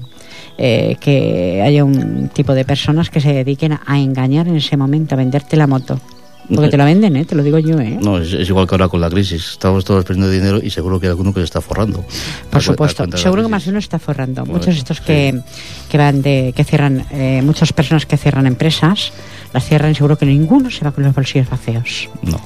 Eh, 0.58 0.96
que 1.02 1.62
haya 1.62 1.84
un 1.84 2.30
tipo 2.30 2.54
de 2.54 2.64
personas 2.64 3.10
que 3.10 3.20
se 3.20 3.34
dediquen 3.34 3.78
a 3.86 4.00
engañar 4.00 4.48
en 4.48 4.56
ese 4.56 4.78
momento, 4.78 5.16
a 5.16 5.18
venderte 5.18 5.58
la 5.58 5.68
moto. 5.68 6.00
Porque 6.48 6.66
Sí. 6.68 6.72
te 6.72 6.78
la 6.78 6.86
venden, 6.86 7.16
¿eh? 7.16 7.26
Te 7.26 7.36
lo 7.36 7.42
digo 7.44 7.58
yo, 7.60 7.80
¿eh? 7.80 7.98
No, 8.02 8.18
es, 8.20 8.32
es 8.34 8.48
igual 8.50 8.68
que 8.68 8.76
ahora 8.76 8.88
con 8.88 9.02
la 9.02 9.10
crisis. 9.10 9.52
Estamos 9.54 9.84
todos 9.84 10.04
perdiendo 10.06 10.30
dinero 10.30 10.60
y 10.62 10.70
seguro 10.70 11.00
que 11.00 11.08
hay 11.08 11.12
alguno 11.12 11.34
que 11.34 11.40
se 11.40 11.46
está 11.46 11.62
forrando. 11.62 12.06
Por 12.52 12.62
supuesto, 12.62 13.06
de 13.08 13.18
seguro 13.18 13.42
que 13.44 13.48
más 13.50 13.64
de 13.66 13.72
uno 13.72 13.80
está 13.80 13.98
forrando. 14.00 14.42
Bueno, 14.44 14.60
Muchos 14.60 14.76
estos 14.78 14.98
sí. 14.98 15.04
que, 15.06 15.42
que 15.90 15.98
van 15.98 16.22
de, 16.22 16.54
que 16.56 16.64
cierran, 16.64 17.06
eh, 17.12 17.42
muchas 17.44 17.74
personas 17.74 18.06
que 18.06 18.18
cierran 18.18 18.46
empresas, 18.48 19.12
las 19.54 19.66
cierran 19.66 19.92
y 19.92 19.96
seguro 19.96 20.18
que 20.18 20.26
ninguno 20.26 20.70
se 20.70 20.86
va 20.86 20.92
con 20.92 21.04
los 21.04 21.16
bolsillos 21.16 21.50
vacíos, 21.50 22.10
No, 22.22 22.40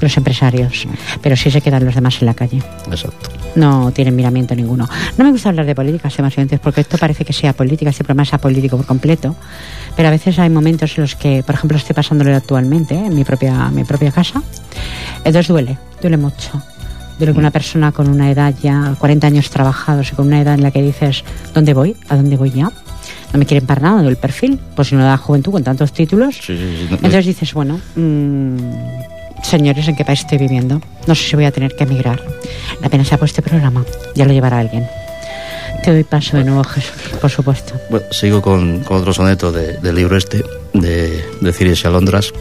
los 0.00 0.16
empresarios, 0.16 0.86
pero 1.22 1.36
sí 1.36 1.50
se 1.50 1.60
quedan 1.60 1.84
los 1.84 1.94
demás 1.94 2.20
en 2.20 2.26
la 2.26 2.34
calle. 2.34 2.62
exacto. 2.90 3.30
No 3.54 3.90
tienen 3.90 4.14
miramiento 4.14 4.54
ninguno. 4.54 4.86
No 5.16 5.24
me 5.24 5.30
gusta 5.30 5.48
hablar 5.48 5.64
de 5.64 5.74
política, 5.74 6.10
entonces, 6.14 6.60
porque 6.60 6.82
esto 6.82 6.98
parece 6.98 7.24
que 7.24 7.32
sea 7.32 7.54
política, 7.54 7.90
este 7.90 8.04
programa 8.04 8.26
sea 8.26 8.38
político 8.38 8.76
por 8.76 8.84
completo, 8.84 9.34
pero 9.96 10.08
a 10.08 10.10
veces 10.10 10.38
hay 10.38 10.50
momentos 10.50 10.98
en 10.98 11.02
los 11.02 11.14
que, 11.16 11.42
por 11.42 11.54
ejemplo, 11.54 11.78
estoy 11.78 11.94
pasándolo 11.94 12.36
actualmente 12.36 12.94
¿eh? 12.94 13.06
en 13.06 13.14
mi 13.14 13.24
propia, 13.24 13.70
mi 13.70 13.84
propia 13.84 14.10
casa, 14.12 14.42
entonces 15.18 15.48
duele, 15.48 15.78
duele 16.02 16.18
mucho. 16.18 16.62
Duele 17.18 17.32
que 17.32 17.38
una 17.38 17.50
persona 17.50 17.92
con 17.92 18.10
una 18.10 18.30
edad 18.30 18.54
ya, 18.62 18.94
40 18.98 19.26
años 19.26 19.48
trabajados 19.48 20.12
y 20.12 20.14
con 20.14 20.26
una 20.26 20.38
edad 20.42 20.52
en 20.52 20.62
la 20.62 20.70
que 20.70 20.82
dices, 20.82 21.24
¿dónde 21.54 21.72
voy? 21.72 21.96
¿A 22.10 22.16
dónde 22.16 22.36
voy 22.36 22.50
ya? 22.50 22.70
No 23.32 23.38
me 23.38 23.46
quieren 23.46 23.66
para 23.66 23.80
nada 23.80 24.02
del 24.02 24.16
perfil, 24.16 24.60
pues 24.74 24.88
si 24.88 24.96
no 24.96 25.02
da 25.04 25.16
juventud 25.16 25.50
con 25.52 25.64
tantos 25.64 25.92
títulos. 25.92 26.34
Sí, 26.36 26.54
sí, 26.58 26.76
sí, 26.76 26.86
no- 26.90 26.96
Entonces 26.96 27.24
dices, 27.24 27.54
bueno, 27.54 27.80
mm, 27.96 28.56
señores, 29.42 29.86
¿en 29.88 29.96
qué 29.96 30.04
país 30.04 30.20
estoy 30.20 30.38
viviendo? 30.38 30.80
No 31.06 31.14
sé 31.14 31.28
si 31.28 31.36
voy 31.36 31.44
a 31.44 31.50
tener 31.52 31.74
que 31.76 31.84
emigrar. 31.84 32.20
La 32.80 32.88
pena 32.88 33.04
sea 33.04 33.18
por 33.18 33.28
este 33.28 33.42
programa, 33.42 33.84
ya 34.14 34.24
lo 34.24 34.32
llevará 34.32 34.58
alguien. 34.58 34.86
Te 35.82 35.92
doy 35.92 36.04
paso 36.04 36.36
de 36.36 36.44
nuevo, 36.44 36.64
Jesús, 36.64 36.92
por 37.20 37.30
supuesto. 37.30 37.74
Bueno, 37.90 38.06
sigo 38.10 38.42
con, 38.42 38.84
otro 38.88 39.12
soneto 39.12 39.52
de- 39.52 39.74
del 39.78 39.94
libro 39.94 40.16
este, 40.16 40.44
de, 40.72 41.24
de 41.40 41.52
Ciries 41.52 41.84
y 41.84 41.86
Alondras. 41.86 42.32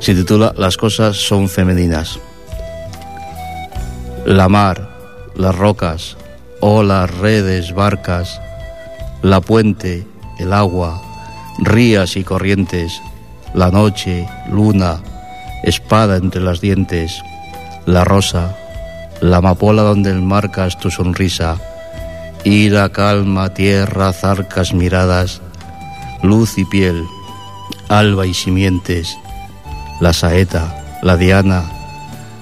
Se 0.00 0.14
titula 0.14 0.52
Las 0.58 0.76
cosas 0.76 1.16
son 1.16 1.48
femeninas. 1.48 2.18
La 4.26 4.48
mar, 4.48 4.90
las 5.36 5.54
rocas, 5.54 6.16
olas, 6.60 7.10
redes, 7.18 7.72
barcas, 7.72 8.40
la 9.22 9.40
puente, 9.40 10.06
el 10.38 10.52
agua, 10.52 11.00
rías 11.58 12.16
y 12.16 12.24
corrientes, 12.24 13.00
la 13.54 13.70
noche, 13.70 14.26
luna, 14.50 15.00
espada 15.66 16.16
entre 16.16 16.40
las 16.40 16.60
dientes, 16.60 17.22
la 17.86 18.04
rosa, 18.04 18.56
la 19.20 19.38
amapola 19.38 19.82
donde 19.82 20.10
enmarcas 20.10 20.78
tu 20.78 20.92
sonrisa, 20.92 21.56
ira, 22.44 22.88
calma, 22.90 23.52
tierra, 23.52 24.12
zarcas, 24.12 24.72
miradas, 24.72 25.42
luz 26.22 26.56
y 26.56 26.64
piel, 26.64 27.04
alba 27.88 28.26
y 28.26 28.32
simientes, 28.32 29.18
la 30.00 30.12
saeta, 30.12 31.00
la 31.02 31.16
diana, 31.16 31.64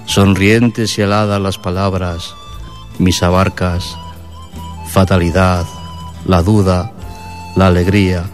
sonrientes 0.04 0.98
y 0.98 1.02
heladas 1.02 1.40
las 1.40 1.56
palabras, 1.56 2.34
mis 2.98 3.22
abarcas, 3.22 3.96
fatalidad, 4.88 5.64
la 6.26 6.42
duda, 6.42 6.92
la 7.56 7.68
alegría, 7.68 8.24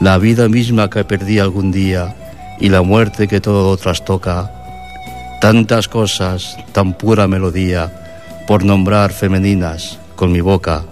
la 0.00 0.16
vida 0.16 0.48
misma 0.48 0.88
que 0.88 1.04
perdí 1.04 1.38
algún 1.38 1.70
día 1.70 2.16
y 2.60 2.68
la 2.68 2.82
muerte 2.82 3.26
que 3.28 3.40
todo 3.40 3.76
trastoca, 3.76 4.50
tantas 5.40 5.88
cosas, 5.88 6.56
tan 6.72 6.92
pura 6.94 7.26
melodía, 7.26 7.90
por 8.46 8.64
nombrar 8.64 9.12
femeninas 9.12 9.98
con 10.16 10.32
mi 10.32 10.40
boca, 10.40 10.84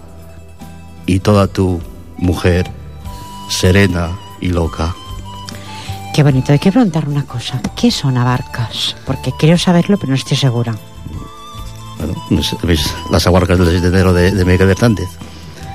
y 1.06 1.20
toda 1.20 1.46
tú, 1.46 1.80
mujer, 2.16 2.70
serena 3.50 4.10
y 4.40 4.48
loca. 4.48 4.94
Qué 6.14 6.22
bonito. 6.22 6.52
Hay 6.52 6.58
que 6.58 6.72
preguntar 6.72 7.08
una 7.08 7.24
cosa. 7.24 7.60
¿Qué 7.76 7.90
son 7.90 8.16
abarcas? 8.16 8.96
Porque 9.06 9.32
quiero 9.38 9.56
saberlo, 9.56 9.96
pero 9.98 10.10
no 10.10 10.16
estoy 10.16 10.36
segura. 10.36 10.74
Bueno, 11.98 12.14
mis- 12.30 12.92
las 13.10 13.26
abarcas 13.26 13.58
del 13.58 13.68
7 13.68 13.82
de 13.82 13.88
enero 13.88 14.12
de, 14.12 14.32
de 14.32 14.44
Miguel 14.44 14.70
Hernández. 14.70 15.08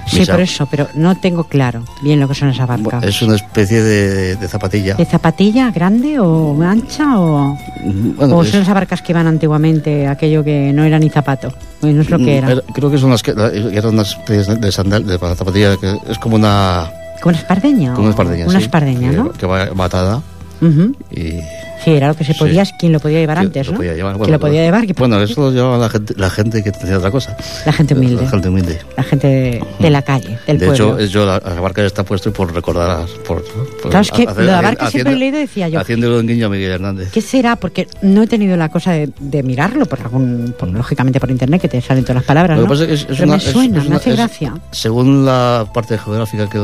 Sí, 0.05 0.25
por 0.25 0.41
eso, 0.41 0.65
pero 0.69 0.87
no 0.95 1.15
tengo 1.15 1.45
claro 1.45 1.83
bien 2.01 2.19
lo 2.19 2.27
que 2.27 2.35
son 2.35 2.49
las 2.49 2.59
abarcas. 2.59 3.03
Es 3.03 3.21
una 3.21 3.35
especie 3.35 3.81
de, 3.81 4.35
de 4.35 4.47
zapatilla. 4.47 4.95
¿De 4.95 5.05
zapatilla 5.05 5.71
grande 5.71 6.19
o 6.19 6.61
ancha 6.61 7.19
o...? 7.19 7.57
Bueno, 7.83 8.37
o 8.37 8.43
son 8.43 8.59
las 8.61 8.69
abarcas 8.69 9.01
que 9.01 9.11
iban 9.13 9.27
antiguamente, 9.27 10.07
aquello 10.07 10.43
que 10.43 10.71
no 10.73 10.83
era 10.83 10.99
ni 10.99 11.09
zapato, 11.09 11.53
pues 11.79 11.93
no 11.95 12.01
es 12.01 12.09
lo 12.09 12.17
que 12.17 12.37
era. 12.37 12.51
era- 12.51 12.61
creo 12.73 12.91
que 12.91 12.97
son 12.97 13.09
las 13.11 13.23
que 13.23 13.31
eran 13.31 13.93
unas 13.93 14.09
especies 14.11 14.59
de 14.59 14.71
sandal, 14.71 15.05
de 15.05 15.17
zapatilla 15.17 15.77
que 15.77 15.97
es 16.09 16.17
como 16.19 16.35
una, 16.35 16.89
¿Como 17.21 17.31
una 17.31 17.39
espardeña? 17.39 17.93
como 17.93 18.01
una 18.03 18.09
espardeña. 18.11 18.45
Una 18.47 18.59
sí, 18.59 18.65
espardeña, 18.65 19.11
¿no? 19.11 19.31
Que 19.31 19.45
va 19.45 19.67
matada 19.73 20.21
Ujú. 20.61 20.95
y 21.11 21.39
Sí, 21.83 21.91
era 21.91 22.07
lo 22.07 22.15
que 22.15 22.23
se 22.23 22.33
Sí. 22.33 22.39
podía, 22.39 22.63
quien 22.79 22.91
lo 22.93 22.99
podía 22.99 23.19
llevar 23.19 23.39
antes, 23.39 23.65
lo 23.67 23.73
¿no? 23.73 23.77
podía 23.77 23.93
llevar. 23.93 24.15
Bueno, 24.17 24.31
lo 24.33 24.39
podía 24.39 24.61
llevar, 24.63 24.85
que- 24.87 24.93
Bueno, 24.93 25.21
eso 25.21 25.41
lo 25.41 25.51
llevaba 25.51 25.77
la 25.77 25.89
gente, 25.89 26.13
la 26.17 26.29
gente 26.29 26.63
que 26.63 26.71
tenía 26.71 26.97
otra 26.97 27.11
cosa. 27.11 27.35
la 27.65 27.73
gente 27.73 27.93
humilde, 27.93 28.21
La 28.23 28.29
gente 28.29 28.49
humilde. 28.49 28.79
la 28.97 29.03
gente 29.03 29.27
de, 29.27 29.63
de 29.79 29.89
la 29.89 30.01
calle, 30.01 30.37
del 30.47 30.59
de 30.59 30.65
pueblo. 30.67 30.93
hecho, 30.93 30.99
es 30.99 31.09
yo 31.11 31.25
la, 31.25 31.39
la 31.39 31.59
barca 31.61 31.83
está 31.83 32.03
puesto 32.03 32.31
por 32.31 32.53
recordar. 32.53 33.05
Por, 33.27 33.43
por- 33.43 33.89
Claro, 33.89 33.99
es 34.01 34.11
que 34.11 34.23
hacer- 34.27 34.45
de 34.45 34.51
Abarca 34.51 34.89
siempre 34.89 35.13
he 35.13 35.17
leído 35.17 35.37
decía 35.39 35.67
yo, 35.67 35.79
Haciéndolo 35.79 36.19
en 36.19 36.27
guiño 36.27 36.45
a 36.47 36.49
Miguel 36.49 36.71
Hernández. 36.71 37.11
¿Qué 37.11 37.21
será? 37.21 37.55
Porque 37.57 37.87
no 38.01 38.23
he 38.23 38.27
tenido 38.27 38.55
la 38.55 38.69
cosa 38.69 38.91
de, 38.93 39.09
de 39.19 39.43
mirarlo, 39.43 39.85
por 39.85 39.99
algún, 40.01 40.55
por- 40.57 40.69
lógicamente 40.69 41.19
por 41.19 41.29
internet, 41.31 41.61
que 41.61 41.67
te 41.67 41.81
salen 41.81 42.03
todas 42.03 42.15
las 42.15 42.23
palabras, 42.23 42.57
Lo 42.57 42.63
que 42.63 42.67
¿no? 42.67 42.73
pasa 42.73 42.83
es 42.83 42.87
que 42.87 42.93
es, 42.93 43.01
es 43.01 43.07
Pero 43.07 43.23
una, 43.25 43.33
me 43.35 43.39
suena, 43.41 43.81
es 43.81 43.89
me 43.89 43.95
hace 43.97 44.11
gracia. 44.11 44.53
Según 44.71 45.25
la 45.25 45.65
parte 45.73 45.97
geográfica 45.97 46.49
que, 46.49 46.59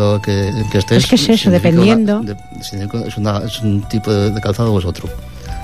que, 0.71 0.77
estés. 0.77 1.03
Es 1.03 1.09
que 1.09 1.15
es 1.15 1.29
eso, 1.29 1.51
dependiendo. 1.51 2.19
una- 2.19 2.33
de- 2.33 3.45
es, 3.47 3.59
un 3.61 3.81
tipo 3.89 4.13
de, 4.13 4.31
de 4.31 4.41
calzado 4.41 4.73
o 4.73 4.79
es 4.79 4.85
otro. 4.85 5.08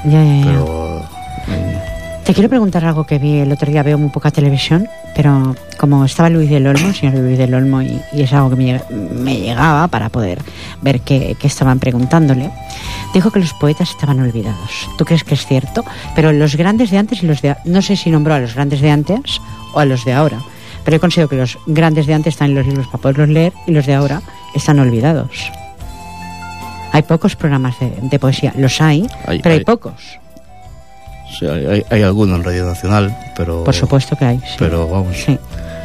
Ya, 0.05 0.23
ya, 0.23 0.35
ya. 0.37 0.45
Pero. 0.45 1.05
mm, 1.47 2.23
Te 2.25 2.33
quiero 2.33 2.49
preguntar 2.49 2.83
algo 2.85 3.05
que 3.05 3.19
vi 3.19 3.37
el 3.39 3.51
otro 3.51 3.69
día, 3.71 3.83
veo 3.83 3.97
muy 3.99 4.09
poca 4.09 4.31
televisión, 4.31 4.87
pero 5.15 5.55
como 5.77 6.03
estaba 6.05 6.29
Luis 6.29 6.49
del 6.49 6.65
Olmo, 6.65 6.87
el 6.87 6.95
señor 6.95 7.15
Luis 7.15 7.37
del 7.37 7.53
Olmo, 7.53 7.81
y, 7.83 8.01
y 8.13 8.23
es 8.23 8.33
algo 8.33 8.49
que 8.49 8.55
me, 8.55 8.81
me 8.91 9.35
llegaba 9.37 9.87
para 9.87 10.09
poder 10.09 10.39
ver 10.81 11.01
qué, 11.01 11.35
qué 11.39 11.45
estaban 11.47 11.79
preguntándole, 11.79 12.49
dijo 13.13 13.29
que 13.29 13.39
los 13.39 13.53
poetas 13.53 13.91
estaban 13.91 14.19
olvidados. 14.19 14.89
¿Tú 14.97 15.05
crees 15.05 15.23
que 15.23 15.35
es 15.35 15.45
cierto? 15.45 15.83
Pero 16.15 16.31
los 16.31 16.55
grandes 16.55 16.89
de 16.89 16.97
antes 16.97 17.21
y 17.21 17.27
los 17.27 17.41
de... 17.43 17.55
No 17.63 17.83
sé 17.83 17.95
si 17.95 18.09
nombró 18.09 18.33
a 18.33 18.39
los 18.39 18.55
grandes 18.55 18.81
de 18.81 18.89
antes 18.89 19.39
o 19.73 19.79
a 19.79 19.85
los 19.85 20.03
de 20.03 20.13
ahora, 20.13 20.39
pero 20.83 20.97
he 20.97 20.99
considerado 20.99 21.29
que 21.29 21.35
los 21.37 21.59
grandes 21.67 22.07
de 22.07 22.15
antes 22.15 22.33
están 22.33 22.49
en 22.49 22.55
los 22.55 22.65
libros 22.65 22.87
para 22.87 23.01
poderlos 23.03 23.29
leer 23.29 23.53
y 23.67 23.71
los 23.71 23.85
de 23.85 23.93
ahora 23.93 24.21
están 24.55 24.79
olvidados. 24.79 25.51
Hay 26.95 27.03
pocos 27.03 27.35
programas 27.35 27.79
de, 27.79 27.91
de 28.01 28.19
poesía, 28.19 28.53
los 28.57 28.79
hay, 28.81 29.07
Hay- 29.27 29.39
pero 29.41 29.53
hay, 29.53 29.59
hay- 29.59 29.65
pocos. 29.65 29.93
sí, 31.39 31.45
hay, 31.45 31.83
hay, 31.89 32.03
alguno 32.03 32.35
en 32.35 32.43
Radio 32.43 32.65
Nacional, 32.65 33.15
pero. 33.35 33.63
Por 33.63 33.73
supuesto 33.75 34.15
que 34.15 34.25
hay. 34.25 34.39
sí. 34.39 34.55
Pero 34.59 34.87
vamos. 34.87 35.15
Sí, 35.17 35.37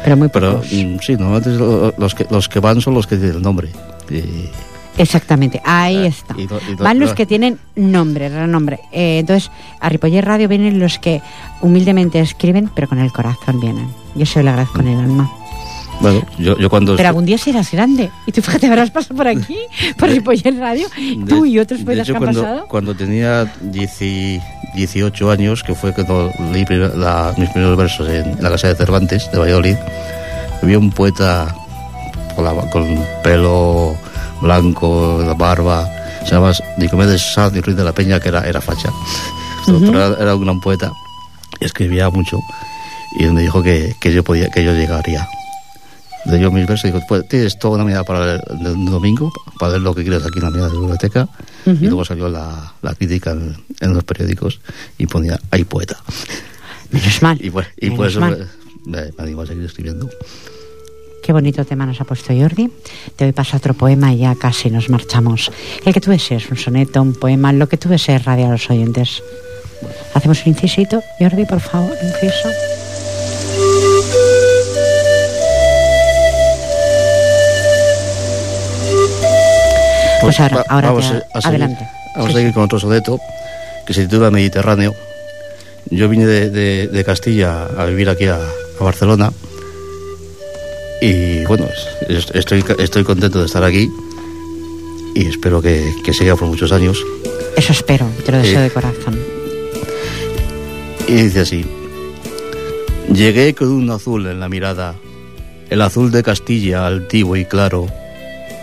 pero 0.03 0.17
muy 0.17 0.29
Pero 0.29 0.53
pocos. 0.53 0.71
mm, 0.71 0.97
sí, 1.01 1.15
normalmente 1.17 1.93
los 1.97 2.15
que, 2.15 2.25
los 2.29 2.47
que 2.49 2.59
van 2.59 2.81
son 2.81 2.93
los 2.93 3.07
que 3.07 3.17
tienen 3.17 3.37
el 3.37 3.41
nombre. 3.41 3.69
Y- 4.09 4.49
Exactamente, 4.97 5.61
ahí 5.63 5.97
Ah, 5.97 6.07
está. 6.07 6.35
y 6.37 6.43
y 6.43 6.75
Van 6.75 6.99
los 6.99 7.09
lo- 7.11 7.15
que 7.15 7.25
tienen 7.25 7.59
nombre, 7.75 8.27
renombre. 8.29 8.79
Eh, 8.91 9.19
entonces, 9.19 9.49
a 9.79 9.87
Ripoller 9.89 10.25
Radio 10.25 10.47
vienen 10.49 10.79
los 10.79 10.99
que 10.99 11.21
humildemente 11.61 12.19
escriben, 12.19 12.69
pero 12.75 12.89
con 12.89 12.99
el 12.99 13.11
corazón 13.11 13.59
vienen. 13.61 13.87
Yo 14.15 14.25
se 14.25 14.43
lo 14.43 14.49
agradezco 14.49 14.75
con 14.79 14.87
el 14.89 14.99
alma. 14.99 15.31
Bueno, 16.01 16.25
yo, 16.37 16.57
yo 16.57 16.69
cuando. 16.69 16.95
Pero 16.95 17.09
algún 17.09 17.25
día 17.25 17.37
serás 17.37 17.71
grande. 17.71 18.09
Y 18.25 18.31
tú 18.31 18.41
fíjate, 18.45 18.67
habrás 18.67 18.91
pasado 18.91 19.15
por 19.15 19.27
aquí, 19.27 19.57
por 19.97 20.09
Ripoller 20.09 20.55
Radio. 20.57 20.87
de- 20.97 21.25
Tú 21.25 21.45
y 21.45 21.59
otros 21.59 21.81
poetas 21.81 22.07
que 22.07 22.13
han 22.13 22.17
cuando, 22.19 22.41
pasado. 22.41 22.67
Cuando 22.67 22.95
tenía 22.95 23.51
10 23.61 23.99
18 24.75 25.31
años, 25.31 25.63
que 25.63 25.75
fue 25.75 25.93
cuando 25.93 26.31
leí 26.51 26.65
la- 26.95 27.33
mis 27.37 27.49
primeros 27.49 27.77
versos 27.77 28.09
en, 28.09 28.41
la 28.41 28.49
casa 28.49 28.67
de 28.69 28.75
Cervantes, 28.75 29.29
de 29.31 29.37
Valladolid, 29.37 29.75
había 30.63 30.79
un 30.79 30.91
poeta 30.91 31.53
con, 32.35 32.45
la- 32.45 32.69
con 32.69 32.85
pelo 33.23 33.95
blanco, 34.41 35.21
la 35.25 35.33
barba, 35.33 35.87
se 36.25 36.31
llamaba 36.33 36.53
Nicomedes 36.77 37.21
Sanz 37.33 37.55
y 37.55 37.61
Ruiz 37.61 37.75
de 37.77 37.83
la 37.83 37.91
Peña, 37.93 38.19
que 38.19 38.29
era, 38.29 38.41
era 38.47 38.61
facha. 38.61 38.89
era, 39.67 40.15
era, 40.19 40.35
un 40.35 40.43
gran 40.43 40.59
poeta, 40.61 40.91
escribía 41.59 42.09
mucho, 42.09 42.39
y 43.19 43.25
me 43.25 43.41
dijo 43.41 43.61
que, 43.61 43.93
que 43.99 44.11
yo 44.13 44.23
podía, 44.23 44.49
que 44.49 44.63
yo 44.63 44.73
llegaría. 44.73 45.27
De 46.25 46.39
yo 46.39 46.51
mis 46.51 46.67
versos, 46.67 46.91
digo, 46.91 47.03
pues, 47.07 47.27
tienes 47.27 47.57
toda 47.57 47.75
una 47.75 47.85
mirada 47.85 48.03
para 48.03 48.35
el, 48.35 48.85
domingo, 48.85 49.31
para 49.59 49.73
ver 49.73 49.81
lo 49.81 49.95
que 49.95 50.03
quieres 50.03 50.23
aquí 50.25 50.37
en 50.37 50.43
la 50.43 50.51
mirada 50.51 50.67
de 50.67 50.73
la 50.75 50.79
biblioteca, 50.79 51.27
y 51.65 51.85
luego 51.87 52.05
salió 52.05 52.29
la, 52.29 52.73
la 52.81 52.93
crítica 52.93 53.31
en, 53.31 53.55
en, 53.79 53.93
los 53.93 54.03
periódicos 54.03 54.59
y 54.97 55.07
ponía, 55.07 55.39
hay 55.49 55.63
poeta. 55.63 55.97
Menos 56.91 57.21
mal. 57.21 57.37
Y, 57.43 57.49
pues, 57.49 57.67
y 57.77 57.89
Menos 57.89 57.97
pues 57.97 58.17
mal. 58.17 58.49
me, 58.85 59.01
me 59.05 59.13
animo 59.17 59.41
a 59.41 59.47
seguir 59.47 59.65
escribiendo. 59.65 60.09
Qué 61.23 61.33
bonito 61.33 61.63
tema 61.65 61.85
nos 61.85 62.01
ha 62.01 62.03
puesto 62.03 62.33
Jordi. 62.33 62.71
Te 63.15 63.25
doy 63.25 63.31
paso 63.31 63.55
a 63.55 63.57
otro 63.57 63.73
poema 63.75 64.11
y 64.13 64.19
ya 64.19 64.35
casi 64.35 64.69
nos 64.71 64.89
marchamos. 64.89 65.51
El 65.85 65.93
que 65.93 66.01
tú 66.01 66.09
desees, 66.09 66.49
un 66.49 66.57
soneto, 66.57 67.01
un 67.01 67.13
poema, 67.13 67.53
lo 67.53 67.69
que 67.69 67.77
tú 67.77 67.89
desees, 67.89 68.25
radio 68.25 68.47
a 68.47 68.51
los 68.51 68.69
oyentes. 68.69 69.21
Hacemos 70.15 70.41
un 70.45 70.53
incisito. 70.53 71.01
Jordi, 71.19 71.45
por 71.45 71.59
favor, 71.59 71.95
inciso. 72.01 72.49
Pues 80.21 80.39
ahora, 80.39 80.57
va- 80.57 80.65
ahora 80.69 80.87
vamos 80.91 81.09
te- 81.09 81.17
a- 81.17 81.41
seguir- 81.41 81.47
adelante. 81.47 81.87
Vamos 82.15 82.31
Sí, 82.31 82.37
a 82.37 82.39
seguir 82.39 82.53
con 82.53 82.63
otro 82.63 82.79
soneto 82.79 83.19
que 83.85 83.93
se 83.93 84.03
titula 84.03 84.31
Mediterráneo. 84.31 84.93
Yo 85.89 86.07
vine 86.09 86.25
de, 86.25 86.49
de- 86.49 86.87
de 86.87 87.03
Castilla 87.03 87.65
a 87.77 87.85
vivir 87.85 88.09
aquí 88.09 88.25
a, 88.25 88.35
a 88.35 88.83
Barcelona 88.83 89.31
y 91.01 91.43
bueno, 91.45 91.65
es- 92.07 92.17
es- 92.17 92.31
estoy, 92.35 92.63
estoy 92.79 93.03
contento 93.03 93.39
de 93.39 93.45
estar 93.45 93.63
aquí 93.63 93.89
y 95.15 95.27
espero 95.27 95.61
que, 95.61 95.93
que 96.05 96.13
siga 96.13 96.35
por 96.35 96.47
muchos 96.47 96.71
años. 96.71 97.03
Eso 97.57 97.71
espero, 97.73 98.07
te 98.25 98.31
lo 98.31 98.37
deseo 98.37 98.59
Eh. 98.59 98.63
de 98.63 98.69
corazón. 98.69 99.19
Y 101.07 101.13
dice 101.13 101.41
así, 101.41 101.65
llegué 103.11 103.53
con 103.55 103.69
un 103.69 103.89
azul 103.89 104.27
en 104.27 104.39
la 104.39 104.47
mirada, 104.47 104.95
el 105.69 105.81
azul 105.81 106.11
de 106.11 106.23
Castilla 106.23 106.85
altivo 106.85 107.35
y 107.35 107.45
claro, 107.45 107.87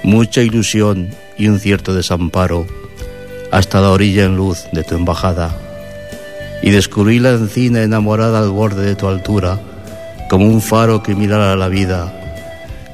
mucha 0.08 0.40
ilusión 0.40 1.10
y 1.36 1.48
un 1.48 1.60
cierto 1.60 1.92
desamparo, 1.94 2.66
hasta 3.52 3.82
la 3.82 3.90
orilla 3.90 4.24
en 4.24 4.36
luz 4.36 4.64
de 4.72 4.82
tu 4.82 4.94
embajada. 4.94 5.54
Y 6.62 6.70
descubrí 6.70 7.18
la 7.18 7.32
encina 7.32 7.82
enamorada 7.82 8.38
al 8.38 8.48
borde 8.48 8.86
de 8.86 8.96
tu 8.96 9.06
altura, 9.06 9.60
como 10.30 10.46
un 10.46 10.62
faro 10.62 11.02
que 11.02 11.14
mirara 11.14 11.54
la 11.56 11.68
vida, 11.68 12.10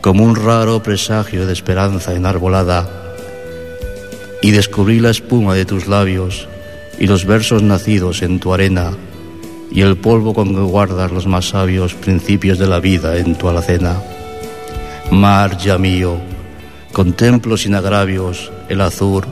como 0.01 0.25
un 0.25 0.35
raro 0.35 0.83
presagio 0.83 1.47
de 1.47 1.53
esperanza 1.53 2.15
enarbolada. 2.15 2.91
Y 4.43 4.51
descubrí 4.51 4.99
la 4.99 5.11
espuma 5.11 5.55
de 5.55 5.67
tus 5.67 5.87
labios 5.87 6.49
y 6.99 7.07
los 7.07 7.27
versos 7.27 7.63
nacidos 7.63 8.23
en 8.23 8.41
tu 8.41 8.53
arena, 8.53 8.91
y 9.71 9.83
el 9.83 9.97
polvo 9.97 10.35
con 10.35 10.53
que 10.53 10.63
guardas 10.63 11.13
los 11.13 11.29
más 11.29 11.51
sabios 11.51 11.95
principios 11.95 12.59
de 12.59 12.67
la 12.67 12.81
vida 12.81 13.17
en 13.19 13.37
tu 13.37 13.49
alacena. 13.49 14.03
Mar 15.13 15.57
ya 15.59 15.79
mío, 15.79 16.34
contemplo 16.95 17.59
sin 17.59 17.75
agravios 17.75 18.51
el 18.71 18.81
azul, 18.81 19.25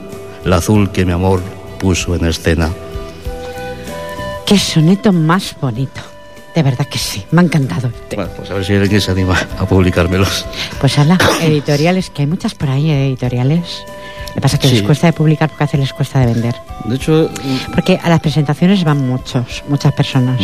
el 0.45 0.53
azul 0.53 0.91
que 0.91 1.05
mi 1.05 1.13
amor 1.13 1.41
puso 1.79 2.13
en 2.15 2.25
escena. 2.25 2.69
Qué 4.45 4.59
soneto 4.59 5.11
más 5.11 5.55
bonito. 5.59 6.01
De 6.53 6.61
verdad 6.61 6.85
que 6.85 6.99
sí, 6.99 7.23
me 7.31 7.41
ha 7.41 7.45
encantado. 7.45 7.89
Bueno, 8.15 8.29
pues 8.37 8.51
a 8.51 8.53
ver 8.53 8.63
si 8.63 8.75
alguien 8.75 9.01
se 9.01 9.09
anima 9.09 9.35
a 9.57 9.65
publicármelos. 9.65 10.45
Pues 10.79 10.99
ala, 10.99 11.17
editoriales, 11.41 12.11
que 12.11 12.21
hay 12.21 12.27
muchas 12.27 12.53
por 12.53 12.69
ahí, 12.69 12.91
editoriales. 12.91 13.83
Lo 14.29 14.33
que 14.35 14.41
pasa 14.41 14.55
es 14.57 14.61
que 14.61 14.67
Sí. 14.67 14.75
les 14.75 14.83
cuesta 14.83 15.07
de 15.07 15.13
publicar 15.13 15.49
porque 15.49 15.63
hace 15.63 15.77
les 15.79 15.91
cuesta 15.93 16.19
de 16.19 16.27
vender. 16.27 16.53
De 16.85 16.95
hecho, 16.95 17.29
Porque 17.73 17.99
a 18.03 18.09
las 18.09 18.19
presentaciones 18.19 18.83
van 18.83 19.07
muchos, 19.07 19.63
muchas 19.67 19.93
personas. 19.93 20.39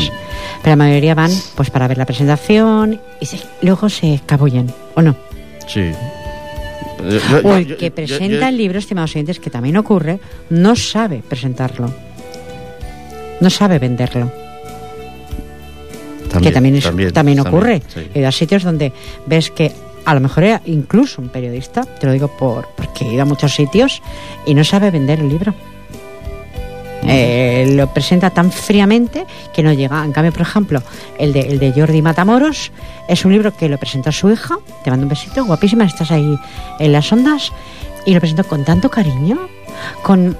Pero 0.63 0.71
la 0.71 0.75
mayoría 0.77 1.13
van 1.13 1.31
pues 1.55 1.69
para 1.69 1.87
ver 1.87 1.97
la 1.99 2.05
presentación 2.05 2.99
y 3.19 3.25
se- 3.27 3.41
luego 3.61 3.87
se 3.89 4.15
escabullen, 4.15 4.73
¿o 4.95 5.01
no? 5.03 5.15
sí. 5.67 5.91
O 7.43 7.55
el 7.55 7.77
que 7.77 7.91
presenta 7.91 8.49
el 8.49 8.57
libro, 8.57 8.79
estimados 8.79 9.11
oyentes, 9.11 9.39
que 9.39 9.49
también 9.49 9.77
ocurre, 9.77 10.19
no 10.49 10.75
sabe 10.75 11.23
presentarlo. 11.27 11.91
No 13.41 13.49
sabe 13.49 13.79
venderlo. 13.79 14.31
que 16.43 16.51
también, 16.51 16.75
es- 16.75 17.13
también, 17.13 17.39
ocurre. 17.39 17.81
sí. 17.87 18.01
He 18.13 18.19
ido 18.19 18.27
a 18.27 18.31
sitios 18.31 18.63
donde 18.63 18.91
ves 19.25 19.49
que 19.49 19.71
a 20.05 20.13
lo 20.13 20.19
mejor 20.19 20.43
era 20.43 20.61
incluso 20.65 21.21
un 21.21 21.29
periodista, 21.29 21.83
te 21.85 22.05
lo 22.05 22.13
digo 22.13 22.27
por 22.37 22.67
porque 22.75 23.05
he 23.05 23.13
ido 23.13 23.23
a 23.23 23.25
muchos 23.25 23.53
sitios 23.53 24.01
y 24.45 24.53
no 24.53 24.63
sabe 24.63 24.91
vender 24.91 25.19
el 25.19 25.29
libro. 25.29 25.53
Eh, 27.03 27.73
lo 27.75 27.87
presenta 27.93 28.29
tan 28.29 28.51
fríamente 28.51 29.25
que 29.53 29.63
no 29.63 29.71
llega. 29.73 30.03
En 30.03 30.11
cambio, 30.11 30.31
por 30.31 30.41
ejemplo, 30.41 30.81
el 31.17 31.33
de, 31.33 31.41
el 31.41 31.59
de 31.59 31.71
Jordi 31.71 32.01
Matamoros 32.01 32.71
es 33.07 33.25
un 33.25 33.31
libro 33.31 33.55
que 33.55 33.69
lo 33.69 33.77
presentó 33.77 34.11
su 34.11 34.29
hija. 34.29 34.57
Te 34.83 34.89
mando 34.89 35.03
un 35.05 35.09
besito, 35.09 35.45
guapísima, 35.45 35.85
estás 35.85 36.11
ahí 36.11 36.37
en 36.79 36.91
las 36.91 37.11
ondas. 37.11 37.51
Y 38.05 38.13
lo 38.13 38.19
presentó 38.19 38.43
con 38.45 38.65
tanto 38.65 38.89
cariño, 38.89 39.37
con 40.03 40.35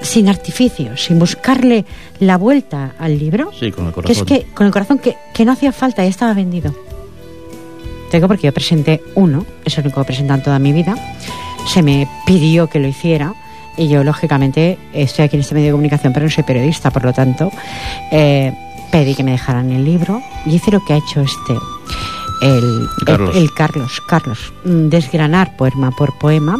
sin 0.00 0.28
artificios, 0.28 1.02
sin 1.04 1.18
buscarle 1.18 1.84
la 2.20 2.36
vuelta 2.36 2.92
al 2.98 3.18
libro. 3.18 3.50
Sí, 3.58 3.72
con 3.72 3.86
el 3.88 3.92
Que 3.92 4.00
es 4.12 4.18
corazón. 4.18 4.26
que 4.26 4.46
con 4.54 4.66
el 4.66 4.72
corazón 4.72 4.98
que, 4.98 5.16
que 5.34 5.44
no 5.44 5.52
hacía 5.52 5.72
falta, 5.72 6.02
ya 6.02 6.08
estaba 6.08 6.34
vendido. 6.34 6.74
Te 8.10 8.16
digo 8.16 8.28
porque 8.28 8.46
yo 8.46 8.54
presenté 8.54 9.02
uno, 9.14 9.44
es 9.64 9.76
el 9.76 9.84
único 9.84 10.04
que 10.04 10.14
en 10.14 10.42
toda 10.42 10.58
mi 10.58 10.72
vida. 10.72 10.94
Se 11.66 11.82
me 11.82 12.08
pidió 12.24 12.68
que 12.68 12.78
lo 12.78 12.88
hiciera 12.88 13.34
y 13.78 13.88
yo, 13.88 14.02
lógicamente, 14.04 14.78
estoy 14.92 15.24
aquí 15.26 15.36
en 15.36 15.40
este 15.42 15.54
medio 15.54 15.66
de 15.68 15.72
comunicación, 15.72 16.12
pero 16.12 16.26
no 16.26 16.30
soy 16.30 16.44
periodista, 16.44 16.90
por 16.90 17.04
lo 17.04 17.12
tanto, 17.12 17.50
eh, 18.12 18.52
pedí 18.92 19.14
que 19.14 19.22
me 19.24 19.30
dejaran 19.32 19.70
el 19.70 19.84
libro 19.84 20.20
y 20.46 20.54
hice 20.56 20.70
lo 20.70 20.84
que 20.84 20.94
ha 20.94 20.96
hecho 20.96 21.20
este. 21.20 21.54
El 22.40 22.88
Carlos. 23.04 23.34
el- 23.36 23.42
el 23.42 23.52
Carlos, 23.52 24.00
Carlos, 24.06 24.52
mm, 24.64 24.88
desgranar 24.88 25.56
poema 25.56 25.90
por 25.90 26.16
poema 26.18 26.56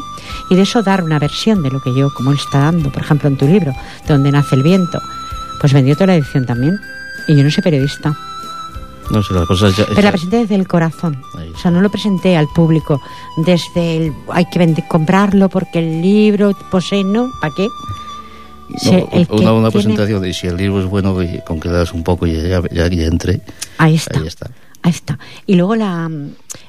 y 0.51 0.57
de 0.57 0.63
eso 0.63 0.83
dar 0.83 1.05
una 1.05 1.19
versión 1.21 1.63
de 1.63 1.71
lo 1.71 1.81
que 1.81 1.95
yo, 1.95 2.13
como 2.15 2.33
él 2.33 2.39
está 2.39 2.59
dando, 2.61 2.91
por 2.91 3.03
ejemplo, 3.03 3.29
en 3.29 3.37
tu 3.37 3.47
libro, 3.47 3.73
de 4.07 4.15
donde 4.15 4.33
nace 4.33 4.57
el 4.57 4.63
viento, 4.65 5.01
pues 5.61 5.73
vendió 5.73 5.95
toda 5.95 6.09
la 6.09 6.15
edición 6.17 6.47
también. 6.47 6.81
Y 7.29 7.37
yo 7.37 7.45
no 7.45 7.51
soy 7.51 7.63
periodista, 7.63 8.13
No 9.11 9.23
sé, 9.23 9.33
las 9.35 9.47
cosas 9.47 9.77
ya... 9.77 9.85
pero 9.89 10.03
la 10.03 10.11
presenté 10.11 10.37
desde 10.39 10.55
el 10.55 10.67
corazón. 10.69 11.21
O 11.55 11.59
sea, 11.59 11.71
no 11.71 11.81
lo 11.81 11.89
presenté 11.91 12.37
al 12.37 12.47
público 12.49 13.01
desde 13.39 13.97
el 13.97 14.13
hay 14.33 14.45
que 14.47 14.59
vender, 14.59 14.85
comprarlo 14.87 15.49
porque 15.49 15.79
el 15.79 16.03
libro 16.03 16.53
posee, 16.71 17.05
no, 17.05 17.31
¿para 17.41 17.55
qué? 17.55 17.67
No, 17.67 18.79
Sí, 18.79 18.91
el 19.13 19.27
una, 19.31 19.53
una 19.55 19.71
tiene- 19.71 19.85
presentación 19.85 20.27
y 20.27 20.35
si 20.35 20.47
el 20.47 20.57
libro 20.59 20.81
es 20.81 20.87
bueno 20.87 21.17
con 21.47 21.59
que 21.59 21.69
le 21.69 21.75
das 21.75 21.93
un 21.95 22.05
poco 22.05 22.27
y 22.27 22.35
ya, 22.35 22.61
ya, 22.71 22.87
ya 22.89 23.07
entre 23.07 23.41
Ahí 23.79 23.95
está. 23.95 24.21
ahí 24.21 24.27
está 24.27 24.51
Ahí 24.83 24.93
está. 24.93 25.19
Y 25.47 25.57
luego 25.57 25.75
la, 25.75 26.09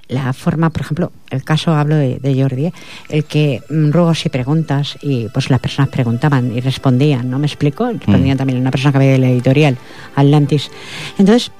la 0.08 0.34
forma, 0.34 0.72
por 0.72 0.82
ejemplo, 0.82 1.12
el 1.30 1.44
caso 1.44 1.74
hablo 1.76 1.96
de, 1.96 2.18
de 2.20 2.42
Jordi, 2.42 2.66
¿eh? 2.68 2.74
el 3.10 3.26
que 3.26 3.62
mm, 3.70 3.92
ruegos 3.92 4.26
y 4.26 4.30
preguntas 4.30 4.98
y 5.04 5.28
pues 5.30 5.50
las 5.52 5.60
personas 5.60 5.90
preguntaban 5.92 6.52
y 6.56 6.60
respondían, 6.60 7.30
¿no? 7.30 7.38
¿Me 7.38 7.46
explico? 7.46 7.88
Respondían 7.88 8.36
también 8.38 8.60
una 8.60 8.72
persona 8.72 8.92
que 8.94 8.98
había 8.98 9.12
de 9.12 9.18
la 9.20 9.30
editorial, 9.30 9.78
Atlantis. 10.16 10.72
Entonces, 11.20 11.52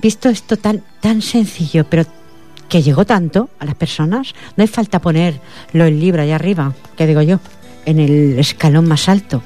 visto 0.00 0.28
esto 0.28 0.56
tan, 0.56 0.82
tan 1.00 1.22
sencillo, 1.22 1.84
pero 1.88 2.04
que 2.68 2.82
llegó 2.82 3.04
tanto 3.04 3.50
a 3.58 3.66
las 3.66 3.74
personas, 3.74 4.34
no 4.56 4.62
hay 4.62 4.68
falta 4.68 5.00
ponerlo 5.00 5.84
el 5.84 6.00
libro 6.00 6.22
allá 6.22 6.36
arriba, 6.36 6.72
que 6.96 7.06
digo 7.06 7.20
yo, 7.20 7.38
en 7.84 7.98
el 7.98 8.38
escalón 8.38 8.88
más 8.88 9.08
alto. 9.08 9.42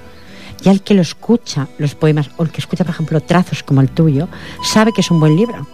Y 0.63 0.69
al 0.69 0.83
que 0.83 0.95
lo 0.95 1.03
escucha, 1.03 1.69
los 1.79 1.95
poemas, 1.95 2.31
o 2.37 2.45
el 2.45 2.51
que 2.51 2.61
escucha, 2.61 2.85
por 2.85 2.95
ejemplo, 2.95 3.21
trazos 3.21 3.63
como 3.63 3.81
el 3.81 3.91
tuyo, 3.91 4.29
sabe 4.63 4.93
que 4.93 5.01
es 5.01 5.11
un 5.11 5.21
buen 5.21 5.37
libro. 5.37 5.67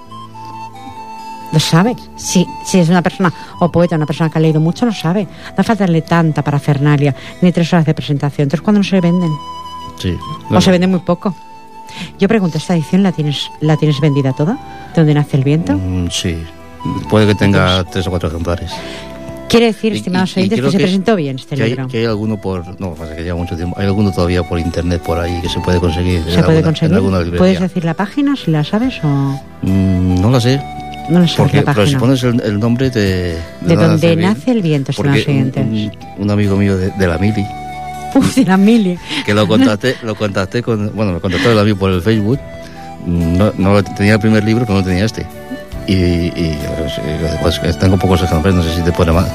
Lo 1.53 1.61
sabe. 1.61 1.95
Si, 2.17 2.47
si 2.65 2.79
es 2.79 2.89
una 2.89 3.03
persona 3.03 3.33
o 3.61 3.71
poeta, 3.71 3.97
una 3.97 4.07
persona 4.07 4.31
que 4.31 4.39
ha 4.39 4.41
leído 4.41 4.61
mucho, 4.61 4.87
lo 4.87 4.93
sabe. 4.93 5.29
No 5.57 5.63
falta 5.63 5.85
darle 5.85 6.01
tanta 6.03 6.43
parafernalia, 6.43 7.15
ni 7.43 7.53
tres 7.53 7.71
horas 7.73 7.85
de 7.85 7.93
presentación. 7.93 8.45
Entonces, 8.45 8.63
cuando 8.63 8.81
no 8.81 8.85
se 8.85 9.01
venden? 9.01 9.31
sí 9.99 10.17
O 10.51 10.61
se 10.61 10.71
vende 10.71 10.87
muy 10.87 11.01
poco. 11.01 11.37
Yo 12.19 12.29
pregunto, 12.29 12.59
¿esta 12.59 12.75
edición 12.75 13.03
la 13.03 13.13
tienes, 13.13 13.51
la 13.61 13.77
tienes 13.77 14.01
vendida 14.01 14.33
toda? 14.33 14.55
¿De 14.95 15.01
dónde 15.01 15.15
nace 15.15 15.37
el 15.37 15.45
viento? 15.45 15.75
Mm, 15.75 16.09
sí 16.11 16.37
puede 17.09 17.29
que 17.29 17.35
tenga 17.37 17.85
tres 17.85 18.07
o 18.09 18.11
cuatro 18.11 18.29
ejemplares 18.29 18.73
Quiere 19.49 19.67
decir, 19.67 19.93
estimados 19.93 20.31
y- 20.37 20.41
y 20.41 20.43
oyentes, 20.43 20.59
creo 20.59 20.71
que 20.71 20.73
se 20.73 20.79
que- 20.79 20.85
presentó 20.85 21.15
bien 21.15 21.37
este 21.37 21.55
que 21.57 21.63
hay, 21.63 21.69
libro. 21.71 21.87
que 21.89 21.99
hay 21.99 22.05
alguno 22.07 22.41
por 22.41 22.81
no 22.81 22.95
pasa 22.95 23.15
que 23.15 23.23
lleva 23.23 23.37
mucho 23.39 23.55
tiempo 23.55 23.77
hay 23.79 23.87
alguno 23.87 24.11
todavía 24.11 24.43
por 24.43 24.59
internet 24.59 25.01
por 25.03 25.19
ahí 25.19 25.41
que 25.43 25.49
se 25.49 25.61
puede 25.61 25.79
conseguir 25.79 26.21
¿Se 26.25 26.43
puede 26.43 26.59
alguna- 26.59 26.63
conseguir? 27.19 27.37
¿Puedes 27.39 27.61
decir 27.61 27.85
la 27.85 27.95
página 27.95 28.35
si 28.35 28.51
la 28.51 28.65
sabes 28.65 28.95
o 29.05 29.07
Mm, 29.63 30.21
no 30.21 30.31
la 30.31 30.41
sé 30.41 30.57
no 31.11 31.21
la 31.21 31.27
sabes 31.29 31.35
porque 31.37 31.57
la 31.59 31.73
pero 31.75 31.87
si 31.87 31.95
página? 31.95 31.99
pones 32.01 32.23
el, 32.25 32.41
el 32.41 32.59
nombre 32.59 32.89
de 32.91 33.37
de 33.61 33.77
donde 33.77 34.17
nace 34.17 34.51
el 34.53 34.63
viento, 34.63 34.91
estimados 34.93 35.27
oyentes. 35.29 35.65
un- 35.67 35.93
un 36.19 36.31
amigo 36.31 36.57
mío 36.57 36.77
de, 36.79 36.91
de 36.91 37.07
la 37.07 37.19
mili 37.19 37.45
Uf, 38.15 38.35
de 38.35 38.45
la 38.45 38.57
mili. 38.57 38.99
que 39.25 39.35
lo 39.35 39.47
contacté 39.47 39.97
lo 40.03 40.15
contacté 40.15 40.63
con 40.63 40.95
bueno 40.95 41.13
me 41.13 41.21
contactó 41.21 41.51
el 41.53 41.59
amigo 41.59 41.79
por 41.79 41.91
el 41.91 42.03
Facebook 42.03 42.39
no, 43.07 43.53
no 43.57 43.83
tenía 43.83 44.15
el 44.15 44.21
primer 44.21 44.45
libro 44.45 44.65
pero 44.67 44.79
no 44.79 44.85
tenía 44.85 45.05
este 45.05 45.27
y, 45.87 45.95
y 45.95 46.59
pues, 47.41 47.79
tengo 47.79 47.97
pocos 47.99 48.23
ejemplares 48.23 48.55
no 48.55 48.63
sé 48.63 48.75
si 48.77 48.83
te 48.83 48.93
pone 48.93 49.13
mal 49.13 49.27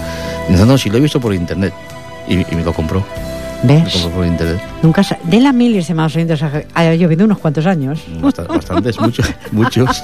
dice 0.47 0.65
no 0.65 0.77
si 0.77 0.89
lo 0.89 0.97
he 0.97 1.01
visto 1.01 1.19
por 1.19 1.33
internet 1.33 1.73
y, 2.27 2.35
y 2.35 2.55
me 2.55 2.63
lo 2.63 2.73
compró 2.73 3.03
¿Ves? 3.63 4.07
por 4.13 4.25
internet. 4.25 4.61
Nunca 4.83 5.01
de 5.23 5.39
la 5.39 5.51
mil, 5.51 5.75
estimados 5.75 6.15
oyentes, 6.15 6.41
ha 6.73 6.93
llovido 6.95 7.25
unos 7.25 7.39
cuantos 7.39 7.65
años. 7.65 7.99
Bastantes, 8.21 8.99
muchos, 9.01 9.25
muchos. 9.51 10.03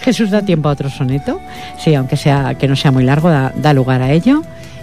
Jesús 0.00 0.30
da 0.30 0.42
tiempo 0.42 0.68
a 0.68 0.72
otro 0.72 0.88
soneto, 0.88 1.40
sí, 1.78 1.94
aunque 1.94 2.16
sea 2.16 2.54
que 2.54 2.66
no 2.68 2.76
sea 2.76 2.90
muy 2.90 3.04
largo, 3.04 3.30
da, 3.30 3.72
lugar 3.74 4.02
a 4.02 4.10
ello. 4.12 4.42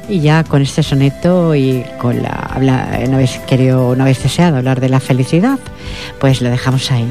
Y 0.09 0.21
ya 0.21 0.43
con 0.43 0.63
este 0.63 0.81
soneto 0.81 1.53
y 1.53 1.85
con 1.99 2.23
la 2.23 2.29
habla, 2.29 2.99
no 3.07 3.15
habéis 3.15 3.37
querido, 3.47 3.95
no 3.95 4.03
habéis 4.03 4.23
deseado 4.23 4.57
hablar 4.57 4.79
de 4.79 4.89
la 4.89 4.99
felicidad, 4.99 5.59
pues 6.19 6.41
lo 6.41 6.49
dejamos 6.49 6.91
ahí. 6.91 7.05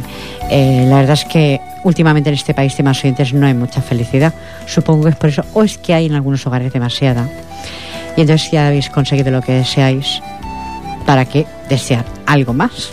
Eh, 0.51 0.85
la 0.89 0.97
verdad 0.97 1.13
es 1.15 1.25
que 1.25 1.61
últimamente 1.85 2.29
en 2.29 2.35
este 2.35 2.55
país, 2.55 2.73
estimados 2.73 2.99
oyentes, 2.99 3.33
no 3.33 3.47
hay 3.47 3.55
mucha 3.55 3.81
felicidad. 3.81 4.35
Supongo 4.67 5.05
que 5.05 5.11
es 5.11 5.17
por 5.17 5.31
eso, 5.31 5.45
o 5.55 5.63
es 5.63 5.79
que 5.79 5.95
hay 5.95 6.07
en 6.07 6.15
algunos 6.15 6.45
hogares 6.47 6.73
demasiada. 6.73 7.29
Y 8.17 8.23
entonces 8.23 8.51
ya 8.51 8.67
habéis 8.67 8.91
conseguido 8.91 9.31
lo 9.31 9.43
que 9.43 9.53
deseáis 9.53 10.21
para 11.07 11.25
que 11.25 11.47
desear 11.69 12.05
algo 12.27 12.53
más 12.53 12.91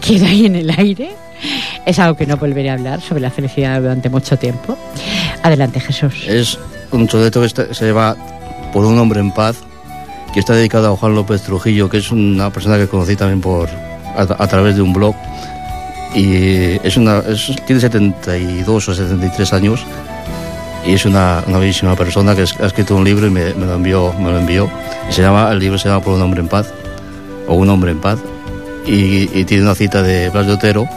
queda 0.00 0.28
ahí 0.28 0.46
en 0.46 0.56
el 0.56 0.70
aire. 0.70 1.10
Es 1.86 1.98
algo 1.98 2.16
que 2.16 2.26
no 2.26 2.36
volveré 2.36 2.70
a 2.70 2.74
hablar 2.74 3.00
sobre 3.00 3.20
la 3.20 3.30
felicidad 3.30 3.80
durante 3.80 4.08
mucho 4.08 4.38
tiempo. 4.38 4.78
Adelante, 5.42 5.80
Jesús. 5.80 6.24
Es 6.26 6.58
un 6.92 7.08
soneto 7.08 7.40
que 7.40 7.48
se 7.48 7.86
llama 7.86 8.16
Por 8.72 8.84
un 8.84 8.98
hombre 8.98 9.20
en 9.20 9.32
paz, 9.32 9.56
que 10.32 10.40
está 10.40 10.54
dedicado 10.54 10.92
a 10.92 10.96
Juan 10.96 11.14
López 11.14 11.42
Trujillo, 11.42 11.88
que 11.88 11.98
es 11.98 12.10
una 12.10 12.50
persona 12.50 12.76
que 12.76 12.86
conocí 12.86 13.16
también 13.16 13.40
por 13.40 13.68
a, 14.16 14.46
través 14.46 14.76
de 14.76 14.82
un 14.82 14.92
blog. 14.92 15.14
Y 16.14 16.78
es 16.86 16.96
una, 16.96 17.22
tiene 17.66 17.80
72 17.80 18.88
o 18.88 18.94
73 18.94 19.52
años 19.52 19.84
y 20.84 20.94
es 20.94 21.04
una, 21.04 21.44
una 21.46 21.58
bellísima 21.58 21.94
persona 21.94 22.34
que 22.34 22.42
ha 22.42 22.66
escrito 22.66 22.96
un 22.96 23.04
libro 23.04 23.26
y 23.26 23.30
me, 23.30 23.54
me, 23.54 23.66
lo 23.66 23.74
envió, 23.74 24.12
me 24.14 24.30
lo 24.30 24.38
envió. 24.38 24.70
Y 25.08 25.12
se 25.12 25.22
llama, 25.22 25.50
el 25.52 25.58
libro 25.58 25.78
se 25.78 25.88
llama 25.88 26.02
Por 26.02 26.14
un 26.14 26.22
hombre 26.22 26.40
en 26.40 26.48
paz 26.48 26.72
o 27.46 27.54
Un 27.54 27.68
hombre 27.68 27.90
en 27.90 28.00
paz, 28.00 28.18
y, 28.86 29.44
tiene 29.44 29.64
una 29.64 29.74
cita 29.74 30.02
de 30.02 30.30
Blas 30.30 30.46
de 30.46 30.52
Otero 30.52 30.88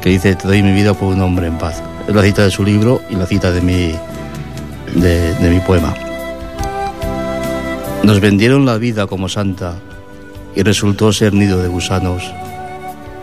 que 0.00 0.10
dice, 0.10 0.34
te 0.34 0.48
doy 0.48 0.62
mi 0.62 0.72
vida 0.72 0.94
por 0.94 1.12
un 1.12 1.20
hombre 1.20 1.46
en 1.46 1.58
paz. 1.58 1.82
Es 2.08 2.14
la 2.14 2.22
cita 2.22 2.42
de 2.42 2.50
su 2.50 2.64
libro 2.64 3.00
y 3.08 3.14
la 3.14 3.26
cita 3.26 3.52
de 3.52 3.60
mi, 3.60 3.94
de, 4.94 5.34
de 5.34 5.50
mi 5.50 5.60
poema. 5.60 5.94
Nos 8.02 8.20
vendieron 8.20 8.66
la 8.66 8.78
vida 8.78 9.06
como 9.06 9.28
santa 9.28 9.76
y 10.54 10.62
resultó 10.62 11.12
ser 11.12 11.32
nido 11.32 11.62
de 11.62 11.68
gusanos. 11.68 12.22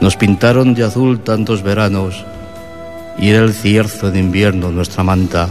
Nos 0.01 0.15
pintaron 0.15 0.73
de 0.73 0.83
azul 0.83 1.19
tantos 1.19 1.63
veranos 1.63 2.25
y 3.17 3.29
era 3.29 3.43
el 3.43 3.53
cierzo 3.53 4.11
de 4.11 4.19
invierno 4.19 4.71
nuestra 4.71 5.03
manta. 5.03 5.49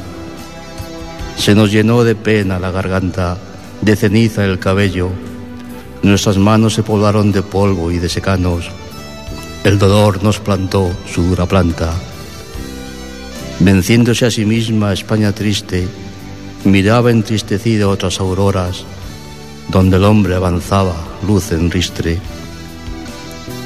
Se 1.36 1.54
nos 1.54 1.70
llenó 1.70 2.04
de 2.04 2.14
pena 2.14 2.58
la 2.58 2.70
garganta, 2.70 3.36
de 3.82 3.94
ceniza 3.94 4.44
el 4.44 4.58
cabello 4.58 5.10
Nuestras 6.02 6.38
manos 6.38 6.74
se 6.74 6.82
poblaron 6.82 7.32
de 7.32 7.42
polvo 7.42 7.90
y 7.90 7.98
de 7.98 8.08
secanos. 8.08 8.70
El 9.64 9.78
dolor 9.78 10.22
nos 10.22 10.38
plantó 10.38 10.90
su 11.12 11.22
dura 11.22 11.44
planta. 11.46 11.92
Venciéndose 13.58 14.26
a 14.26 14.30
sí 14.30 14.44
misma 14.44 14.92
España 14.92 15.32
triste, 15.32 15.88
miraba 16.64 17.10
entristecida 17.10 17.88
otras 17.88 18.20
auroras, 18.20 18.84
donde 19.68 19.96
el 19.96 20.04
hombre 20.04 20.34
avanzaba, 20.34 20.94
luz 21.26 21.52
en 21.52 21.70
ristre. 21.70 22.18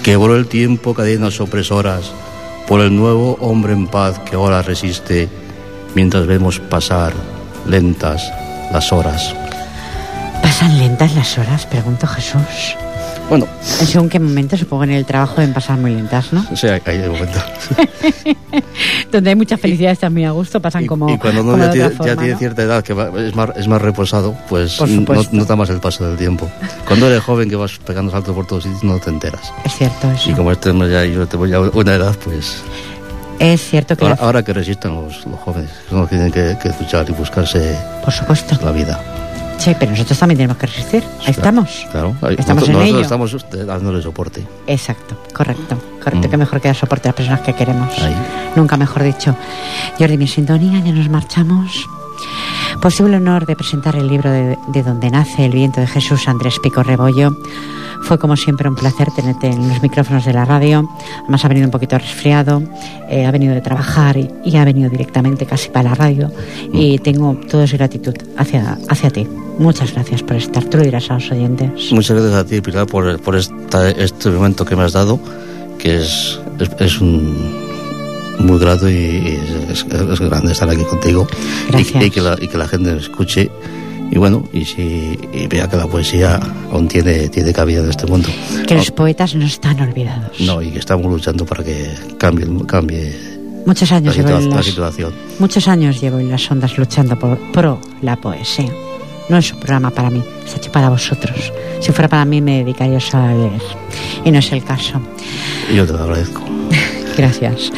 Quebró 0.02 0.36
el 0.36 0.46
tiempo 0.46 0.94
cadenas 0.94 1.40
opresoras 1.40 2.12
por 2.66 2.80
el 2.80 2.94
nuevo 2.94 3.36
hombre 3.40 3.72
en 3.72 3.86
paz 3.86 4.18
que 4.20 4.36
ahora 4.36 4.62
resiste, 4.62 5.28
mientras 5.94 6.26
vemos 6.26 6.58
pasar 6.58 7.12
lentas 7.66 8.32
las 8.72 8.92
horas. 8.92 9.34
¿Pasan 10.42 10.78
lentas 10.78 11.14
las 11.14 11.38
horas? 11.38 11.66
Pregunto 11.66 12.06
Jesús. 12.06 12.76
Bueno. 13.32 13.46
En 13.80 13.86
según 13.86 14.10
qué 14.10 14.20
momento, 14.20 14.58
supongo 14.58 14.84
en 14.84 14.90
el 14.90 15.06
trabajo 15.06 15.36
deben 15.36 15.54
pasar 15.54 15.78
muy 15.78 15.94
lentas, 15.94 16.34
¿no? 16.34 16.44
Sí, 16.54 16.66
hay, 16.66 16.82
hay 16.84 16.98
momentos. 17.08 17.42
Donde 19.10 19.30
hay 19.30 19.36
mucha 19.36 19.56
felicidad, 19.56 19.92
están 19.92 20.12
muy 20.12 20.26
a 20.26 20.32
gusto, 20.32 20.60
pasan 20.60 20.86
como. 20.86 21.08
Y 21.08 21.16
cuando 21.16 21.40
uno 21.40 21.56
ya, 21.56 21.88
tiene, 21.98 22.36
cierta 22.36 22.62
edad, 22.62 22.84
que 22.84 22.92
es, 22.92 23.34
más, 23.34 23.56
es 23.56 23.66
más 23.68 23.80
reposado, 23.80 24.36
pues 24.50 24.78
no, 24.82 25.22
nota 25.32 25.56
más 25.56 25.70
el 25.70 25.80
paso 25.80 26.06
del 26.06 26.18
tiempo. 26.18 26.46
Cuando 26.86 27.06
eres 27.06 27.22
joven, 27.22 27.48
que 27.48 27.56
vas 27.56 27.78
pegando 27.78 28.12
saltos 28.12 28.34
por 28.34 28.46
todos 28.46 28.64
sitios, 28.64 28.84
no 28.84 28.98
te 28.98 29.08
enteras. 29.08 29.50
Es 29.64 29.76
cierto 29.76 30.10
eso. 30.10 30.30
Y 30.30 30.34
como 30.34 30.52
este 30.52 30.70
ya, 30.90 31.02
yo 31.06 31.26
te 31.26 31.38
voy 31.38 31.54
a 31.54 31.60
una 31.60 31.94
edad, 31.94 32.14
pues. 32.22 32.62
Es 33.38 33.62
cierto 33.62 33.96
que. 33.96 34.14
Ahora, 34.20 34.42
que 34.42 34.52
resistan 34.52 34.94
los, 34.94 35.24
los 35.24 35.40
jóvenes, 35.40 35.70
son 35.88 36.00
los 36.00 36.10
que 36.10 36.16
tienen 36.16 36.32
que, 36.32 36.58
que 36.62 36.68
luchar 36.78 37.08
y 37.08 37.12
buscarse. 37.12 37.78
Por 38.04 38.12
supuesto. 38.12 38.58
La 38.62 38.72
vida. 38.72 39.21
Sí, 39.62 39.76
pero 39.78 39.92
nosotros 39.92 40.18
también 40.18 40.38
tenemos 40.38 40.56
que 40.56 40.66
resistir. 40.66 41.04
Ahí 41.20 41.30
estamos. 41.30 41.86
Claro, 41.92 42.16
estamos 42.36 42.68
en 42.68 42.82
ello. 42.82 43.00
estamos 43.00 43.36
dándole 43.64 44.02
soporte. 44.02 44.44
Exacto, 44.66 45.16
correcto. 45.32 45.78
Correcto, 46.02 46.26
mm. 46.26 46.30
que 46.32 46.36
mejor 46.36 46.60
que 46.60 46.66
dar 46.66 46.76
soporte 46.76 47.08
a 47.08 47.10
las 47.10 47.16
personas 47.16 47.40
que 47.42 47.54
queremos. 47.54 47.96
Ahí. 48.02 48.16
Nunca 48.56 48.76
mejor 48.76 49.04
dicho. 49.04 49.36
Jordi, 50.00 50.18
mi 50.18 50.26
sintonía, 50.26 50.80
ya 50.80 50.90
nos 50.90 51.08
marchamos. 51.08 51.86
Posible 52.80 53.18
honor 53.18 53.46
de 53.46 53.54
presentar 53.54 53.94
el 53.94 54.08
libro 54.08 54.32
de, 54.32 54.58
de 54.66 54.82
Donde 54.82 55.10
nace 55.10 55.44
el 55.44 55.52
viento 55.52 55.80
de 55.80 55.86
Jesús 55.86 56.26
Andrés 56.26 56.56
Pico 56.60 56.82
Rebollo 56.82 57.36
fue 58.12 58.18
como 58.18 58.36
siempre 58.36 58.68
un 58.68 58.74
placer 58.74 59.10
tenerte 59.10 59.46
en 59.46 59.70
los 59.70 59.80
micrófonos 59.80 60.26
de 60.26 60.34
la 60.34 60.44
radio. 60.44 60.86
Además 61.22 61.46
ha 61.46 61.48
venido 61.48 61.66
un 61.66 61.70
poquito 61.70 61.96
resfriado, 61.96 62.62
eh, 63.08 63.24
ha 63.24 63.30
venido 63.30 63.54
de 63.54 63.62
trabajar 63.62 64.18
y, 64.18 64.54
ha 64.54 64.66
venido 64.66 64.90
directamente 64.90 65.46
casi 65.46 65.70
para 65.70 65.88
la 65.88 65.94
radio. 65.94 66.30
Y 66.74 66.98
mm. 66.98 67.02
tengo 67.02 67.40
toda 67.50 67.64
esa 67.64 67.78
gratitud 67.78 68.12
hacia, 68.36 68.76
hacia 68.90 69.08
ti. 69.08 69.26
Muchas 69.58 69.94
gracias 69.94 70.22
por 70.22 70.36
estar. 70.36 70.62
Tú 70.64 70.76
lo 70.76 70.84
dirás 70.84 71.10
a 71.10 71.14
los 71.14 71.30
oyentes. 71.30 71.90
Muchas 71.90 72.18
gracias 72.18 72.34
a 72.34 72.44
ti, 72.44 72.60
Pilar, 72.60 72.86
por, 72.86 73.18
por 73.18 73.34
este 73.34 74.28
momento 74.28 74.66
que 74.66 74.76
me 74.76 74.82
has 74.82 74.92
dado, 74.92 75.18
que 75.78 76.02
es, 76.02 76.38
es, 76.80 77.00
un 77.00 77.64
muy 78.40 78.58
grato 78.58 78.90
y 78.90 79.38
es, 79.70 79.86
grande 80.20 80.52
estar 80.52 80.68
aquí 80.68 80.84
contigo 80.84 81.26
y, 81.78 82.10
que 82.10 82.20
la, 82.20 82.36
y 82.38 82.48
que 82.48 82.58
la 82.58 82.68
gente 82.68 82.94
escuche 82.94 83.50
y 84.12 84.18
bueno, 84.18 84.44
y 84.52 84.66
si 84.66 85.18
vea 85.48 85.66
que 85.70 85.76
la 85.78 85.86
poesía 85.86 86.38
aún 86.70 86.86
tiene, 86.86 87.30
tiene 87.30 87.50
cabida 87.50 87.80
en 87.80 87.88
este 87.88 88.04
mundo. 88.04 88.28
Que 88.66 88.74
los 88.74 88.90
poetas 88.90 89.34
no 89.34 89.46
están 89.46 89.80
olvidados. 89.80 90.38
No, 90.38 90.60
y 90.60 90.70
que 90.70 90.80
estamos 90.80 91.10
luchando 91.10 91.46
para 91.46 91.64
que 91.64 91.94
cambie, 92.18 92.46
cambie 92.66 93.16
muchos 93.64 93.90
años 93.90 94.14
la, 94.18 94.22
llevo 94.22 94.38
en 94.38 94.50
las, 94.50 94.66
situación. 94.66 95.14
Muchos 95.38 95.66
años 95.66 95.98
llevo 95.98 96.18
en 96.18 96.30
las 96.30 96.50
ondas 96.50 96.76
luchando 96.76 97.18
por 97.18 97.38
pro 97.52 97.80
la 98.02 98.16
poesía. 98.16 98.70
No 99.30 99.38
es 99.38 99.50
un 99.50 99.60
programa 99.60 99.90
para 99.90 100.10
mí, 100.10 100.22
es 100.44 100.56
hecho 100.56 100.70
para 100.70 100.90
vosotros. 100.90 101.50
Si 101.80 101.90
fuera 101.90 102.10
para 102.10 102.26
mí 102.26 102.42
me 102.42 102.58
dedicaría 102.58 102.98
a 103.14 103.32
leer. 103.32 103.62
Y 104.26 104.30
no 104.30 104.40
es 104.40 104.52
el 104.52 104.62
caso. 104.62 105.00
Yo 105.74 105.86
te 105.86 105.92
lo 105.94 106.00
agradezco. 106.00 106.42
Gracias. 107.16 107.72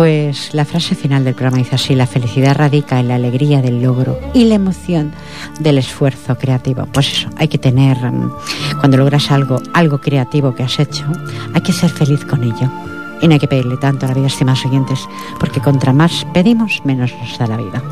Pues 0.00 0.54
la 0.54 0.64
frase 0.64 0.94
final 0.94 1.24
del 1.24 1.34
programa 1.34 1.58
dice 1.58 1.74
así, 1.74 1.94
la 1.94 2.06
felicidad 2.06 2.56
radica 2.56 2.98
en 2.98 3.08
la 3.08 3.16
alegría 3.16 3.60
del 3.60 3.82
logro 3.82 4.18
y 4.32 4.44
la 4.44 4.54
emoción 4.54 5.12
del 5.58 5.76
esfuerzo 5.76 6.38
creativo. 6.38 6.86
Pues 6.90 7.12
eso, 7.12 7.28
hay 7.36 7.48
que 7.48 7.58
tener, 7.58 7.98
mm, 7.98 8.32
cuando 8.78 8.96
logras 8.96 9.30
algo, 9.30 9.60
algo 9.74 10.00
creativo 10.00 10.54
que 10.54 10.62
has 10.62 10.78
hecho, 10.78 11.04
hay 11.52 11.60
que 11.60 11.74
ser 11.74 11.90
feliz 11.90 12.24
con 12.24 12.42
ello. 12.42 12.72
Y 13.20 13.28
no 13.28 13.34
hay 13.34 13.40
que 13.40 13.46
pedirle 13.46 13.76
tanto 13.76 14.06
a 14.06 14.08
la 14.08 14.14
vida, 14.14 14.28
estimados 14.28 14.64
oyentes, 14.64 15.06
porque 15.38 15.60
contra 15.60 15.92
más 15.92 16.26
pedimos, 16.32 16.80
menos 16.86 17.12
nos 17.20 17.38
da 17.38 17.46
la 17.46 17.58
vida. 17.58 17.82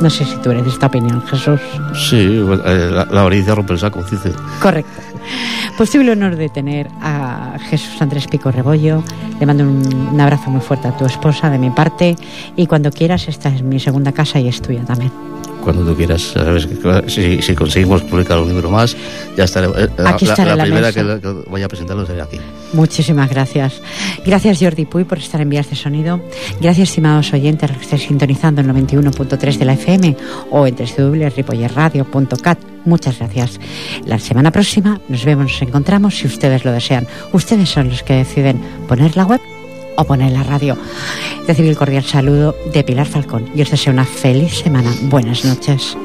No 0.00 0.08
sé 0.08 0.24
si 0.24 0.36
tú 0.36 0.52
eres 0.52 0.62
de 0.62 0.70
esta 0.70 0.86
opinión, 0.86 1.20
Jesús. 1.26 1.60
Sí, 2.08 2.46
eh, 2.64 2.90
la, 2.92 3.06
la 3.06 3.20
avaricia 3.22 3.56
rompe 3.56 3.72
el 3.72 3.80
saco, 3.80 4.04
dice. 4.04 4.30
Correcto. 4.62 5.05
Posible 5.76 6.12
honor 6.12 6.36
de 6.36 6.48
tener 6.48 6.88
a 7.02 7.58
Jesús 7.68 8.00
Andrés 8.00 8.26
Pico 8.26 8.50
Rebollo. 8.50 9.02
Le 9.38 9.46
mando 9.46 9.64
un, 9.64 10.20
abrazo 10.20 10.50
muy 10.50 10.60
fuerte 10.60 10.88
a 10.88 10.96
tu 10.96 11.04
esposa 11.04 11.50
de 11.50 11.58
mi 11.58 11.70
parte 11.70 12.16
y 12.56 12.66
cuando 12.66 12.90
quieras 12.90 13.28
esta 13.28 13.48
es 13.50 13.62
mi 13.62 13.78
segunda 13.78 14.12
casa 14.12 14.40
y 14.40 14.48
es 14.48 14.62
tuya 14.62 14.84
también 14.84 15.35
cuando 15.62 15.84
tú 15.84 15.96
quieras. 15.96 16.22
¿sabes? 16.22 16.68
Si, 17.08 17.42
si, 17.42 17.54
conseguimos 17.54 18.02
publicar 18.02 18.38
un 18.38 18.48
libro 18.48 18.70
más, 18.70 18.96
ya 19.36 19.44
estaré. 19.44 19.66
Eh, 19.66 19.88
aquí 20.04 20.26
la, 20.26 20.34
la, 20.36 20.56
la, 20.56 20.64
primera 20.64 20.92
que, 20.92 21.02
voy 21.48 21.62
a 21.62 21.68
presentarlo 21.68 22.06
será 22.06 22.24
aquí. 22.24 22.38
Muchísimas 22.72 23.30
gracias. 23.30 23.80
Gracias, 24.24 24.58
Jordi 24.60 24.84
Puy, 24.84 25.04
por 25.04 25.18
estar 25.18 25.40
en 25.40 25.48
Vías 25.48 25.70
de 25.70 25.76
Sonido. 25.76 26.20
Gracias, 26.60 26.90
estimados 26.90 27.32
oyentes, 27.32 27.70
que 27.70 27.80
estéis 27.82 28.02
sintonizando 28.02 28.60
el 28.60 28.68
91.3 28.68 29.58
de 29.58 29.64
la 29.64 29.72
FM 29.74 30.16
o 30.50 30.66
en 30.66 30.76
www.ripollerradio.cat. 30.76 32.58
Muchas 32.84 33.18
gracias. 33.18 33.58
La 34.04 34.18
semana 34.18 34.52
próxima 34.52 35.00
nos 35.08 35.24
vemos, 35.24 35.52
nos 35.52 35.62
encontramos 35.62 36.16
si 36.16 36.26
ustedes 36.26 36.64
lo 36.64 36.72
desean. 36.72 37.06
Ustedes 37.32 37.68
son 37.68 37.88
los 37.88 38.02
que 38.02 38.14
deciden 38.14 38.60
poner 38.86 39.16
la 39.16 39.24
web 39.24 39.40
o 39.96 40.04
poner 40.04 40.32
la 40.32 40.42
radio. 40.42 40.76
Recibe 41.46 41.68
el 41.68 41.76
cordial 41.76 42.04
saludo 42.04 42.56
de 42.72 42.84
Pilar 42.84 43.06
Falcón 43.06 43.50
y 43.54 43.62
os 43.62 43.70
deseo 43.70 43.92
una 43.92 44.04
feliz 44.04 44.58
semana. 44.58 44.92
Buenas 45.02 45.44
noches. 45.44 45.96